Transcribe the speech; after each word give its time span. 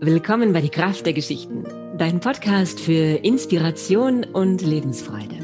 Willkommen 0.00 0.52
bei 0.52 0.60
Die 0.60 0.68
Kraft 0.68 1.06
der 1.06 1.12
Geschichten, 1.12 1.64
dein 1.98 2.20
Podcast 2.20 2.78
für 2.78 3.16
Inspiration 3.24 4.22
und 4.22 4.62
Lebensfreude. 4.62 5.34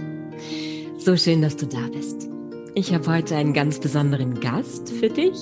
So 0.96 1.16
schön, 1.16 1.42
dass 1.42 1.56
du 1.56 1.66
da 1.66 1.88
bist. 1.92 2.28
Ich 2.76 2.94
habe 2.94 3.04
heute 3.12 3.34
einen 3.34 3.52
ganz 3.52 3.80
besonderen 3.80 4.38
Gast 4.38 4.90
für 4.90 5.08
dich. 5.08 5.34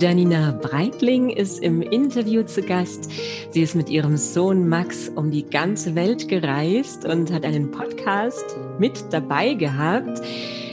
Janina 0.00 0.52
Breitling 0.52 1.30
ist 1.30 1.60
im 1.64 1.82
Interview 1.82 2.44
zu 2.44 2.62
Gast. 2.62 3.10
Sie 3.50 3.62
ist 3.62 3.74
mit 3.74 3.90
ihrem 3.90 4.16
Sohn 4.16 4.68
Max 4.68 5.08
um 5.08 5.32
die 5.32 5.44
ganze 5.44 5.96
Welt 5.96 6.28
gereist 6.28 7.04
und 7.06 7.32
hat 7.32 7.44
einen 7.44 7.72
Podcast 7.72 8.56
mit 8.78 9.04
dabei 9.10 9.54
gehabt 9.54 10.22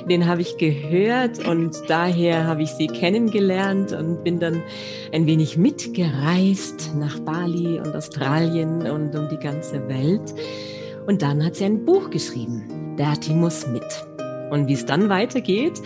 den 0.09 0.27
habe 0.27 0.41
ich 0.41 0.57
gehört 0.57 1.47
und 1.47 1.81
daher 1.87 2.45
habe 2.45 2.63
ich 2.63 2.69
sie 2.71 2.87
kennengelernt 2.87 3.91
und 3.91 4.23
bin 4.23 4.39
dann 4.39 4.61
ein 5.11 5.25
wenig 5.25 5.57
mitgereist 5.57 6.91
nach 6.95 7.19
Bali 7.19 7.79
und 7.79 7.95
Australien 7.95 8.87
und 8.89 9.15
um 9.15 9.29
die 9.29 9.37
ganze 9.37 9.87
Welt. 9.87 10.33
Und 11.07 11.21
dann 11.21 11.43
hat 11.43 11.55
sie 11.55 11.65
ein 11.65 11.86
Buch 11.86 12.10
geschrieben, 12.10 12.96
Berti 12.97 13.33
muss 13.33 13.68
mit. 13.68 13.83
Und 14.51 14.68
wie 14.68 14.73
es 14.73 14.86
dann 14.86 15.10
weitergeht, 15.10 15.82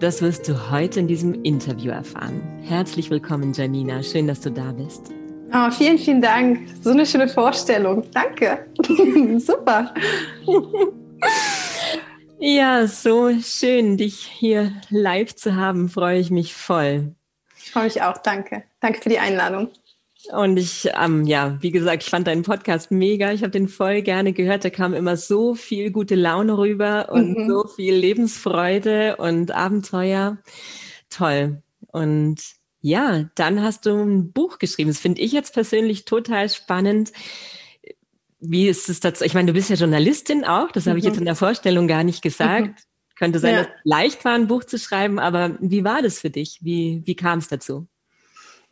das 0.00 0.22
wirst 0.22 0.48
du 0.48 0.70
heute 0.70 1.00
in 1.00 1.08
diesem 1.08 1.42
Interview 1.42 1.90
erfahren. 1.90 2.40
Herzlich 2.62 3.10
willkommen, 3.10 3.52
Janina. 3.52 4.02
Schön, 4.02 4.28
dass 4.28 4.40
du 4.40 4.50
da 4.50 4.72
bist. 4.72 5.10
Oh, 5.52 5.70
vielen, 5.70 5.98
vielen 5.98 6.22
Dank. 6.22 6.60
So 6.82 6.90
eine 6.90 7.04
schöne 7.04 7.28
Vorstellung. 7.28 8.04
Danke. 8.12 8.66
Super. 9.38 9.92
Ja, 12.46 12.86
so 12.86 13.30
schön, 13.40 13.96
dich 13.96 14.16
hier 14.16 14.70
live 14.90 15.34
zu 15.34 15.56
haben, 15.56 15.88
freue 15.88 16.20
ich 16.20 16.30
mich 16.30 16.52
voll. 16.52 17.14
Ich 17.56 17.70
freue 17.70 17.84
mich 17.84 18.02
auch, 18.02 18.18
danke. 18.18 18.64
Danke 18.80 19.00
für 19.00 19.08
die 19.08 19.18
Einladung. 19.18 19.70
Und 20.30 20.58
ich, 20.58 20.90
ähm, 21.02 21.24
ja, 21.24 21.56
wie 21.62 21.70
gesagt, 21.70 22.02
ich 22.02 22.10
fand 22.10 22.26
deinen 22.26 22.42
Podcast 22.42 22.90
mega. 22.90 23.32
Ich 23.32 23.40
habe 23.40 23.50
den 23.50 23.66
voll 23.66 24.02
gerne 24.02 24.34
gehört. 24.34 24.62
Da 24.62 24.68
kam 24.68 24.92
immer 24.92 25.16
so 25.16 25.54
viel 25.54 25.90
gute 25.90 26.16
Laune 26.16 26.58
rüber 26.58 27.08
und 27.10 27.34
mhm. 27.34 27.48
so 27.48 27.66
viel 27.66 27.94
Lebensfreude 27.94 29.16
und 29.16 29.50
Abenteuer. 29.50 30.36
Toll. 31.08 31.62
Und 31.92 32.42
ja, 32.82 33.24
dann 33.36 33.62
hast 33.62 33.86
du 33.86 33.96
ein 33.96 34.32
Buch 34.32 34.58
geschrieben. 34.58 34.90
Das 34.90 34.98
finde 35.00 35.22
ich 35.22 35.32
jetzt 35.32 35.54
persönlich 35.54 36.04
total 36.04 36.50
spannend 36.50 37.10
wie 38.50 38.68
ist 38.68 38.88
es 38.88 39.00
dazu? 39.00 39.24
Ich 39.24 39.34
meine, 39.34 39.46
du 39.46 39.52
bist 39.52 39.70
ja 39.70 39.76
Journalistin 39.76 40.44
auch, 40.44 40.70
das 40.70 40.86
habe 40.86 40.98
ich 40.98 41.04
jetzt 41.04 41.14
mhm. 41.14 41.22
in 41.22 41.26
der 41.26 41.36
Vorstellung 41.36 41.88
gar 41.88 42.04
nicht 42.04 42.22
gesagt. 42.22 42.66
Mhm. 42.66 42.74
Könnte 43.16 43.38
sein, 43.38 43.54
ja. 43.54 43.58
dass 43.62 43.68
es 43.68 43.74
leicht 43.84 44.24
war, 44.24 44.34
ein 44.34 44.48
Buch 44.48 44.64
zu 44.64 44.78
schreiben, 44.78 45.20
aber 45.20 45.56
wie 45.60 45.84
war 45.84 46.02
das 46.02 46.18
für 46.18 46.30
dich? 46.30 46.58
Wie, 46.62 47.02
wie 47.04 47.14
kam 47.14 47.38
es 47.38 47.48
dazu? 47.48 47.86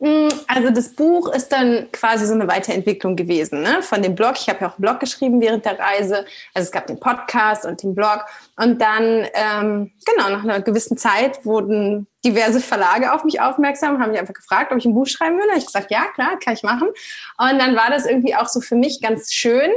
Mm, 0.03 0.27
also 0.47 0.69
das 0.69 0.89
Buch 0.89 1.33
ist 1.33 1.53
dann 1.53 1.89
quasi 1.93 2.25
so 2.25 2.33
eine 2.33 2.45
Weiterentwicklung 2.49 3.15
gewesen 3.15 3.61
ne? 3.61 3.81
von 3.81 4.01
dem 4.01 4.15
Blog. 4.15 4.33
Ich 4.35 4.49
habe 4.49 4.59
ja 4.59 4.67
auch 4.67 4.73
einen 4.73 4.81
Blog 4.81 4.99
geschrieben 4.99 5.39
während 5.39 5.63
der 5.63 5.79
Reise. 5.79 6.25
Also 6.53 6.65
es 6.65 6.71
gab 6.73 6.87
den 6.87 6.99
Podcast 6.99 7.65
und 7.65 7.81
den 7.81 7.95
Blog. 7.95 8.25
Und 8.57 8.81
dann, 8.81 9.25
ähm, 9.33 9.93
genau, 10.05 10.29
nach 10.29 10.43
einer 10.43 10.59
gewissen 10.59 10.97
Zeit 10.97 11.45
wurden 11.45 12.05
diverse 12.25 12.59
Verlage 12.59 13.13
auf 13.13 13.23
mich 13.23 13.39
aufmerksam, 13.39 14.01
haben 14.01 14.11
mich 14.11 14.19
einfach 14.19 14.33
gefragt, 14.33 14.73
ob 14.73 14.77
ich 14.77 14.83
ein 14.83 14.93
Buch 14.93 15.07
schreiben 15.07 15.37
will. 15.37 15.45
Ich 15.57 15.67
gesagt, 15.67 15.89
ja, 15.89 16.03
klar, 16.13 16.37
kann 16.37 16.53
ich 16.53 16.63
machen. 16.63 16.89
Und 17.37 17.59
dann 17.59 17.73
war 17.77 17.89
das 17.89 18.05
irgendwie 18.05 18.35
auch 18.35 18.49
so 18.49 18.59
für 18.59 18.75
mich 18.75 19.01
ganz 19.01 19.31
schön. 19.31 19.71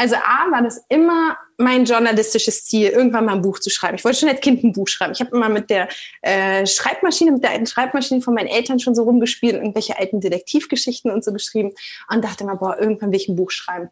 Also 0.00 0.14
A, 0.14 0.48
war 0.52 0.62
das 0.62 0.84
immer 0.88 1.36
mein 1.56 1.84
journalistisches 1.84 2.64
Ziel, 2.64 2.90
irgendwann 2.90 3.24
mal 3.24 3.34
ein 3.34 3.42
Buch 3.42 3.58
zu 3.58 3.68
schreiben. 3.68 3.96
Ich 3.96 4.04
wollte 4.04 4.20
schon 4.20 4.28
als 4.28 4.40
Kind 4.40 4.62
ein 4.62 4.72
Buch 4.72 4.86
schreiben. 4.86 5.12
Ich 5.12 5.18
habe 5.18 5.34
immer 5.34 5.48
mit 5.48 5.70
der 5.70 5.88
äh, 6.22 6.64
Schreibmaschine, 6.66 7.32
mit 7.32 7.42
der 7.42 7.50
alten 7.50 7.66
Schreibmaschine 7.66 8.20
von 8.22 8.32
meinen 8.32 8.46
Eltern 8.46 8.78
schon 8.78 8.94
so 8.94 9.02
rumgespielt, 9.02 9.54
irgendwelche 9.54 9.98
alten 9.98 10.20
Detektivgeschichten 10.20 11.10
und 11.10 11.24
so 11.24 11.32
geschrieben 11.32 11.72
und 12.08 12.24
dachte 12.24 12.44
immer, 12.44 12.54
boah, 12.54 12.78
irgendwann 12.78 13.10
will 13.10 13.18
ich 13.18 13.28
ein 13.28 13.34
Buch 13.34 13.50
schreiben. 13.50 13.90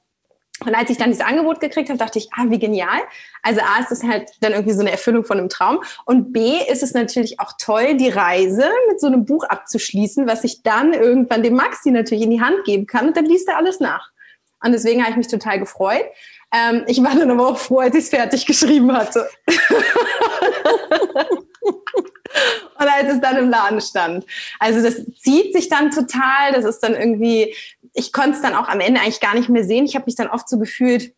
Und 0.64 0.76
als 0.76 0.90
ich 0.90 0.96
dann 0.96 1.10
dieses 1.10 1.26
Angebot 1.26 1.58
gekriegt 1.58 1.88
habe, 1.88 1.98
dachte 1.98 2.20
ich, 2.20 2.28
ah, 2.34 2.44
wie 2.48 2.60
genial. 2.60 3.00
Also 3.42 3.60
A 3.62 3.80
ist 3.80 3.90
es 3.90 4.04
halt 4.04 4.30
dann 4.40 4.52
irgendwie 4.52 4.74
so 4.74 4.82
eine 4.82 4.92
Erfüllung 4.92 5.24
von 5.24 5.38
einem 5.38 5.48
Traum. 5.48 5.82
Und 6.04 6.32
B 6.32 6.58
ist 6.68 6.84
es 6.84 6.94
natürlich 6.94 7.40
auch 7.40 7.54
toll, 7.58 7.96
die 7.96 8.10
Reise 8.10 8.64
mit 8.88 9.00
so 9.00 9.08
einem 9.08 9.24
Buch 9.24 9.42
abzuschließen, 9.42 10.28
was 10.28 10.44
ich 10.44 10.62
dann 10.62 10.92
irgendwann 10.92 11.42
dem 11.42 11.54
Maxi 11.54 11.90
natürlich 11.90 12.22
in 12.22 12.30
die 12.30 12.40
Hand 12.40 12.64
geben 12.64 12.86
kann. 12.86 13.08
Und 13.08 13.16
dann 13.16 13.26
liest 13.26 13.48
er 13.48 13.56
alles 13.56 13.80
nach. 13.80 14.12
Und 14.66 14.72
deswegen 14.72 15.00
habe 15.00 15.12
ich 15.12 15.16
mich 15.16 15.28
total 15.28 15.58
gefreut. 15.58 16.04
Ähm, 16.52 16.84
ich 16.86 17.02
war 17.02 17.14
dann 17.14 17.30
aber 17.30 17.48
auch 17.48 17.58
froh, 17.58 17.78
als 17.80 17.94
ich 17.94 18.04
es 18.04 18.10
fertig 18.10 18.46
geschrieben 18.46 18.92
hatte. 18.92 19.28
Und 22.78 22.86
als 22.86 23.14
es 23.14 23.20
dann 23.20 23.36
im 23.36 23.48
Laden 23.48 23.80
stand. 23.80 24.26
Also 24.58 24.82
das 24.82 24.96
zieht 25.20 25.54
sich 25.54 25.68
dann 25.68 25.90
total. 25.90 26.52
Das 26.52 26.64
ist 26.64 26.80
dann 26.80 26.94
irgendwie, 26.94 27.54
ich 27.94 28.12
konnte 28.12 28.32
es 28.32 28.42
dann 28.42 28.54
auch 28.54 28.68
am 28.68 28.80
Ende 28.80 29.00
eigentlich 29.00 29.20
gar 29.20 29.34
nicht 29.34 29.48
mehr 29.48 29.64
sehen. 29.64 29.86
Ich 29.86 29.94
habe 29.94 30.04
mich 30.06 30.16
dann 30.16 30.28
oft 30.28 30.48
so 30.48 30.58
gefühlt, 30.58 31.14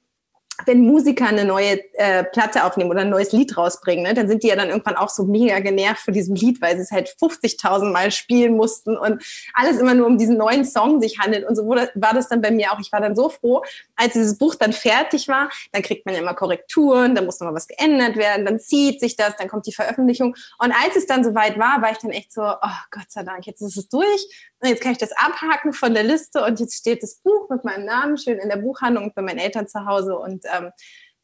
wenn 0.67 0.81
Musiker 0.81 1.27
eine 1.27 1.45
neue 1.45 1.81
äh, 1.95 2.25
Platte 2.25 2.65
aufnehmen 2.65 2.91
oder 2.91 3.03
ein 3.03 3.11
neues 3.11 3.33
Lied 3.33 3.57
rausbringen, 3.57 4.05
ne, 4.05 4.15
dann 4.15 4.29
sind 4.29 4.43
die 4.43 4.49
ja 4.49 4.57
dann 4.57 4.69
irgendwann 4.69 4.97
auch 4.97 5.09
so 5.09 5.25
mega 5.25 5.61
genervt 5.61 6.01
von 6.01 6.15
diesem 6.15 6.35
Lied, 6.35 6.61
weil 6.61 6.77
sie 6.77 6.83
es 6.83 6.91
halt 6.91 7.15
50.000 7.21 7.93
Mal 7.93 8.11
spielen 8.11 8.57
mussten 8.57 8.97
und 8.97 9.23
alles 9.55 9.79
immer 9.79 9.95
nur 9.95 10.07
um 10.07 10.19
diesen 10.19 10.37
neuen 10.37 10.65
Song 10.65 11.01
sich 11.01 11.19
handelt. 11.19 11.47
Und 11.47 11.55
so 11.55 11.65
wurde, 11.65 11.91
war 11.95 12.15
das 12.15 12.29
dann 12.29 12.41
bei 12.41 12.51
mir 12.51 12.73
auch. 12.73 12.81
Ich 12.81 12.93
war 12.93 13.01
dann 13.01 13.15
so 13.15 13.29
froh, 13.29 13.63
als 13.97 14.15
dieses 14.15 14.37
Buch 14.39 14.55
dann 14.55 14.73
fertig 14.73 15.29
war. 15.29 15.49
Dann 15.73 15.83
kriegt 15.83 16.07
man 16.07 16.15
ja 16.15 16.21
immer 16.21 16.35
Korrekturen, 16.35 17.15
dann 17.15 17.25
muss 17.25 17.41
noch 17.41 17.49
mal 17.49 17.55
was 17.55 17.69
geändert 17.69 18.17
werden, 18.17 18.45
dann 18.45 18.59
zieht 18.59 19.01
sich 19.01 19.17
das, 19.17 19.37
dann 19.37 19.49
kommt 19.49 19.67
die 19.67 19.73
Veröffentlichung. 19.73 20.35
Und 20.59 20.73
als 20.73 20.97
es 20.97 21.07
dann 21.07 21.25
soweit 21.25 21.59
war, 21.59 21.83
war 21.83 21.93
ich 21.93 21.99
dann 21.99 22.11
echt 22.11 22.33
so, 22.33 22.43
oh 22.43 22.79
Gott 22.91 23.11
sei 23.11 23.23
Dank, 23.23 23.47
jetzt 23.47 23.61
ist 23.61 23.77
es 23.77 23.89
durch. 23.89 24.49
Und 24.61 24.69
jetzt 24.69 24.83
kann 24.83 24.93
ich 24.93 24.99
das 24.99 25.13
abhaken 25.13 25.73
von 25.73 25.95
der 25.95 26.03
Liste 26.03 26.45
und 26.45 26.59
jetzt 26.59 26.75
steht 26.75 27.03
das 27.03 27.17
Buch 27.17 27.49
mit 27.49 27.63
meinem 27.63 27.85
Namen 27.85 28.19
schön 28.19 28.39
in 28.39 28.49
der 28.49 28.57
Buchhandlung 28.57 29.13
bei 29.15 29.23
meinen 29.23 29.39
Eltern 29.39 29.69
zu 29.69 29.87
Hause 29.87 30.19
und 30.19 30.45
ähm, 30.57 30.71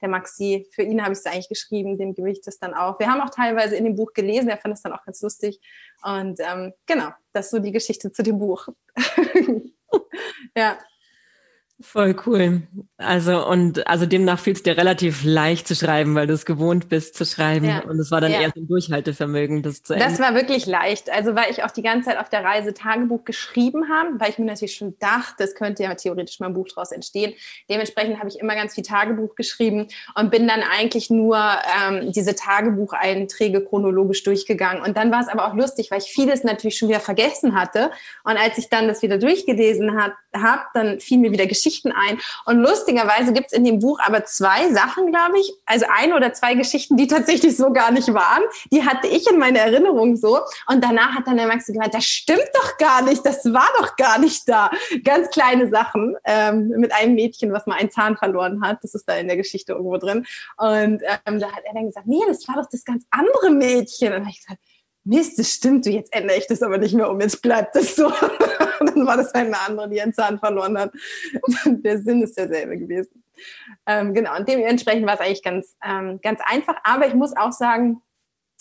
der 0.01 0.09
Maxi, 0.09 0.67
für 0.73 0.83
ihn 0.83 1.03
habe 1.03 1.13
ich 1.13 1.19
es 1.19 1.27
eigentlich 1.27 1.49
geschrieben, 1.49 1.97
dem 1.97 2.15
gebe 2.15 2.31
ich 2.31 2.43
das 2.43 2.59
dann 2.59 2.75
auch. 2.75 2.99
Wir 2.99 3.11
haben 3.11 3.21
auch 3.21 3.31
teilweise 3.31 3.77
in 3.77 3.85
dem 3.85 3.97
Buch 3.97 4.13
gelesen, 4.13 4.49
er 4.49 4.59
fand 4.59 4.75
es 4.75 4.83
dann 4.83 4.93
auch 4.93 5.05
ganz 5.05 5.23
lustig. 5.23 5.61
Und 6.03 6.41
ähm, 6.41 6.73
genau, 6.87 7.11
das 7.33 7.47
ist 7.47 7.51
so 7.53 7.59
die 7.59 7.73
Geschichte 7.73 8.13
zu 8.13 8.23
dem 8.23 8.39
Buch. 8.39 8.69
ja. 10.57 10.79
Voll 11.81 12.15
cool. 12.25 12.63
Also 12.99 13.45
und 13.49 13.85
also 13.89 14.07
demnach 14.07 14.39
fiel 14.39 14.53
es 14.53 14.63
dir 14.63 14.77
relativ 14.77 15.25
leicht 15.25 15.67
zu 15.67 15.75
schreiben, 15.75 16.15
weil 16.15 16.29
du 16.29 16.33
es 16.33 16.47
gewohnt 16.47 16.89
bist 16.89 17.17
zu 17.17 17.27
schreiben 17.27 17.67
ja. 17.67 17.81
und 17.81 17.99
es 17.99 18.13
war 18.13 18.21
dann 18.21 18.31
ja. 18.31 18.43
eher 18.43 18.53
so 18.55 18.61
ein 18.61 18.69
Durchhaltevermögen, 18.69 19.65
das 19.65 19.83
zu 19.83 19.95
Ende. 19.95 20.07
Das 20.07 20.21
war 20.21 20.37
wirklich 20.37 20.67
leicht. 20.67 21.11
Also 21.11 21.35
weil 21.35 21.51
ich 21.51 21.65
auch 21.65 21.73
die 21.73 21.83
ganze 21.83 22.11
Zeit 22.11 22.21
auf 22.21 22.29
der 22.29 22.45
Reise 22.45 22.75
Tagebuch 22.75 23.25
geschrieben 23.25 23.89
habe, 23.89 24.21
weil 24.21 24.31
ich 24.31 24.39
mir 24.39 24.45
natürlich 24.45 24.77
schon 24.77 24.97
dachte, 25.01 25.43
es 25.43 25.57
könnte 25.57 25.83
ja 25.83 25.93
theoretisch 25.97 26.39
mal 26.39 26.47
ein 26.47 26.55
Buch 26.55 26.69
daraus 26.69 26.93
entstehen. 26.93 27.35
Dementsprechend 27.69 28.21
habe 28.21 28.29
ich 28.29 28.39
immer 28.39 28.55
ganz 28.55 28.75
viel 28.77 28.85
Tagebuch 28.85 29.35
geschrieben 29.35 29.89
und 30.15 30.31
bin 30.31 30.47
dann 30.47 30.63
eigentlich 30.63 31.11
nur 31.11 31.37
ähm, 31.37 32.13
diese 32.13 32.37
Tagebucheinträge 32.37 33.65
chronologisch 33.65 34.23
durchgegangen. 34.23 34.81
Und 34.81 34.97
dann 34.97 35.11
war 35.11 35.23
es 35.23 35.29
aber 35.29 35.49
auch 35.49 35.55
lustig, 35.55 35.91
weil 35.91 35.99
ich 35.99 36.07
vieles 36.07 36.45
natürlich 36.45 36.79
schon 36.79 36.89
wieder 36.89 37.01
vergessen 37.01 37.57
hatte. 37.57 37.91
Und 38.23 38.37
als 38.37 38.59
ich 38.59 38.69
dann 38.69 38.87
das 38.87 39.03
wieder 39.03 39.19
durchgelesen 39.19 39.99
habe, 39.99 40.63
dann 40.73 41.01
fiel 41.01 41.19
mir 41.19 41.33
wieder 41.33 41.47
Geschichte 41.47 41.64
Geschichten 41.65 41.93
ein. 41.93 42.19
Und 42.45 42.59
lustigerweise 42.59 43.33
gibt 43.33 43.47
es 43.47 43.53
in 43.53 43.65
dem 43.65 43.79
Buch 43.79 43.99
aber 44.05 44.25
zwei 44.25 44.71
Sachen, 44.73 45.11
glaube 45.11 45.39
ich. 45.39 45.53
Also 45.65 45.87
eine 45.93 46.15
oder 46.15 46.33
zwei 46.35 46.55
Geschichten, 46.55 46.97
die 46.97 47.07
tatsächlich 47.07 47.57
so 47.57 47.73
gar 47.73 47.91
nicht 47.91 48.13
waren. 48.13 48.43
Die 48.71 48.85
hatte 48.85 49.09
ich 49.09 49.31
in 49.31 49.39
meiner 49.39 49.61
Erinnerung 49.61 50.17
so. 50.17 50.41
Und 50.69 50.85
danach 50.85 51.15
hat 51.15 51.27
dann 51.27 51.37
der 51.37 51.47
Maxi 51.47 51.73
gemeint, 51.73 51.95
das 51.95 52.05
stimmt 52.05 52.49
doch 52.53 52.77
gar 52.77 53.03
nicht, 53.03 53.25
das 53.25 53.45
war 53.47 53.69
doch 53.79 53.97
gar 53.97 54.19
nicht 54.19 54.49
da. 54.49 54.71
Ganz 55.05 55.31
kleine 55.31 55.69
Sachen 55.69 56.17
ähm, 56.25 56.69
mit 56.77 56.93
einem 56.93 57.15
Mädchen, 57.15 57.53
was 57.53 57.67
mal 57.67 57.79
einen 57.79 57.91
Zahn 57.91 58.17
verloren 58.17 58.63
hat. 58.63 58.79
Das 58.83 58.95
ist 58.95 59.09
da 59.09 59.15
in 59.17 59.27
der 59.27 59.37
Geschichte 59.37 59.73
irgendwo 59.73 59.97
drin. 59.97 60.27
Und 60.57 61.03
ähm, 61.27 61.41
da 61.41 61.51
hat 61.51 61.65
er 61.65 61.75
dann 61.75 61.87
gesagt, 61.87 62.07
nee, 62.07 62.21
das 62.27 62.47
war 62.47 62.57
doch 62.57 62.69
das 62.71 62.85
ganz 62.85 63.05
andere 63.11 63.51
Mädchen. 63.51 64.09
Und 64.09 64.15
dann 64.15 64.23
habe 64.23 64.31
ich 64.31 64.41
gesagt, 64.41 64.61
Mist, 65.05 65.39
das 65.39 65.53
stimmt, 65.53 65.85
du, 65.85 65.91
jetzt 65.91 66.15
ändere 66.15 66.39
ich 66.39 66.47
das 66.47 66.63
aber 66.63 66.79
nicht 66.79 66.95
mehr 66.95 67.11
um, 67.11 67.21
jetzt 67.21 67.43
bleibt 67.43 67.77
das 67.77 67.95
so. 67.95 68.09
dann 68.81 69.07
war 69.07 69.17
das 69.17 69.33
halt 69.33 69.47
eine 69.47 69.61
andere, 69.61 69.89
die 69.89 70.01
einen 70.01 70.15
Zahn 70.15 70.39
verloren 70.39 70.79
hat. 70.79 70.93
Der 71.67 71.99
Sinn 71.99 72.23
ist 72.23 72.39
derselbe 72.39 72.79
gewesen. 72.79 73.23
Ähm, 73.87 74.15
genau, 74.15 74.37
und 74.37 74.49
dementsprechend 74.49 75.07
war 75.07 75.15
es 75.15 75.21
eigentlich 75.21 75.43
ganz, 75.43 75.77
ähm, 75.85 76.21
ganz 76.23 76.41
einfach. 76.45 76.77
Aber 76.85 77.07
ich 77.07 77.15
muss 77.15 77.37
auch 77.37 77.53
sagen, 77.53 78.01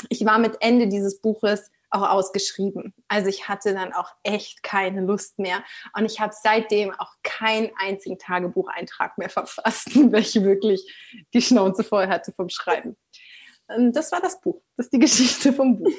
ich 0.09 0.25
war 0.25 0.39
mit 0.39 0.57
Ende 0.59 0.87
dieses 0.87 1.21
Buches 1.21 1.71
auch 1.93 2.09
ausgeschrieben. 2.09 2.93
Also 3.07 3.29
ich 3.29 3.47
hatte 3.47 3.73
dann 3.73 3.93
auch 3.93 4.09
echt 4.23 4.63
keine 4.63 5.01
Lust 5.01 5.37
mehr. 5.37 5.63
Und 5.95 6.05
ich 6.05 6.19
habe 6.19 6.33
seitdem 6.41 6.91
auch 6.91 7.11
keinen 7.21 7.69
einzigen 7.77 8.17
Tagebucheintrag 8.17 9.17
mehr 9.17 9.29
verfasst, 9.29 9.95
weil 10.11 10.21
ich 10.21 10.43
wirklich 10.43 10.91
die 11.33 11.41
Schnauze 11.41 11.83
voll 11.83 12.07
hatte 12.07 12.33
vom 12.33 12.49
Schreiben. 12.49 12.97
Und 13.67 13.93
das 13.93 14.11
war 14.11 14.21
das 14.21 14.41
Buch. 14.41 14.61
Das 14.75 14.87
ist 14.87 14.93
die 14.93 14.99
Geschichte 14.99 15.53
vom 15.53 15.77
Buch. 15.77 15.93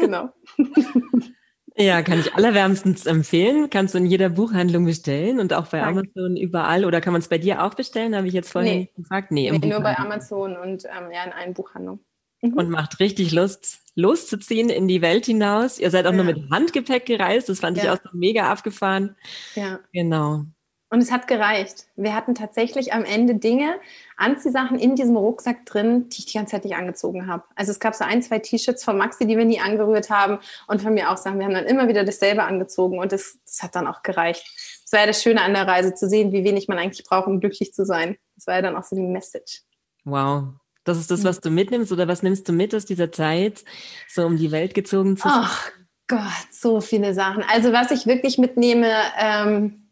Genau. 0.00 0.32
Ja, 1.78 2.00
kann 2.00 2.20
ich 2.20 2.34
allerwärmstens 2.34 3.04
empfehlen. 3.04 3.68
Kannst 3.68 3.92
du 3.92 3.98
in 3.98 4.06
jeder 4.06 4.30
Buchhandlung 4.30 4.86
bestellen 4.86 5.38
und 5.38 5.52
auch 5.52 5.66
bei 5.68 5.80
Danke. 5.80 6.00
Amazon 6.00 6.36
überall. 6.36 6.86
Oder 6.86 7.02
kann 7.02 7.12
man 7.12 7.20
es 7.20 7.28
bei 7.28 7.36
dir 7.36 7.62
auch 7.62 7.74
bestellen? 7.74 8.16
Habe 8.16 8.26
ich 8.26 8.32
jetzt 8.32 8.50
vorhin 8.50 8.78
nee. 8.78 8.92
gefragt. 8.96 9.30
Nee, 9.30 9.50
nee 9.50 9.68
nur 9.68 9.80
bei 9.80 9.96
Amazon 9.98 10.56
und 10.56 10.84
ähm, 10.84 11.10
ja, 11.12 11.24
in 11.24 11.32
allen 11.32 11.52
Buchhandlungen. 11.52 12.00
Mhm. 12.40 12.54
Und 12.54 12.70
macht 12.70 12.98
richtig 12.98 13.32
Lust, 13.32 13.80
loszuziehen 13.94 14.70
in 14.70 14.88
die 14.88 15.02
Welt 15.02 15.26
hinaus. 15.26 15.78
Ihr 15.78 15.90
seid 15.90 16.06
auch 16.06 16.12
ja. 16.12 16.16
nur 16.16 16.24
mit 16.24 16.50
Handgepäck 16.50 17.04
gereist. 17.04 17.50
Das 17.50 17.60
fand 17.60 17.76
ja. 17.76 17.84
ich 17.84 17.90
auch 17.90 18.02
so 18.02 18.16
mega 18.16 18.50
abgefahren. 18.50 19.14
Ja. 19.54 19.80
Genau. 19.92 20.46
Und 20.88 21.02
es 21.02 21.10
hat 21.10 21.26
gereicht. 21.26 21.86
Wir 21.96 22.14
hatten 22.14 22.36
tatsächlich 22.36 22.92
am 22.92 23.04
Ende 23.04 23.34
Dinge, 23.34 23.74
Anziehsachen 24.16 24.78
in 24.78 24.94
diesem 24.94 25.16
Rucksack 25.16 25.66
drin, 25.66 26.08
die 26.10 26.20
ich 26.20 26.26
die 26.26 26.38
ganze 26.38 26.52
Zeit 26.52 26.64
nicht 26.64 26.76
angezogen 26.76 27.26
habe. 27.26 27.42
Also 27.56 27.72
es 27.72 27.80
gab 27.80 27.94
so 27.94 28.04
ein, 28.04 28.22
zwei 28.22 28.38
T-Shirts 28.38 28.84
von 28.84 28.96
Maxi, 28.96 29.26
die 29.26 29.36
wir 29.36 29.44
nie 29.44 29.58
angerührt 29.58 30.10
haben 30.10 30.38
und 30.68 30.80
von 30.80 30.94
mir 30.94 31.10
auch 31.10 31.16
Sachen. 31.16 31.40
Wir 31.40 31.46
haben 31.46 31.54
dann 31.54 31.66
immer 31.66 31.88
wieder 31.88 32.04
dasselbe 32.04 32.44
angezogen 32.44 33.00
und 33.00 33.10
das, 33.10 33.38
das 33.44 33.62
hat 33.64 33.74
dann 33.74 33.88
auch 33.88 34.02
gereicht. 34.02 34.46
Das 34.84 34.92
war 34.92 35.00
ja 35.00 35.06
das 35.06 35.20
Schöne 35.20 35.42
an 35.42 35.54
der 35.54 35.66
Reise, 35.66 35.94
zu 35.94 36.08
sehen, 36.08 36.30
wie 36.32 36.44
wenig 36.44 36.68
man 36.68 36.78
eigentlich 36.78 37.04
braucht, 37.04 37.26
um 37.26 37.40
glücklich 37.40 37.74
zu 37.74 37.84
sein. 37.84 38.16
Das 38.36 38.46
war 38.46 38.54
ja 38.54 38.62
dann 38.62 38.76
auch 38.76 38.84
so 38.84 38.94
die 38.94 39.02
Message. 39.02 39.62
Wow. 40.04 40.44
Das 40.84 40.98
ist 40.98 41.10
das, 41.10 41.24
was 41.24 41.40
du 41.40 41.50
mitnimmst 41.50 41.90
oder 41.90 42.06
was 42.06 42.22
nimmst 42.22 42.48
du 42.48 42.52
mit 42.52 42.72
aus 42.72 42.84
dieser 42.84 43.10
Zeit, 43.10 43.64
so 44.08 44.24
um 44.24 44.36
die 44.36 44.52
Welt 44.52 44.72
gezogen 44.72 45.16
zu 45.16 45.28
sein? 45.28 45.40
Ach 45.42 45.70
Gott, 46.06 46.20
so 46.52 46.80
viele 46.80 47.12
Sachen. 47.12 47.42
Also 47.52 47.72
was 47.72 47.90
ich 47.90 48.06
wirklich 48.06 48.38
mitnehme, 48.38 48.92
ähm, 49.18 49.85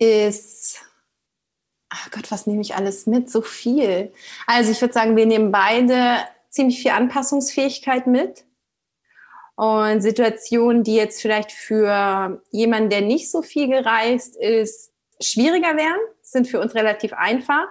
ist, 0.00 0.82
ach 1.90 2.10
Gott, 2.10 2.30
was 2.32 2.46
nehme 2.46 2.62
ich 2.62 2.74
alles 2.74 3.06
mit? 3.06 3.30
So 3.30 3.42
viel. 3.42 4.12
Also 4.46 4.72
ich 4.72 4.80
würde 4.80 4.94
sagen, 4.94 5.16
wir 5.16 5.26
nehmen 5.26 5.52
beide 5.52 6.18
ziemlich 6.48 6.80
viel 6.82 6.90
Anpassungsfähigkeit 6.90 8.06
mit. 8.06 8.44
Und 9.54 10.00
Situationen, 10.00 10.84
die 10.84 10.94
jetzt 10.94 11.20
vielleicht 11.20 11.52
für 11.52 12.42
jemanden, 12.50 12.88
der 12.88 13.02
nicht 13.02 13.30
so 13.30 13.42
viel 13.42 13.68
gereist 13.68 14.34
ist, 14.36 14.90
schwieriger 15.20 15.76
wären, 15.76 16.00
sind 16.22 16.48
für 16.48 16.60
uns 16.60 16.74
relativ 16.74 17.12
einfach. 17.12 17.66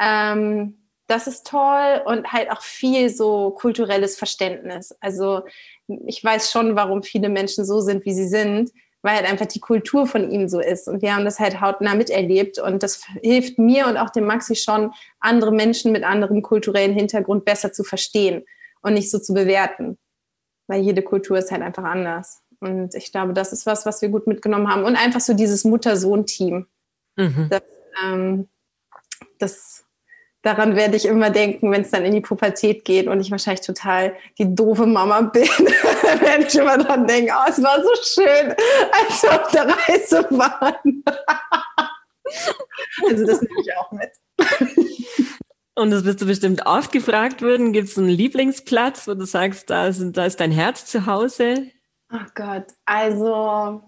Ähm, 0.00 0.88
das 1.06 1.28
ist 1.28 1.46
toll 1.46 2.02
und 2.06 2.32
halt 2.32 2.50
auch 2.50 2.62
viel 2.62 3.10
so 3.10 3.50
kulturelles 3.50 4.16
Verständnis. 4.16 4.96
Also 5.00 5.42
ich 5.86 6.24
weiß 6.24 6.50
schon, 6.50 6.74
warum 6.74 7.04
viele 7.04 7.28
Menschen 7.28 7.64
so 7.64 7.80
sind, 7.80 8.04
wie 8.06 8.14
sie 8.14 8.26
sind 8.26 8.72
weil 9.04 9.16
halt 9.16 9.30
einfach 9.30 9.46
die 9.46 9.60
Kultur 9.60 10.06
von 10.06 10.30
ihm 10.30 10.48
so 10.48 10.60
ist. 10.60 10.88
Und 10.88 11.02
wir 11.02 11.14
haben 11.14 11.26
das 11.26 11.38
halt 11.38 11.60
hautnah 11.60 11.94
miterlebt. 11.94 12.58
Und 12.58 12.82
das 12.82 13.04
hilft 13.22 13.58
mir 13.58 13.86
und 13.86 13.98
auch 13.98 14.08
dem 14.08 14.24
Maxi 14.24 14.56
schon, 14.56 14.92
andere 15.20 15.52
Menschen 15.52 15.92
mit 15.92 16.04
anderem 16.04 16.40
kulturellen 16.40 16.94
Hintergrund 16.94 17.44
besser 17.44 17.70
zu 17.70 17.84
verstehen 17.84 18.46
und 18.80 18.94
nicht 18.94 19.10
so 19.10 19.18
zu 19.18 19.34
bewerten. 19.34 19.98
Weil 20.68 20.80
jede 20.80 21.02
Kultur 21.02 21.36
ist 21.36 21.52
halt 21.52 21.60
einfach 21.60 21.84
anders. 21.84 22.40
Und 22.60 22.94
ich 22.94 23.12
glaube, 23.12 23.34
das 23.34 23.52
ist 23.52 23.66
was, 23.66 23.84
was 23.84 24.00
wir 24.00 24.08
gut 24.08 24.26
mitgenommen 24.26 24.70
haben. 24.72 24.84
Und 24.84 24.96
einfach 24.96 25.20
so 25.20 25.34
dieses 25.34 25.64
Mutter-Sohn-Team. 25.64 26.66
Mhm. 27.16 27.48
Das, 27.50 27.62
ähm, 28.02 28.48
das 29.38 29.83
daran 30.44 30.76
werde 30.76 30.96
ich 30.96 31.06
immer 31.06 31.30
denken, 31.30 31.72
wenn 31.72 31.82
es 31.82 31.90
dann 31.90 32.04
in 32.04 32.12
die 32.12 32.20
Pubertät 32.20 32.84
geht 32.84 33.08
und 33.08 33.20
ich 33.20 33.30
wahrscheinlich 33.30 33.66
total 33.66 34.14
die 34.38 34.54
doofe 34.54 34.86
Mama 34.86 35.22
bin, 35.22 35.42
werde 35.48 36.44
ich 36.46 36.54
immer 36.54 36.78
dran 36.78 37.06
denken, 37.06 37.32
oh, 37.34 37.48
es 37.48 37.62
war 37.62 37.82
so 37.82 37.90
schön, 38.02 38.54
als 38.92 39.22
wir 39.22 39.42
auf 39.42 39.50
der 39.50 39.68
Reise 39.68 40.26
waren. 40.30 41.02
also 43.08 43.26
das 43.26 43.40
nehme 43.40 43.60
ich 43.60 43.76
auch 43.76 43.90
mit. 43.90 44.10
Und 45.74 45.90
das 45.90 46.04
wirst 46.04 46.20
du 46.20 46.26
bestimmt 46.26 46.66
oft 46.66 46.92
gefragt 46.92 47.42
würden. 47.42 47.72
Gibt 47.72 47.88
es 47.88 47.98
einen 47.98 48.08
Lieblingsplatz, 48.08 49.08
wo 49.08 49.14
du 49.14 49.24
sagst, 49.24 49.70
da 49.70 49.88
ist, 49.88 50.00
da 50.12 50.26
ist 50.26 50.38
dein 50.38 50.52
Herz 50.52 50.86
zu 50.86 51.06
Hause? 51.06 51.70
Ach 52.10 52.32
Gott, 52.34 52.66
also 52.84 53.82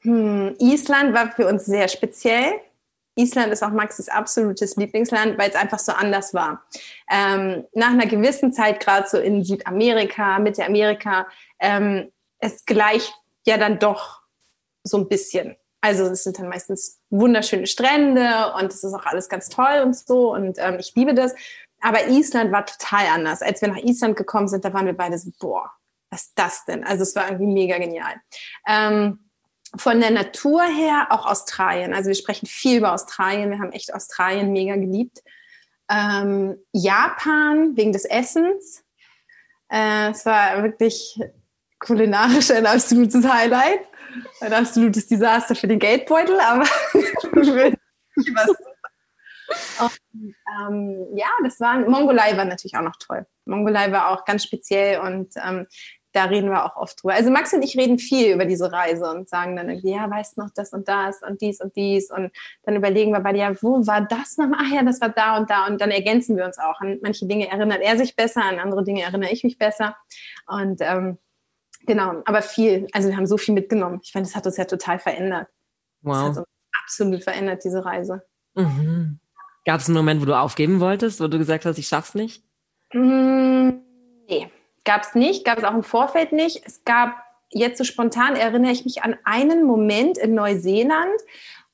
hm, 0.00 0.56
Island 0.58 1.14
war 1.14 1.30
für 1.30 1.46
uns 1.46 1.64
sehr 1.64 1.86
speziell 1.88 2.60
Island 3.18 3.52
ist 3.52 3.62
auch 3.62 3.70
Maxis 3.70 4.08
absolutes 4.08 4.76
Lieblingsland, 4.76 5.38
weil 5.38 5.50
es 5.50 5.56
einfach 5.56 5.78
so 5.78 5.92
anders 5.92 6.34
war. 6.34 6.62
Ähm, 7.10 7.64
nach 7.74 7.90
einer 7.90 8.06
gewissen 8.06 8.52
Zeit, 8.52 8.80
gerade 8.80 9.08
so 9.08 9.18
in 9.18 9.42
Südamerika, 9.42 10.38
Mittelamerika, 10.38 11.26
ähm, 11.58 12.12
es 12.38 12.64
gleicht 12.64 13.12
ja 13.44 13.58
dann 13.58 13.78
doch 13.78 14.22
so 14.84 14.98
ein 14.98 15.08
bisschen. 15.08 15.56
Also 15.80 16.04
es 16.04 16.24
sind 16.24 16.38
dann 16.38 16.48
meistens 16.48 17.00
wunderschöne 17.10 17.66
Strände 17.66 18.52
und 18.58 18.72
es 18.72 18.84
ist 18.84 18.94
auch 18.94 19.06
alles 19.06 19.28
ganz 19.28 19.48
toll 19.48 19.82
und 19.84 19.96
so 19.96 20.32
und 20.34 20.58
ähm, 20.58 20.76
ich 20.78 20.94
liebe 20.94 21.14
das. 21.14 21.34
Aber 21.80 22.08
Island 22.08 22.50
war 22.52 22.66
total 22.66 23.06
anders. 23.06 23.42
Als 23.42 23.60
wir 23.60 23.68
nach 23.68 23.82
Island 23.82 24.16
gekommen 24.16 24.48
sind, 24.48 24.64
da 24.64 24.72
waren 24.72 24.86
wir 24.86 24.96
beide 24.96 25.18
so, 25.18 25.30
boah, 25.40 25.70
was 26.10 26.22
ist 26.22 26.32
das 26.36 26.64
denn? 26.64 26.84
Also 26.84 27.02
es 27.02 27.14
war 27.14 27.26
irgendwie 27.28 27.52
mega 27.52 27.78
genial. 27.78 28.14
Ähm, 28.66 29.27
von 29.76 30.00
der 30.00 30.10
Natur 30.10 30.62
her 30.62 31.08
auch 31.10 31.26
Australien. 31.26 31.94
Also 31.94 32.08
wir 32.08 32.14
sprechen 32.14 32.46
viel 32.46 32.78
über 32.78 32.92
Australien. 32.92 33.50
Wir 33.50 33.58
haben 33.58 33.72
echt 33.72 33.92
Australien 33.92 34.52
mega 34.52 34.76
geliebt. 34.76 35.22
Ähm, 35.90 36.56
Japan 36.72 37.76
wegen 37.76 37.92
des 37.92 38.04
Essens. 38.04 38.84
Äh, 39.70 40.10
es 40.10 40.24
war 40.26 40.62
wirklich 40.62 41.20
kulinarisch 41.78 42.50
ein 42.50 42.66
absolutes 42.66 43.26
Highlight. 43.26 43.80
Ein 44.40 44.52
absolutes 44.52 45.06
Desaster 45.06 45.54
für 45.54 45.68
den 45.68 45.78
Geldbeutel, 45.78 46.40
aber 46.40 46.64
und, 49.80 50.34
ähm, 50.60 51.06
ja, 51.14 51.28
das 51.44 51.60
war 51.60 51.78
Mongolei 51.78 52.36
war 52.36 52.44
natürlich 52.44 52.76
auch 52.76 52.82
noch 52.82 52.96
toll. 52.98 53.26
Mongolei 53.44 53.92
war 53.92 54.10
auch 54.10 54.24
ganz 54.24 54.44
speziell 54.44 55.00
und 55.00 55.32
ähm, 55.42 55.66
da 56.18 56.24
reden 56.24 56.50
wir 56.50 56.64
auch 56.64 56.76
oft 56.76 57.00
drüber. 57.00 57.14
Also 57.14 57.30
Max 57.30 57.52
und 57.52 57.62
ich 57.62 57.78
reden 57.78 57.98
viel 57.98 58.34
über 58.34 58.44
diese 58.44 58.72
Reise 58.72 59.08
und 59.08 59.28
sagen 59.28 59.54
dann 59.54 59.68
irgendwie, 59.68 59.92
ja, 59.92 60.10
weißt 60.10 60.36
noch 60.36 60.50
das 60.52 60.72
und 60.72 60.88
das 60.88 61.22
und 61.22 61.40
dies 61.40 61.60
und 61.60 61.76
dies 61.76 62.10
und 62.10 62.32
dann 62.64 62.74
überlegen 62.74 63.12
wir 63.12 63.20
beide, 63.20 63.38
ja, 63.38 63.62
wo 63.62 63.86
war 63.86 64.00
das 64.00 64.36
nochmal? 64.36 64.58
Ach 64.64 64.72
ja, 64.72 64.82
das 64.82 65.00
war 65.00 65.10
da 65.10 65.36
und 65.36 65.48
da 65.48 65.66
und 65.68 65.80
dann 65.80 65.92
ergänzen 65.92 66.36
wir 66.36 66.44
uns 66.44 66.58
auch. 66.58 66.80
An 66.80 66.98
manche 67.02 67.26
Dinge 67.26 67.48
erinnert 67.48 67.82
er 67.82 67.96
sich 67.96 68.16
besser, 68.16 68.42
an 68.42 68.58
andere 68.58 68.82
Dinge 68.82 69.02
erinnere 69.02 69.30
ich 69.30 69.44
mich 69.44 69.58
besser 69.58 69.96
und 70.48 70.80
ähm, 70.80 71.18
genau, 71.86 72.20
aber 72.24 72.42
viel, 72.42 72.88
also 72.92 73.08
wir 73.08 73.16
haben 73.16 73.26
so 73.26 73.36
viel 73.36 73.54
mitgenommen. 73.54 74.00
Ich 74.02 74.10
finde, 74.10 74.28
das 74.28 74.34
hat 74.34 74.44
uns 74.44 74.56
ja 74.56 74.64
total 74.64 74.98
verändert. 74.98 75.46
Wow. 76.02 76.14
Das 76.14 76.22
hat 76.22 76.36
uns 76.38 76.46
absolut 76.82 77.22
verändert, 77.22 77.62
diese 77.62 77.84
Reise. 77.84 78.22
Mhm. 78.56 79.20
Gab 79.64 79.80
es 79.80 79.86
einen 79.86 79.96
Moment, 79.96 80.20
wo 80.20 80.24
du 80.24 80.36
aufgeben 80.36 80.80
wolltest, 80.80 81.20
wo 81.20 81.28
du 81.28 81.38
gesagt 81.38 81.64
hast, 81.64 81.78
ich 81.78 81.86
schaff's 81.86 82.16
nicht? 82.16 82.42
Mm, 82.92 83.70
nee 84.26 84.50
Gab 84.88 85.02
es 85.02 85.14
nicht, 85.14 85.44
gab 85.44 85.58
es 85.58 85.64
auch 85.64 85.74
im 85.74 85.82
Vorfeld 85.82 86.32
nicht. 86.32 86.62
Es 86.64 86.82
gab 86.82 87.22
jetzt 87.50 87.76
so 87.76 87.84
spontan, 87.84 88.36
erinnere 88.36 88.72
ich 88.72 88.86
mich 88.86 89.02
an 89.02 89.18
einen 89.22 89.64
Moment 89.64 90.16
in 90.16 90.34
Neuseeland, 90.34 91.20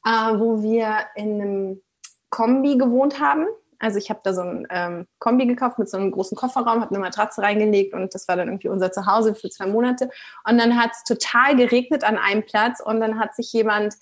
äh, 0.04 0.10
wo 0.10 0.64
wir 0.64 1.06
in 1.14 1.40
einem 1.40 1.82
Kombi 2.30 2.76
gewohnt 2.76 3.20
haben. 3.20 3.46
Also 3.78 3.98
ich 3.98 4.10
habe 4.10 4.18
da 4.24 4.34
so 4.34 4.40
ein 4.40 4.66
ähm, 4.68 5.06
Kombi 5.20 5.46
gekauft 5.46 5.78
mit 5.78 5.88
so 5.88 5.96
einem 5.96 6.10
großen 6.10 6.36
Kofferraum, 6.36 6.80
habe 6.80 6.90
eine 6.90 6.98
Matratze 6.98 7.40
reingelegt 7.40 7.94
und 7.94 8.12
das 8.16 8.26
war 8.26 8.34
dann 8.34 8.48
irgendwie 8.48 8.66
unser 8.66 8.90
Zuhause 8.90 9.36
für 9.36 9.48
zwei 9.48 9.66
Monate. 9.66 10.10
Und 10.44 10.58
dann 10.58 10.76
hat 10.76 10.90
es 10.90 11.04
total 11.04 11.54
geregnet 11.54 12.02
an 12.02 12.18
einem 12.18 12.44
Platz 12.44 12.80
und 12.80 12.98
dann 12.98 13.20
hat 13.20 13.36
sich 13.36 13.52
jemand, 13.52 13.94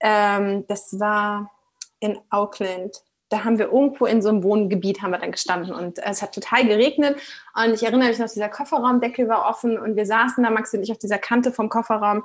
ähm, 0.00 0.66
das 0.66 0.98
war 0.98 1.52
in 2.00 2.18
Auckland, 2.30 3.04
da 3.28 3.44
haben 3.44 3.58
wir 3.58 3.66
irgendwo 3.66 4.06
in 4.06 4.22
so 4.22 4.28
einem 4.28 4.42
Wohngebiet 4.42 5.02
haben 5.02 5.10
wir 5.10 5.18
dann 5.18 5.32
gestanden 5.32 5.74
und 5.74 5.98
es 5.98 6.22
hat 6.22 6.34
total 6.34 6.66
geregnet 6.66 7.16
und 7.54 7.74
ich 7.74 7.82
erinnere 7.82 8.08
mich 8.08 8.18
noch, 8.18 8.28
dieser 8.28 8.48
Kofferraumdeckel 8.48 9.28
war 9.28 9.48
offen 9.48 9.78
und 9.78 9.96
wir 9.96 10.06
saßen 10.06 10.42
da, 10.42 10.50
Max 10.50 10.72
und 10.74 10.82
ich, 10.82 10.90
auf 10.90 10.98
dieser 10.98 11.18
Kante 11.18 11.52
vom 11.52 11.68
Kofferraum 11.68 12.24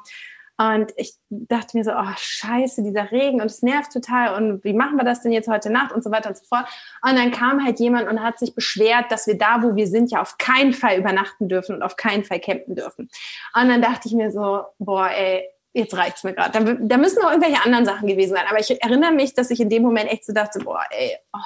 und 0.58 0.94
ich 0.98 1.16
dachte 1.30 1.76
mir 1.76 1.84
so, 1.84 1.92
oh 1.92 2.14
scheiße, 2.16 2.84
dieser 2.84 3.12
Regen 3.12 3.42
und 3.42 3.48
es 3.48 3.64
nervt 3.64 3.92
total 3.92 4.36
und 4.36 4.64
wie 4.64 4.74
machen 4.74 4.98
wir 4.98 5.04
das 5.04 5.22
denn 5.24 5.32
jetzt 5.32 5.48
heute 5.48 5.72
Nacht 5.72 5.92
und 5.92 6.04
so 6.04 6.12
weiter 6.12 6.30
und 6.30 6.38
so 6.38 6.46
fort. 6.46 6.68
Und 7.02 7.18
dann 7.18 7.32
kam 7.32 7.66
halt 7.66 7.80
jemand 7.80 8.08
und 8.08 8.22
hat 8.22 8.38
sich 8.38 8.54
beschwert, 8.54 9.12
dass 9.12 9.26
wir 9.26 9.38
da, 9.38 9.64
wo 9.64 9.76
wir 9.76 9.88
sind, 9.88 10.12
ja 10.12 10.22
auf 10.22 10.38
keinen 10.38 10.74
Fall 10.74 11.00
übernachten 11.00 11.50
dürfen 11.50 11.76
und 11.76 11.82
auf 11.82 11.96
keinen 11.96 12.24
Fall 12.24 12.40
campen 12.40 12.76
dürfen. 12.76 13.10
Und 13.56 13.68
dann 13.68 13.82
dachte 13.82 14.08
ich 14.08 14.14
mir 14.14 14.32
so, 14.32 14.64
boah 14.78 15.10
ey, 15.10 15.44
jetzt 15.74 15.96
reicht's 15.96 16.24
mir 16.24 16.34
gerade. 16.34 16.52
Da, 16.52 16.74
da, 16.80 16.98
müssen 16.98 17.24
auch 17.24 17.32
irgendwelche 17.32 17.64
anderen 17.64 17.86
Sachen 17.86 18.08
gewesen 18.08 18.36
sein. 18.36 18.46
Aber 18.50 18.60
ich 18.60 18.70
erinnere 18.82 19.12
mich, 19.12 19.34
dass 19.34 19.50
ich 19.52 19.60
in 19.60 19.70
dem 19.70 19.84
Moment 19.84 20.12
echt 20.12 20.26
so 20.26 20.34
dachte, 20.34 20.60
boah, 20.60 20.84
ey, 20.92 21.18
oh, 21.34 21.40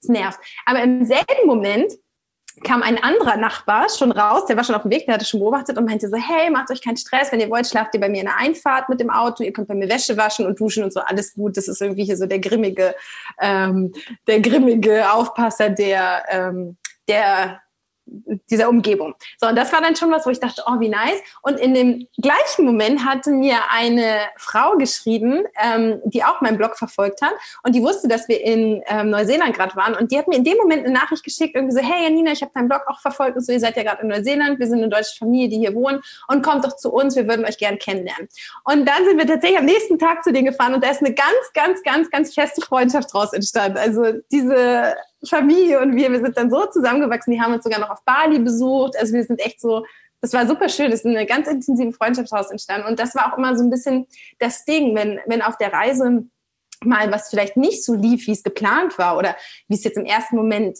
das 0.00 0.08
nervt. 0.08 0.40
Aber 0.64 0.82
im 0.82 1.04
selben 1.04 1.46
Moment 1.46 1.92
kam 2.64 2.82
ein 2.82 3.02
anderer 3.02 3.36
Nachbar 3.36 3.88
schon 3.90 4.12
raus, 4.12 4.46
der 4.46 4.56
war 4.56 4.64
schon 4.64 4.74
auf 4.74 4.82
dem 4.82 4.90
Weg, 4.90 5.04
der 5.04 5.14
hatte 5.14 5.26
schon 5.26 5.40
beobachtet 5.40 5.76
und 5.76 5.84
meinte 5.84 6.08
so, 6.08 6.16
hey, 6.16 6.50
macht 6.50 6.70
euch 6.70 6.80
keinen 6.80 6.96
Stress, 6.96 7.30
wenn 7.30 7.40
ihr 7.40 7.50
wollt, 7.50 7.66
schlaft 7.66 7.94
ihr 7.94 8.00
bei 8.00 8.08
mir 8.08 8.20
in 8.20 8.26
der 8.26 8.38
Einfahrt 8.38 8.88
mit 8.88 8.98
dem 8.98 9.10
Auto, 9.10 9.42
ihr 9.44 9.52
könnt 9.52 9.68
bei 9.68 9.74
mir 9.74 9.90
Wäsche 9.90 10.16
waschen 10.16 10.46
und 10.46 10.58
duschen 10.58 10.82
und 10.82 10.92
so, 10.92 11.00
alles 11.00 11.34
gut. 11.34 11.56
Das 11.58 11.68
ist 11.68 11.82
irgendwie 11.82 12.04
hier 12.04 12.16
so 12.16 12.24
der 12.24 12.38
grimmige, 12.38 12.94
ähm, 13.40 13.92
der 14.26 14.40
grimmige 14.40 15.12
Aufpasser, 15.12 15.68
der, 15.68 16.24
ähm, 16.30 16.78
der 17.08 17.60
dieser 18.50 18.68
Umgebung. 18.68 19.14
So, 19.38 19.48
und 19.48 19.56
das 19.56 19.72
war 19.72 19.80
dann 19.80 19.96
schon 19.96 20.10
was, 20.10 20.26
wo 20.26 20.30
ich 20.30 20.40
dachte, 20.40 20.62
oh, 20.66 20.78
wie 20.78 20.88
nice. 20.88 21.20
Und 21.42 21.58
in 21.58 21.74
dem 21.74 22.06
gleichen 22.20 22.64
Moment 22.64 23.04
hatte 23.04 23.30
mir 23.30 23.56
eine 23.70 24.20
Frau 24.36 24.76
geschrieben, 24.76 25.44
ähm, 25.60 26.00
die 26.04 26.22
auch 26.24 26.40
meinen 26.40 26.56
Blog 26.56 26.76
verfolgt 26.76 27.22
hat 27.22 27.32
und 27.62 27.74
die 27.74 27.82
wusste, 27.82 28.08
dass 28.08 28.28
wir 28.28 28.40
in 28.42 28.82
ähm, 28.86 29.10
Neuseeland 29.10 29.54
gerade 29.54 29.74
waren 29.76 29.94
und 29.94 30.12
die 30.12 30.18
hat 30.18 30.28
mir 30.28 30.36
in 30.36 30.44
dem 30.44 30.56
Moment 30.56 30.84
eine 30.84 30.94
Nachricht 30.94 31.24
geschickt, 31.24 31.56
irgendwie 31.56 31.74
so, 31.74 31.80
hey 31.80 32.04
Janina, 32.04 32.32
ich 32.32 32.42
habe 32.42 32.52
deinen 32.54 32.68
Blog 32.68 32.82
auch 32.86 33.00
verfolgt 33.00 33.36
und 33.36 33.44
so, 33.44 33.52
ihr 33.52 33.60
seid 33.60 33.76
ja 33.76 33.82
gerade 33.82 34.02
in 34.02 34.08
Neuseeland, 34.08 34.58
wir 34.58 34.66
sind 34.66 34.78
eine 34.78 34.88
deutsche 34.88 35.16
Familie, 35.18 35.48
die 35.48 35.58
hier 35.58 35.74
wohnen 35.74 36.00
und 36.28 36.42
kommt 36.42 36.64
doch 36.64 36.76
zu 36.76 36.92
uns, 36.92 37.16
wir 37.16 37.26
würden 37.26 37.44
euch 37.44 37.58
gern 37.58 37.78
kennenlernen. 37.78 38.28
Und 38.64 38.86
dann 38.86 39.04
sind 39.04 39.18
wir 39.18 39.26
tatsächlich 39.26 39.58
am 39.58 39.66
nächsten 39.66 39.98
Tag 39.98 40.22
zu 40.22 40.32
denen 40.32 40.46
gefahren 40.46 40.74
und 40.74 40.84
da 40.84 40.90
ist 40.90 41.02
eine 41.02 41.14
ganz, 41.14 41.52
ganz, 41.54 41.82
ganz, 41.82 42.10
ganz 42.10 42.34
feste 42.34 42.60
Freundschaft 42.60 43.12
draus 43.12 43.32
entstanden. 43.32 43.78
Also 43.78 44.12
diese 44.30 44.94
Familie 45.28 45.80
und 45.80 45.96
wir, 45.96 46.10
wir 46.10 46.20
sind 46.20 46.36
dann 46.36 46.50
so 46.50 46.66
zusammengewachsen. 46.66 47.32
Die 47.32 47.40
haben 47.40 47.54
uns 47.54 47.64
sogar 47.64 47.80
noch 47.80 47.90
auf 47.90 48.04
Bali 48.04 48.38
besucht. 48.38 48.96
Also 48.98 49.14
wir 49.14 49.24
sind 49.24 49.40
echt 49.40 49.60
so 49.60 49.84
das 50.22 50.32
war 50.32 50.46
super 50.46 50.68
schön. 50.68 50.90
Das 50.90 51.00
ist 51.00 51.06
eine 51.06 51.26
ganz 51.26 51.46
intensive 51.46 51.92
Freundschaft 51.92 52.32
daraus 52.32 52.50
entstanden. 52.50 52.88
Und 52.88 52.98
das 52.98 53.14
war 53.14 53.32
auch 53.32 53.38
immer 53.38 53.56
so 53.56 53.62
ein 53.62 53.70
bisschen 53.70 54.06
das 54.38 54.64
Ding, 54.64 54.94
wenn, 54.96 55.20
wenn 55.26 55.42
auf 55.42 55.56
der 55.58 55.72
Reise 55.72 56.24
mal 56.84 57.10
was 57.12 57.30
vielleicht 57.30 57.56
nicht 57.56 57.84
so 57.84 57.94
lief, 57.94 58.26
wie 58.26 58.32
es 58.32 58.42
geplant 58.42 58.98
war 58.98 59.16
oder 59.16 59.36
wie 59.68 59.74
es 59.74 59.84
jetzt 59.84 59.96
im 59.96 60.04
ersten 60.04 60.36
Moment 60.36 60.78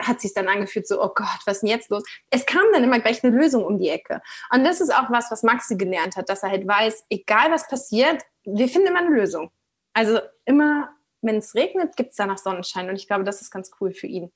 hat 0.00 0.20
sich 0.20 0.34
dann 0.34 0.48
angefühlt, 0.48 0.88
so, 0.88 1.02
oh 1.02 1.10
Gott, 1.14 1.40
was 1.46 1.56
ist 1.56 1.60
denn 1.62 1.70
jetzt 1.70 1.90
los? 1.90 2.02
Es 2.30 2.44
kam 2.46 2.62
dann 2.72 2.82
immer 2.82 2.98
gleich 2.98 3.22
eine 3.22 3.36
Lösung 3.36 3.64
um 3.64 3.78
die 3.78 3.88
Ecke. 3.88 4.20
Und 4.52 4.64
das 4.64 4.80
ist 4.80 4.92
auch 4.92 5.10
was, 5.10 5.30
was 5.30 5.42
Maxi 5.42 5.76
gelernt 5.76 6.16
hat, 6.16 6.28
dass 6.28 6.42
er 6.42 6.50
halt 6.50 6.66
weiß, 6.66 7.04
egal 7.10 7.50
was 7.50 7.68
passiert, 7.68 8.22
wir 8.44 8.68
finden 8.68 8.88
immer 8.88 9.00
eine 9.00 9.14
Lösung. 9.14 9.50
Also 9.92 10.18
immer, 10.44 10.90
wenn 11.22 11.36
es 11.36 11.54
regnet, 11.54 11.96
gibt 11.96 12.10
es 12.10 12.16
danach 12.16 12.38
Sonnenschein. 12.38 12.88
Und 12.88 12.96
ich 12.96 13.06
glaube, 13.06 13.24
das 13.24 13.40
ist 13.40 13.50
ganz 13.50 13.70
cool 13.80 13.92
für 13.92 14.06
ihn 14.06 14.32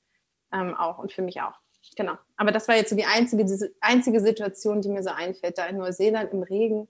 ähm, 0.53 0.73
auch 0.75 0.97
und 0.97 1.11
für 1.11 1.21
mich 1.21 1.41
auch. 1.41 1.59
Genau. 1.95 2.17
Aber 2.35 2.51
das 2.51 2.67
war 2.67 2.75
jetzt 2.75 2.89
so 2.89 2.95
die 2.95 3.05
einzige, 3.05 3.45
diese 3.45 3.71
einzige 3.81 4.19
Situation, 4.19 4.81
die 4.81 4.89
mir 4.89 5.03
so 5.03 5.09
einfällt, 5.09 5.57
da 5.57 5.65
in 5.67 5.77
Neuseeland 5.77 6.33
im 6.33 6.43
Regen 6.43 6.87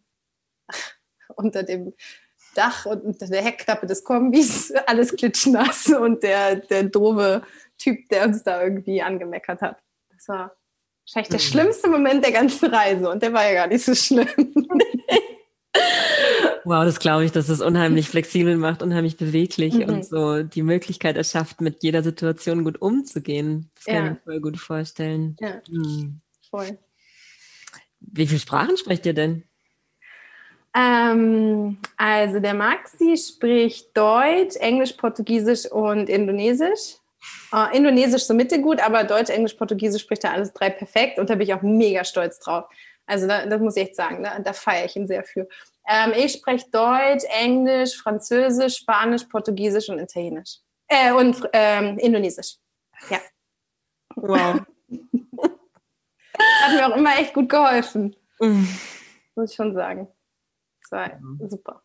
unter 1.36 1.64
dem 1.64 1.94
Dach 2.56 2.86
und 2.86 3.04
unter 3.04 3.28
der 3.28 3.44
Heckklappe 3.44 3.86
des 3.86 4.04
Kombis, 4.04 4.72
alles 4.88 5.16
klitschnass 5.16 5.88
und 5.88 6.24
der, 6.24 6.56
der 6.56 6.84
doofe 6.84 7.44
Typ, 7.78 8.10
der 8.10 8.26
uns 8.26 8.44
da 8.44 8.64
irgendwie 8.64 9.02
angemeckert 9.02 9.62
hat. 9.62 9.80
Das 10.10 10.28
war 10.28 10.56
wahrscheinlich 11.06 11.30
der 11.30 11.40
mhm. 11.40 11.44
schlimmste 11.44 11.88
Moment 11.90 12.24
der 12.24 12.32
ganzen 12.32 12.74
Reise 12.74 13.10
und 13.10 13.22
der 13.22 13.34
war 13.34 13.46
ja 13.46 13.54
gar 13.54 13.68
nicht 13.68 13.86
so 13.86 13.94
schlimm. 13.94 14.28
Wow, 16.68 16.84
das 16.84 17.00
glaube 17.00 17.24
ich, 17.24 17.32
dass 17.32 17.48
es 17.48 17.62
unheimlich 17.62 18.10
flexibel 18.10 18.58
macht, 18.58 18.82
unheimlich 18.82 19.16
beweglich 19.16 19.76
mhm. 19.76 19.84
und 19.84 20.06
so 20.06 20.44
die 20.44 20.64
Möglichkeit 20.64 21.16
erschafft, 21.16 21.62
mit 21.62 21.82
jeder 21.82 22.04
Situation 22.04 22.66
gut 22.66 22.82
umzugehen. 22.82 23.72
Das 23.76 23.86
kann 23.86 23.96
ja. 23.96 24.04
ich 24.04 24.10
mir 24.10 24.20
voll 24.26 24.42
gut 24.42 24.58
vorstellen. 24.58 25.38
Ja, 25.40 25.62
mhm. 25.70 26.20
voll. 26.50 26.78
Wie 28.02 28.28
viele 28.28 28.42
Sprachen 28.42 28.76
sprecht 28.76 29.06
ihr 29.06 29.14
denn? 29.14 29.44
Ähm, 30.76 31.78
also 31.96 32.42
der 32.42 32.54
Maxi 32.54 33.16
spricht 33.16 33.96
Deutsch, 33.96 34.58
Englisch, 34.58 34.92
Portugiesisch 34.92 35.72
und 35.72 36.10
Indonesisch. 36.10 36.98
Uh, 37.54 37.74
Indonesisch 37.74 38.24
so 38.24 38.34
mittelgut, 38.34 38.82
aber 38.82 39.06
Deutsch, 39.06 39.30
Englisch, 39.30 39.54
Portugiesisch 39.54 40.02
spricht 40.02 40.26
er 40.26 40.34
alles 40.34 40.52
drei 40.52 40.70
perfekt 40.70 41.18
und 41.18 41.30
da 41.30 41.36
bin 41.36 41.48
ich 41.48 41.54
auch 41.54 41.62
mega 41.62 42.04
stolz 42.04 42.40
drauf. 42.40 42.66
Also 43.06 43.26
da, 43.26 43.46
das 43.46 43.62
muss 43.62 43.78
ich 43.78 43.84
echt 43.84 43.96
sagen, 43.96 44.22
da, 44.22 44.38
da 44.40 44.52
feiere 44.52 44.86
ich 44.86 44.98
ihn 44.98 45.08
sehr 45.08 45.24
für. 45.24 45.48
Ähm, 45.88 46.14
ich 46.16 46.34
spreche 46.34 46.70
Deutsch, 46.72 47.24
Englisch, 47.30 47.98
Französisch, 47.98 48.78
Spanisch, 48.78 49.24
Portugiesisch 49.26 49.90
und 49.90 50.00
Italienisch. 50.00 50.58
Äh, 50.88 51.14
und 51.14 51.38
ähm, 51.54 51.98
Indonesisch. 51.98 52.56
Ja. 53.10 53.20
Wow. 54.16 54.62
Hat 56.62 56.74
mir 56.74 56.88
auch 56.88 56.96
immer 56.98 57.18
echt 57.18 57.34
gut 57.34 57.50
geholfen. 57.50 58.16
Mm. 58.40 58.66
Muss 59.36 59.52
ich 59.52 59.56
schon 59.56 59.74
sagen. 59.74 60.08
Das 60.82 60.92
war 60.92 61.20
mhm. 61.20 61.50
super. 61.50 61.84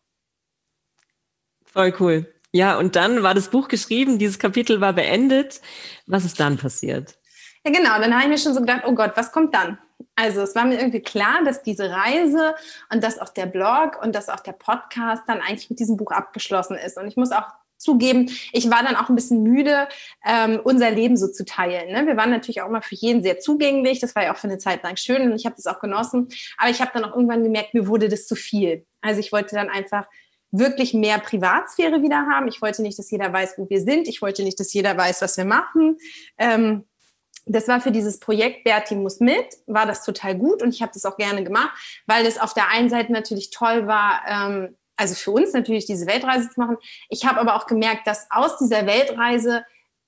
Voll 1.65 1.93
cool. 1.99 2.33
Ja, 2.51 2.77
und 2.77 2.95
dann 2.95 3.23
war 3.23 3.33
das 3.33 3.49
Buch 3.49 3.67
geschrieben, 3.67 4.19
dieses 4.19 4.37
Kapitel 4.37 4.79
war 4.79 4.93
beendet. 4.93 5.59
Was 6.05 6.23
ist 6.23 6.39
dann 6.39 6.57
passiert? 6.57 7.17
Ja, 7.65 7.71
genau. 7.71 7.99
Dann 7.99 8.13
habe 8.13 8.23
ich 8.23 8.29
mir 8.29 8.37
schon 8.37 8.53
so 8.53 8.59
gedacht, 8.59 8.83
oh 8.85 8.93
Gott, 8.93 9.13
was 9.15 9.31
kommt 9.31 9.55
dann? 9.55 9.79
Also 10.15 10.41
es 10.41 10.55
war 10.55 10.65
mir 10.65 10.79
irgendwie 10.79 11.01
klar, 11.01 11.43
dass 11.43 11.63
diese 11.63 11.89
Reise 11.89 12.55
und 12.91 13.03
dass 13.03 13.19
auch 13.19 13.29
der 13.29 13.47
Blog 13.47 13.99
und 14.01 14.13
dass 14.13 14.29
auch 14.29 14.41
der 14.41 14.51
Podcast 14.51 15.23
dann 15.27 15.41
eigentlich 15.41 15.69
mit 15.69 15.79
diesem 15.79 15.97
Buch 15.97 16.11
abgeschlossen 16.11 16.77
ist. 16.77 16.97
Und 16.97 17.07
ich 17.07 17.17
muss 17.17 17.31
auch 17.31 17.47
zugeben, 17.77 18.29
ich 18.51 18.69
war 18.69 18.81
dann 18.83 18.95
auch 18.95 19.09
ein 19.09 19.15
bisschen 19.15 19.43
müde, 19.43 19.87
ähm, 20.25 20.59
unser 20.63 20.89
Leben 20.89 21.17
so 21.17 21.27
zu 21.27 21.45
teilen. 21.45 21.91
Ne? 21.91 22.07
Wir 22.07 22.15
waren 22.15 22.29
natürlich 22.29 22.61
auch 22.61 22.69
immer 22.69 22.81
für 22.81 22.95
jeden 22.95 23.21
sehr 23.23 23.39
zugänglich. 23.39 23.99
Das 23.99 24.15
war 24.15 24.23
ja 24.23 24.33
auch 24.33 24.37
für 24.37 24.47
eine 24.47 24.57
Zeit 24.57 24.83
lang 24.83 24.95
schön 24.95 25.21
und 25.23 25.35
ich 25.35 25.45
habe 25.45 25.55
das 25.55 25.67
auch 25.67 25.79
genossen. 25.79 26.29
Aber 26.57 26.69
ich 26.69 26.81
habe 26.81 26.91
dann 26.93 27.03
auch 27.03 27.15
irgendwann 27.15 27.43
gemerkt, 27.43 27.73
mir 27.73 27.87
wurde 27.87 28.07
das 28.07 28.25
zu 28.25 28.35
viel. 28.35 28.85
Also 29.01 29.19
ich 29.19 29.31
wollte 29.31 29.55
dann 29.55 29.69
einfach 29.69 30.05
wirklich 30.51 30.93
mehr 30.93 31.17
Privatsphäre 31.17 32.01
wieder 32.03 32.27
haben. 32.31 32.47
Ich 32.47 32.61
wollte 32.61 32.83
nicht, 32.83 32.97
dass 32.97 33.11
jeder 33.11 33.33
weiß, 33.33 33.55
wo 33.57 33.69
wir 33.69 33.81
sind. 33.81 34.07
Ich 34.07 34.21
wollte 34.21 34.43
nicht, 34.43 34.59
dass 34.59 34.71
jeder 34.71 34.95
weiß, 34.95 35.21
was 35.21 35.35
wir 35.35 35.45
machen. 35.45 35.97
Ähm, 36.37 36.85
das 37.45 37.67
war 37.67 37.81
für 37.81 37.91
dieses 37.91 38.19
Projekt 38.19 38.63
Berti 38.63 38.95
muss 38.95 39.19
mit, 39.19 39.45
war 39.67 39.85
das 39.85 40.03
total 40.03 40.35
gut 40.35 40.61
und 40.61 40.73
ich 40.73 40.81
habe 40.81 40.91
das 40.93 41.05
auch 41.05 41.17
gerne 41.17 41.43
gemacht, 41.43 41.71
weil 42.05 42.25
es 42.25 42.39
auf 42.39 42.53
der 42.53 42.69
einen 42.69 42.89
Seite 42.89 43.11
natürlich 43.11 43.49
toll 43.51 43.87
war, 43.87 44.21
ähm, 44.27 44.77
also 44.95 45.15
für 45.15 45.31
uns 45.31 45.53
natürlich 45.53 45.85
diese 45.85 46.05
Weltreise 46.07 46.49
zu 46.49 46.59
machen. 46.59 46.77
Ich 47.09 47.25
habe 47.25 47.39
aber 47.39 47.55
auch 47.55 47.67
gemerkt, 47.67 48.07
dass 48.07 48.27
aus 48.29 48.57
dieser 48.57 48.85
Weltreise 48.85 49.65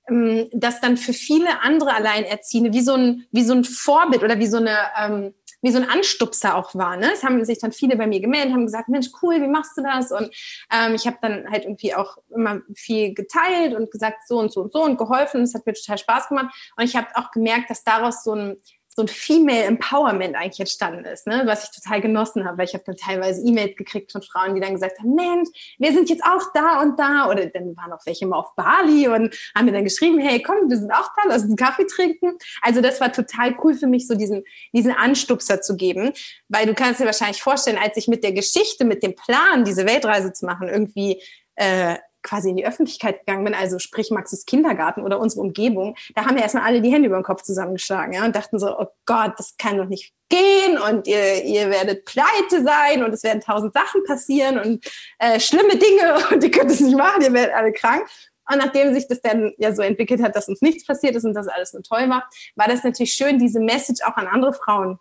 ähm, 0.08 0.48
das 0.52 0.80
dann 0.80 0.96
für 0.96 1.12
viele 1.12 1.60
andere 1.60 1.94
Alleinerziehende 1.94 2.72
wie 2.72 2.82
so 2.82 2.94
ein, 2.94 3.26
wie 3.32 3.42
so 3.42 3.54
ein 3.54 3.64
Vorbild 3.64 4.22
oder 4.22 4.38
wie 4.38 4.46
so 4.46 4.58
eine 4.58 4.76
ähm, 4.98 5.34
wie 5.66 5.72
so 5.72 5.78
ein 5.78 5.88
Anstupser 5.88 6.54
auch 6.54 6.76
war. 6.76 6.96
Ne? 6.96 7.10
Es 7.12 7.24
haben 7.24 7.44
sich 7.44 7.58
dann 7.58 7.72
viele 7.72 7.96
bei 7.96 8.06
mir 8.06 8.20
gemeldet, 8.20 8.52
haben 8.52 8.66
gesagt, 8.66 8.88
Mensch, 8.88 9.08
cool, 9.20 9.42
wie 9.42 9.48
machst 9.48 9.76
du 9.76 9.82
das? 9.82 10.12
Und 10.12 10.30
ähm, 10.72 10.94
ich 10.94 11.08
habe 11.08 11.18
dann 11.20 11.50
halt 11.50 11.64
irgendwie 11.64 11.92
auch 11.92 12.18
immer 12.32 12.60
viel 12.76 13.14
geteilt 13.14 13.74
und 13.74 13.90
gesagt, 13.90 14.28
so 14.28 14.38
und 14.38 14.52
so 14.52 14.62
und 14.62 14.72
so 14.72 14.84
und 14.84 14.96
geholfen. 14.96 15.42
Es 15.42 15.54
hat 15.54 15.66
mir 15.66 15.72
total 15.72 15.98
Spaß 15.98 16.28
gemacht. 16.28 16.54
Und 16.76 16.84
ich 16.84 16.94
habe 16.94 17.08
auch 17.14 17.32
gemerkt, 17.32 17.68
dass 17.68 17.82
daraus 17.82 18.22
so 18.22 18.34
ein 18.34 18.56
so 18.96 19.02
ein 19.02 19.08
Female 19.08 19.64
Empowerment 19.64 20.34
eigentlich 20.34 20.58
entstanden 20.58 21.04
ist, 21.04 21.26
ne? 21.26 21.42
was 21.44 21.64
ich 21.64 21.82
total 21.82 22.00
genossen 22.00 22.46
habe, 22.46 22.56
weil 22.56 22.64
ich 22.64 22.72
habe 22.72 22.84
dann 22.86 22.96
teilweise 22.96 23.42
E-Mails 23.42 23.76
gekriegt 23.76 24.10
von 24.10 24.22
Frauen, 24.22 24.54
die 24.54 24.60
dann 24.62 24.72
gesagt 24.72 24.98
haben, 24.98 25.14
Mensch, 25.14 25.50
wir 25.78 25.92
sind 25.92 26.08
jetzt 26.08 26.24
auch 26.24 26.42
da 26.54 26.80
und 26.80 26.98
da 26.98 27.28
oder 27.28 27.44
dann 27.44 27.76
waren 27.76 27.92
auch 27.92 28.00
welche 28.06 28.26
mal 28.26 28.38
auf 28.38 28.54
Bali 28.56 29.06
und 29.06 29.36
haben 29.54 29.66
mir 29.66 29.72
dann 29.72 29.84
geschrieben, 29.84 30.18
hey, 30.18 30.42
komm, 30.42 30.70
wir 30.70 30.78
sind 30.78 30.90
auch 30.90 31.10
da, 31.14 31.28
lass 31.28 31.42
uns 31.42 31.50
einen 31.50 31.56
Kaffee 31.56 31.86
trinken. 31.86 32.38
Also 32.62 32.80
das 32.80 32.98
war 32.98 33.12
total 33.12 33.54
cool 33.62 33.74
für 33.74 33.86
mich, 33.86 34.06
so 34.06 34.14
diesen, 34.14 34.44
diesen 34.72 34.92
Anstupser 34.92 35.60
zu 35.60 35.76
geben, 35.76 36.12
weil 36.48 36.64
du 36.64 36.72
kannst 36.72 36.98
dir 36.98 37.04
wahrscheinlich 37.04 37.42
vorstellen, 37.42 37.78
als 37.78 37.98
ich 37.98 38.08
mit 38.08 38.24
der 38.24 38.32
Geschichte, 38.32 38.86
mit 38.86 39.02
dem 39.02 39.14
Plan, 39.14 39.64
diese 39.64 39.86
Weltreise 39.86 40.32
zu 40.32 40.46
machen, 40.46 40.68
irgendwie 40.68 41.20
äh, 41.56 41.96
quasi 42.26 42.50
in 42.50 42.56
die 42.56 42.66
Öffentlichkeit 42.66 43.20
gegangen 43.20 43.44
bin, 43.44 43.54
also 43.54 43.78
sprich 43.78 44.10
Maxis 44.10 44.44
Kindergarten 44.44 45.02
oder 45.02 45.18
unsere 45.18 45.40
Umgebung, 45.42 45.96
da 46.14 46.26
haben 46.26 46.36
wir 46.36 46.42
erstmal 46.42 46.64
alle 46.64 46.82
die 46.82 46.90
Hände 46.90 47.06
über 47.06 47.16
den 47.16 47.24
Kopf 47.24 47.42
zusammengeschlagen 47.42 48.12
ja, 48.12 48.24
und 48.24 48.36
dachten 48.36 48.58
so, 48.58 48.78
oh 48.78 48.86
Gott, 49.06 49.34
das 49.38 49.56
kann 49.56 49.78
doch 49.78 49.86
nicht 49.86 50.12
gehen 50.28 50.78
und 50.78 51.06
ihr, 51.06 51.44
ihr 51.44 51.70
werdet 51.70 52.04
pleite 52.04 52.64
sein 52.64 53.04
und 53.04 53.12
es 53.12 53.22
werden 53.22 53.40
tausend 53.40 53.72
Sachen 53.72 54.02
passieren 54.04 54.58
und 54.58 54.84
äh, 55.18 55.38
schlimme 55.38 55.76
Dinge 55.76 56.18
und 56.32 56.42
ihr 56.42 56.50
könnt 56.50 56.70
es 56.70 56.80
nicht 56.80 56.96
machen, 56.96 57.22
ihr 57.22 57.32
werdet 57.32 57.54
alle 57.54 57.72
krank. 57.72 58.06
Und 58.48 58.58
nachdem 58.58 58.94
sich 58.94 59.08
das 59.08 59.20
dann 59.20 59.52
ja 59.58 59.74
so 59.74 59.82
entwickelt 59.82 60.22
hat, 60.22 60.36
dass 60.36 60.48
uns 60.48 60.62
nichts 60.62 60.86
passiert 60.86 61.16
ist 61.16 61.24
und 61.24 61.34
dass 61.34 61.48
alles 61.48 61.72
nur 61.72 61.82
toll 61.82 62.08
war, 62.08 62.28
war 62.54 62.68
das 62.68 62.84
natürlich 62.84 63.12
schön, 63.12 63.38
diese 63.38 63.60
Message 63.60 64.04
auch 64.04 64.16
an 64.16 64.28
andere 64.28 64.52
Frauen 64.52 64.98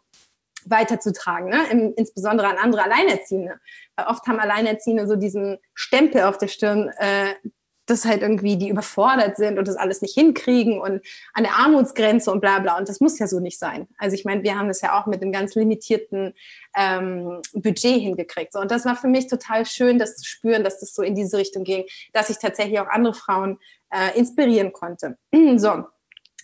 weiterzutragen, 0.65 1.49
ne? 1.49 1.63
Im, 1.71 1.93
insbesondere 1.95 2.47
an 2.47 2.57
andere 2.57 2.83
Alleinerziehende. 2.83 3.59
Weil 3.95 4.07
oft 4.07 4.27
haben 4.27 4.39
Alleinerziehende 4.39 5.07
so 5.07 5.15
diesen 5.15 5.57
Stempel 5.73 6.23
auf 6.23 6.37
der 6.37 6.47
Stirn, 6.47 6.89
äh, 6.97 7.33
dass 7.85 8.05
halt 8.05 8.21
irgendwie 8.21 8.57
die 8.57 8.69
überfordert 8.69 9.37
sind 9.37 9.59
und 9.59 9.67
das 9.67 9.75
alles 9.75 10.01
nicht 10.01 10.15
hinkriegen 10.15 10.79
und 10.79 11.05
an 11.33 11.43
der 11.43 11.53
Armutsgrenze 11.53 12.31
und 12.31 12.41
bla 12.41 12.59
bla. 12.59 12.77
Und 12.77 12.89
das 12.89 12.99
muss 12.99 13.19
ja 13.19 13.27
so 13.27 13.39
nicht 13.39 13.59
sein. 13.59 13.87
Also 13.97 14.15
ich 14.15 14.25
meine, 14.25 14.43
wir 14.43 14.57
haben 14.57 14.67
das 14.67 14.81
ja 14.81 14.99
auch 14.99 15.05
mit 15.05 15.21
einem 15.21 15.31
ganz 15.31 15.55
limitierten 15.55 16.33
ähm, 16.75 17.41
Budget 17.53 18.01
hingekriegt. 18.01 18.53
So, 18.53 18.59
und 18.59 18.71
das 18.71 18.85
war 18.85 18.95
für 18.95 19.07
mich 19.07 19.27
total 19.27 19.65
schön, 19.65 19.99
das 19.99 20.17
zu 20.17 20.25
spüren, 20.25 20.63
dass 20.63 20.79
das 20.79 20.95
so 20.95 21.03
in 21.03 21.15
diese 21.15 21.37
Richtung 21.37 21.63
ging, 21.63 21.85
dass 22.11 22.29
ich 22.29 22.39
tatsächlich 22.39 22.79
auch 22.79 22.87
andere 22.87 23.13
Frauen 23.13 23.59
äh, 23.91 24.17
inspirieren 24.17 24.73
konnte. 24.73 25.17
so. 25.57 25.83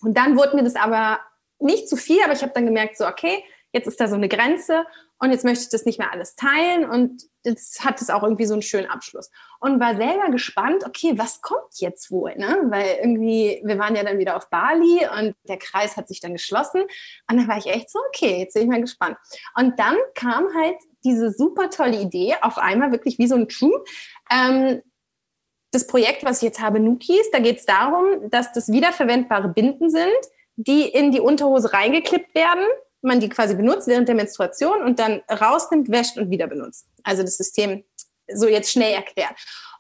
Und 0.02 0.18
dann 0.18 0.38
wurde 0.38 0.56
mir 0.56 0.64
das 0.64 0.76
aber 0.76 1.20
nicht 1.60 1.88
zu 1.88 1.96
viel, 1.96 2.22
aber 2.24 2.34
ich 2.34 2.42
habe 2.42 2.54
dann 2.54 2.66
gemerkt, 2.66 2.98
so, 2.98 3.08
okay, 3.08 3.44
jetzt 3.74 3.88
ist 3.88 4.00
da 4.00 4.08
so 4.08 4.16
eine 4.16 4.28
Grenze 4.28 4.86
und 5.20 5.32
jetzt 5.32 5.46
möchte 5.46 5.64
ich 5.64 5.70
das 5.70 5.86
nicht 5.86 6.00
mehr 6.00 6.12
alles 6.12 6.36
teilen 6.36 6.90
und 6.90 7.24
jetzt 7.44 7.84
hat 7.86 8.02
es 8.02 8.10
auch 8.10 8.24
irgendwie 8.24 8.46
so 8.46 8.54
einen 8.54 8.62
schönen 8.62 8.90
Abschluss. 8.90 9.30
Und 9.60 9.80
war 9.80 9.96
selber 9.96 10.30
gespannt, 10.30 10.84
okay, 10.86 11.14
was 11.16 11.42
kommt 11.42 11.76
jetzt 11.76 12.12
wohl? 12.12 12.36
Ne? 12.36 12.58
Weil 12.66 12.98
irgendwie, 13.02 13.62
wir 13.64 13.78
waren 13.78 13.96
ja 13.96 14.04
dann 14.04 14.18
wieder 14.18 14.36
auf 14.36 14.50
Bali 14.50 15.08
und 15.18 15.36
der 15.48 15.58
Kreis 15.58 15.96
hat 15.96 16.08
sich 16.08 16.20
dann 16.20 16.34
geschlossen 16.34 16.82
und 17.30 17.38
da 17.38 17.48
war 17.48 17.58
ich 17.58 17.68
echt 17.68 17.90
so, 17.90 18.00
okay, 18.10 18.40
jetzt 18.40 18.54
bin 18.54 18.64
ich 18.64 18.70
mal 18.70 18.82
gespannt. 18.82 19.18
Und 19.56 19.80
dann 19.80 19.96
kam 20.16 20.48
halt 20.56 20.78
diese 21.04 21.32
super 21.32 21.70
tolle 21.70 22.00
Idee, 22.00 22.36
auf 22.42 22.58
einmal 22.58 22.92
wirklich 22.92 23.18
wie 23.18 23.28
so 23.28 23.36
ein 23.36 23.48
True. 23.48 23.84
Ähm, 24.32 24.82
das 25.72 25.88
Projekt, 25.88 26.26
was 26.26 26.38
ich 26.38 26.44
jetzt 26.44 26.62
habe, 26.62 26.80
Nukis, 26.80 27.32
da 27.32 27.40
geht 27.40 27.60
es 27.60 27.66
darum, 27.66 28.30
dass 28.30 28.52
das 28.52 28.72
wiederverwendbare 28.72 29.48
Binden 29.48 29.90
sind, 29.90 30.12
die 30.58 30.84
in 30.84 31.12
die 31.12 31.22
Unterhose 31.22 31.72
reingeklippt 31.72 32.36
werden 32.36 32.66
man 33.02 33.20
die 33.20 33.30
quasi 33.30 33.56
benutzt 33.56 33.88
während 33.88 34.08
der 34.08 34.16
Menstruation 34.16 34.84
und 34.84 35.00
dann 35.00 35.22
rausnimmt, 35.30 35.90
wäscht 35.90 36.18
und 36.18 36.30
wieder 36.30 36.48
benutzt. 36.48 36.88
Also 37.04 37.24
das 37.24 37.38
System 37.38 37.84
so 38.34 38.48
jetzt 38.48 38.72
schnell 38.72 38.94
erklärt. 38.94 39.34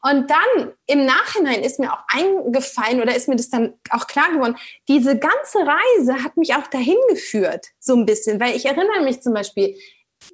Und 0.03 0.29
dann 0.29 0.73
im 0.87 1.05
Nachhinein 1.05 1.61
ist 1.61 1.79
mir 1.79 1.93
auch 1.93 2.03
eingefallen 2.07 3.01
oder 3.01 3.15
ist 3.15 3.27
mir 3.27 3.35
das 3.35 3.49
dann 3.49 3.73
auch 3.91 4.07
klar 4.07 4.31
geworden, 4.31 4.57
diese 4.87 5.17
ganze 5.17 5.59
Reise 5.59 6.23
hat 6.23 6.37
mich 6.37 6.55
auch 6.55 6.67
dahin 6.67 6.97
geführt, 7.09 7.67
so 7.79 7.95
ein 7.95 8.05
bisschen, 8.05 8.39
weil 8.39 8.55
ich 8.55 8.65
erinnere 8.65 9.03
mich 9.03 9.21
zum 9.21 9.33
Beispiel, 9.33 9.77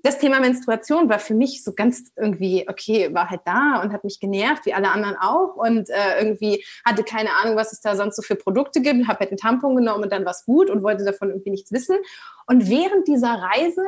das 0.04 0.20
Thema 0.20 0.40
Menstruation 0.40 1.10
war 1.10 1.20
für 1.20 1.34
mich 1.34 1.64
so 1.64 1.74
ganz 1.74 2.12
irgendwie, 2.16 2.66
okay, 2.70 3.14
war 3.14 3.30
halt 3.30 3.42
da 3.46 3.82
und 3.82 3.94
hat 3.94 4.04
mich 4.04 4.20
genervt, 4.20 4.66
wie 4.66 4.74
alle 4.74 4.92
anderen 4.92 5.16
auch. 5.16 5.56
Und 5.56 5.90
äh, 5.90 6.20
irgendwie 6.20 6.64
hatte 6.86 7.04
keine 7.04 7.30
Ahnung, 7.42 7.56
was 7.56 7.72
es 7.72 7.82
da 7.82 7.96
sonst 7.96 8.16
so 8.16 8.22
für 8.22 8.36
Produkte 8.36 8.82
gibt. 8.82 9.08
Habe 9.08 9.20
halt 9.20 9.30
einen 9.30 9.38
Tampon 9.38 9.76
genommen 9.76 10.04
und 10.04 10.12
dann 10.12 10.26
war 10.26 10.32
es 10.32 10.46
gut 10.46 10.70
und 10.70 10.84
wollte 10.84 11.06
davon 11.06 11.30
irgendwie 11.30 11.52
nichts 11.52 11.72
wissen. 11.72 11.98
Und 12.46 12.70
während 12.70 13.08
dieser 13.08 13.34
Reise 13.34 13.82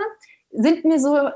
sind 0.51 0.85
mir 0.85 0.99
so 0.99 1.29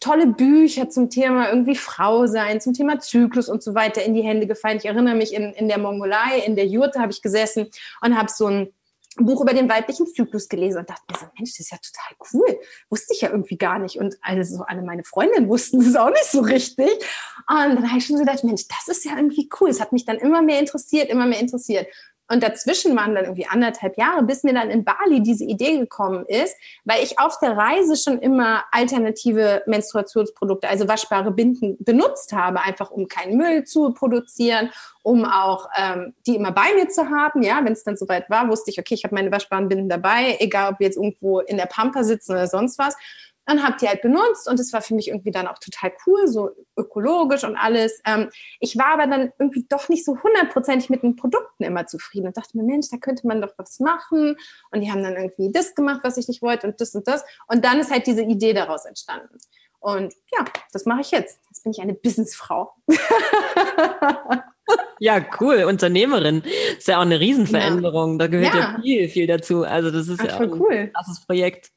tolle 0.00 0.26
Bücher 0.26 0.90
zum 0.90 1.10
Thema 1.10 1.48
irgendwie 1.48 1.76
Frau 1.76 2.26
sein, 2.26 2.60
zum 2.60 2.74
Thema 2.74 2.98
Zyklus 2.98 3.48
und 3.48 3.62
so 3.62 3.74
weiter 3.74 4.02
in 4.02 4.14
die 4.14 4.22
Hände 4.22 4.46
gefallen. 4.46 4.78
Ich 4.78 4.84
erinnere 4.84 5.14
mich, 5.14 5.32
in, 5.32 5.52
in 5.52 5.68
der 5.68 5.78
Mongolei, 5.78 6.42
in 6.44 6.56
der 6.56 6.66
Jurte 6.66 7.00
habe 7.00 7.12
ich 7.12 7.22
gesessen 7.22 7.68
und 8.02 8.18
habe 8.18 8.30
so 8.30 8.46
ein 8.46 8.72
Buch 9.26 9.40
über 9.40 9.54
den 9.54 9.68
weiblichen 9.68 10.06
Zyklus 10.06 10.48
gelesen 10.48 10.78
und 10.78 10.90
dachte 10.90 11.02
mir 11.10 11.18
so, 11.18 11.26
Mensch, 11.36 11.52
das 11.52 11.60
ist 11.60 11.72
ja 11.72 11.78
total 11.78 12.16
cool. 12.32 12.60
Wusste 12.88 13.14
ich 13.14 13.20
ja 13.20 13.30
irgendwie 13.30 13.56
gar 13.56 13.78
nicht. 13.78 13.96
Und 13.96 14.16
also 14.22 14.64
alle 14.66 14.82
meine 14.82 15.04
Freundinnen 15.04 15.48
wussten 15.48 15.80
es 15.80 15.96
auch 15.96 16.10
nicht 16.10 16.24
so 16.24 16.40
richtig. 16.40 16.90
Und 17.48 17.76
dann 17.76 17.88
habe 17.88 17.98
ich 17.98 18.06
schon 18.06 18.16
so 18.16 18.24
gedacht, 18.24 18.44
Mensch, 18.44 18.66
das 18.68 18.96
ist 18.96 19.04
ja 19.04 19.16
irgendwie 19.16 19.48
cool. 19.60 19.70
Es 19.70 19.80
hat 19.80 19.92
mich 19.92 20.04
dann 20.04 20.18
immer 20.18 20.42
mehr 20.42 20.60
interessiert, 20.60 21.08
immer 21.10 21.26
mehr 21.26 21.40
interessiert. 21.40 21.86
Und 22.30 22.44
dazwischen 22.44 22.96
waren 22.96 23.16
dann 23.16 23.24
irgendwie 23.24 23.48
anderthalb 23.48 23.98
Jahre, 23.98 24.22
bis 24.22 24.44
mir 24.44 24.54
dann 24.54 24.70
in 24.70 24.84
Bali 24.84 25.20
diese 25.20 25.44
Idee 25.44 25.78
gekommen 25.78 26.24
ist, 26.26 26.56
weil 26.84 27.02
ich 27.02 27.18
auf 27.18 27.38
der 27.40 27.56
Reise 27.56 27.96
schon 27.96 28.20
immer 28.20 28.64
alternative 28.70 29.64
Menstruationsprodukte, 29.66 30.68
also 30.68 30.86
waschbare 30.86 31.32
Binden 31.32 31.76
benutzt 31.80 32.32
habe, 32.32 32.60
einfach 32.60 32.92
um 32.92 33.08
keinen 33.08 33.36
Müll 33.36 33.64
zu 33.64 33.92
produzieren, 33.92 34.70
um 35.02 35.24
auch 35.24 35.68
ähm, 35.76 36.14
die 36.24 36.36
immer 36.36 36.52
bei 36.52 36.72
mir 36.76 36.88
zu 36.88 37.10
haben. 37.10 37.42
Ja, 37.42 37.64
wenn 37.64 37.72
es 37.72 37.82
dann 37.82 37.96
soweit 37.96 38.30
war, 38.30 38.48
wusste 38.48 38.70
ich, 38.70 38.78
okay, 38.78 38.94
ich 38.94 39.02
habe 39.02 39.16
meine 39.16 39.32
waschbaren 39.32 39.68
Binden 39.68 39.88
dabei, 39.88 40.36
egal 40.38 40.72
ob 40.72 40.78
wir 40.78 40.86
jetzt 40.86 40.96
irgendwo 40.96 41.40
in 41.40 41.56
der 41.56 41.66
Pampa 41.66 42.04
sitzen 42.04 42.32
oder 42.32 42.46
sonst 42.46 42.78
was 42.78 42.94
und 43.50 43.62
habe 43.62 43.76
die 43.80 43.88
halt 43.88 44.02
benutzt 44.02 44.48
und 44.48 44.60
es 44.60 44.72
war 44.72 44.82
für 44.82 44.94
mich 44.94 45.08
irgendwie 45.08 45.30
dann 45.30 45.46
auch 45.46 45.58
total 45.58 45.92
cool, 46.06 46.28
so 46.28 46.50
ökologisch 46.76 47.44
und 47.44 47.56
alles. 47.56 48.00
Ähm, 48.06 48.30
ich 48.60 48.76
war 48.76 48.94
aber 48.94 49.06
dann 49.06 49.32
irgendwie 49.38 49.66
doch 49.68 49.88
nicht 49.88 50.04
so 50.04 50.16
hundertprozentig 50.22 50.90
mit 50.90 51.02
den 51.02 51.16
Produkten 51.16 51.64
immer 51.64 51.86
zufrieden 51.86 52.28
und 52.28 52.36
dachte 52.36 52.56
mir, 52.56 52.64
Mensch, 52.64 52.88
da 52.90 52.96
könnte 52.96 53.26
man 53.26 53.40
doch 53.40 53.52
was 53.56 53.80
machen. 53.80 54.36
Und 54.70 54.80
die 54.80 54.90
haben 54.90 55.02
dann 55.02 55.16
irgendwie 55.16 55.50
das 55.52 55.74
gemacht, 55.74 56.00
was 56.02 56.16
ich 56.16 56.28
nicht 56.28 56.42
wollte 56.42 56.66
und 56.66 56.80
das 56.80 56.94
und 56.94 57.06
das. 57.08 57.24
Und 57.48 57.64
dann 57.64 57.80
ist 57.80 57.90
halt 57.90 58.06
diese 58.06 58.22
Idee 58.22 58.52
daraus 58.52 58.84
entstanden. 58.84 59.38
Und 59.80 60.14
ja, 60.36 60.44
das 60.72 60.84
mache 60.84 61.00
ich 61.00 61.10
jetzt. 61.10 61.40
Jetzt 61.48 61.64
bin 61.64 61.72
ich 61.72 61.80
eine 61.80 61.94
Businessfrau. 61.94 62.72
Ja, 65.00 65.24
cool. 65.40 65.64
Unternehmerin. 65.64 66.42
Ist 66.76 66.86
ja 66.86 66.98
auch 66.98 67.02
eine 67.02 67.18
Riesenveränderung. 67.18 68.12
Ja. 68.12 68.18
Da 68.18 68.26
gehört 68.26 68.54
ja. 68.54 68.60
ja. 68.60 68.80
viel, 68.80 69.08
viel 69.08 69.26
dazu. 69.26 69.64
Also 69.64 69.90
das 69.90 70.08
ist 70.08 70.20
Ach, 70.20 70.26
ja 70.26 70.36
auch 70.36 70.40
ein 70.40 70.52
cool. 70.60 70.90
krasses 70.94 71.24
Projekt. 71.24 71.70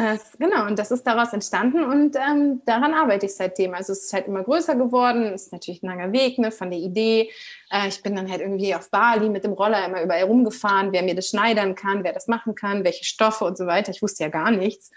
Das, 0.00 0.38
genau, 0.38 0.66
und 0.66 0.78
das 0.78 0.90
ist 0.90 1.06
daraus 1.06 1.34
entstanden 1.34 1.84
und 1.84 2.16
ähm, 2.16 2.62
daran 2.64 2.94
arbeite 2.94 3.26
ich 3.26 3.34
seitdem. 3.34 3.74
Also 3.74 3.92
es 3.92 4.04
ist 4.04 4.12
halt 4.14 4.28
immer 4.28 4.42
größer 4.42 4.74
geworden, 4.74 5.24
es 5.34 5.44
ist 5.44 5.52
natürlich 5.52 5.82
ein 5.82 5.88
langer 5.88 6.12
Weg 6.12 6.38
ne, 6.38 6.50
von 6.50 6.70
der 6.70 6.80
Idee. 6.80 7.30
Äh, 7.70 7.88
ich 7.88 8.02
bin 8.02 8.16
dann 8.16 8.30
halt 8.30 8.40
irgendwie 8.40 8.74
auf 8.74 8.90
Bali 8.90 9.28
mit 9.28 9.44
dem 9.44 9.52
Roller 9.52 9.84
immer 9.84 10.02
überall 10.02 10.22
rumgefahren, 10.22 10.92
wer 10.92 11.02
mir 11.02 11.14
das 11.14 11.28
schneidern 11.28 11.74
kann, 11.74 12.02
wer 12.02 12.14
das 12.14 12.28
machen 12.28 12.54
kann, 12.54 12.82
welche 12.82 13.04
Stoffe 13.04 13.44
und 13.44 13.58
so 13.58 13.66
weiter. 13.66 13.90
Ich 13.90 14.00
wusste 14.00 14.24
ja 14.24 14.30
gar 14.30 14.50
nichts. 14.50 14.90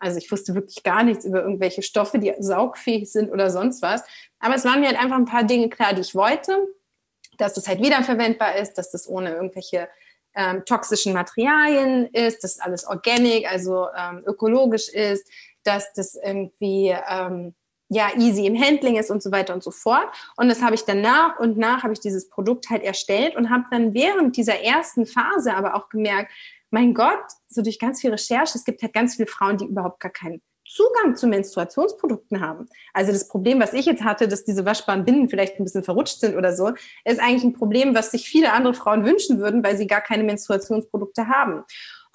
Also 0.00 0.18
ich 0.18 0.30
wusste 0.32 0.54
wirklich 0.54 0.82
gar 0.82 1.04
nichts 1.04 1.24
über 1.24 1.42
irgendwelche 1.42 1.82
Stoffe, 1.82 2.18
die 2.18 2.34
saugfähig 2.40 3.12
sind 3.12 3.30
oder 3.30 3.50
sonst 3.50 3.80
was. 3.80 4.02
Aber 4.40 4.56
es 4.56 4.64
waren 4.64 4.80
mir 4.80 4.88
halt 4.88 4.98
einfach 4.98 5.16
ein 5.16 5.24
paar 5.24 5.44
Dinge 5.44 5.68
klar, 5.68 5.94
die 5.94 6.00
ich 6.00 6.16
wollte, 6.16 6.66
dass 7.36 7.54
das 7.54 7.68
halt 7.68 7.80
wiederverwendbar 7.80 8.56
ist, 8.56 8.74
dass 8.74 8.90
das 8.90 9.08
ohne 9.08 9.34
irgendwelche 9.34 9.88
ähm, 10.34 10.64
toxischen 10.64 11.12
Materialien 11.12 12.06
ist, 12.12 12.44
dass 12.44 12.60
alles 12.60 12.86
organic, 12.86 13.50
also 13.50 13.86
ähm, 13.96 14.22
ökologisch 14.26 14.88
ist, 14.88 15.28
dass 15.64 15.92
das 15.92 16.14
irgendwie 16.14 16.94
ähm, 17.08 17.54
ja 17.88 18.10
easy 18.16 18.46
im 18.46 18.60
Handling 18.60 18.96
ist 18.96 19.10
und 19.10 19.22
so 19.22 19.32
weiter 19.32 19.54
und 19.54 19.62
so 19.62 19.70
fort. 19.70 20.08
Und 20.36 20.48
das 20.48 20.62
habe 20.62 20.74
ich 20.74 20.84
dann 20.84 21.00
nach 21.00 21.38
und 21.38 21.56
nach 21.56 21.82
habe 21.82 21.92
ich 21.92 22.00
dieses 22.00 22.28
Produkt 22.28 22.70
halt 22.70 22.82
erstellt 22.82 23.36
und 23.36 23.50
habe 23.50 23.64
dann 23.70 23.94
während 23.94 24.36
dieser 24.36 24.60
ersten 24.60 25.06
Phase 25.06 25.54
aber 25.54 25.74
auch 25.74 25.88
gemerkt, 25.88 26.32
mein 26.70 26.92
Gott, 26.92 27.24
so 27.48 27.62
durch 27.62 27.78
ganz 27.78 28.00
viel 28.00 28.10
Recherche, 28.10 28.58
es 28.58 28.64
gibt 28.64 28.82
halt 28.82 28.92
ganz 28.92 29.16
viele 29.16 29.26
Frauen, 29.26 29.56
die 29.56 29.64
überhaupt 29.64 30.00
gar 30.00 30.12
keinen 30.12 30.42
Zugang 30.68 31.16
zu 31.16 31.26
Menstruationsprodukten 31.26 32.40
haben. 32.40 32.68
Also 32.92 33.12
das 33.12 33.26
Problem, 33.26 33.60
was 33.60 33.72
ich 33.72 33.86
jetzt 33.86 34.04
hatte, 34.04 34.28
dass 34.28 34.44
diese 34.44 34.64
waschbaren 34.64 35.04
Binden 35.04 35.28
vielleicht 35.28 35.58
ein 35.58 35.64
bisschen 35.64 35.82
verrutscht 35.82 36.20
sind 36.20 36.36
oder 36.36 36.54
so, 36.54 36.72
ist 37.04 37.20
eigentlich 37.20 37.44
ein 37.44 37.54
Problem, 37.54 37.94
was 37.94 38.10
sich 38.10 38.28
viele 38.28 38.52
andere 38.52 38.74
Frauen 38.74 39.04
wünschen 39.04 39.38
würden, 39.38 39.64
weil 39.64 39.76
sie 39.76 39.86
gar 39.86 40.02
keine 40.02 40.24
Menstruationsprodukte 40.24 41.28
haben. 41.28 41.64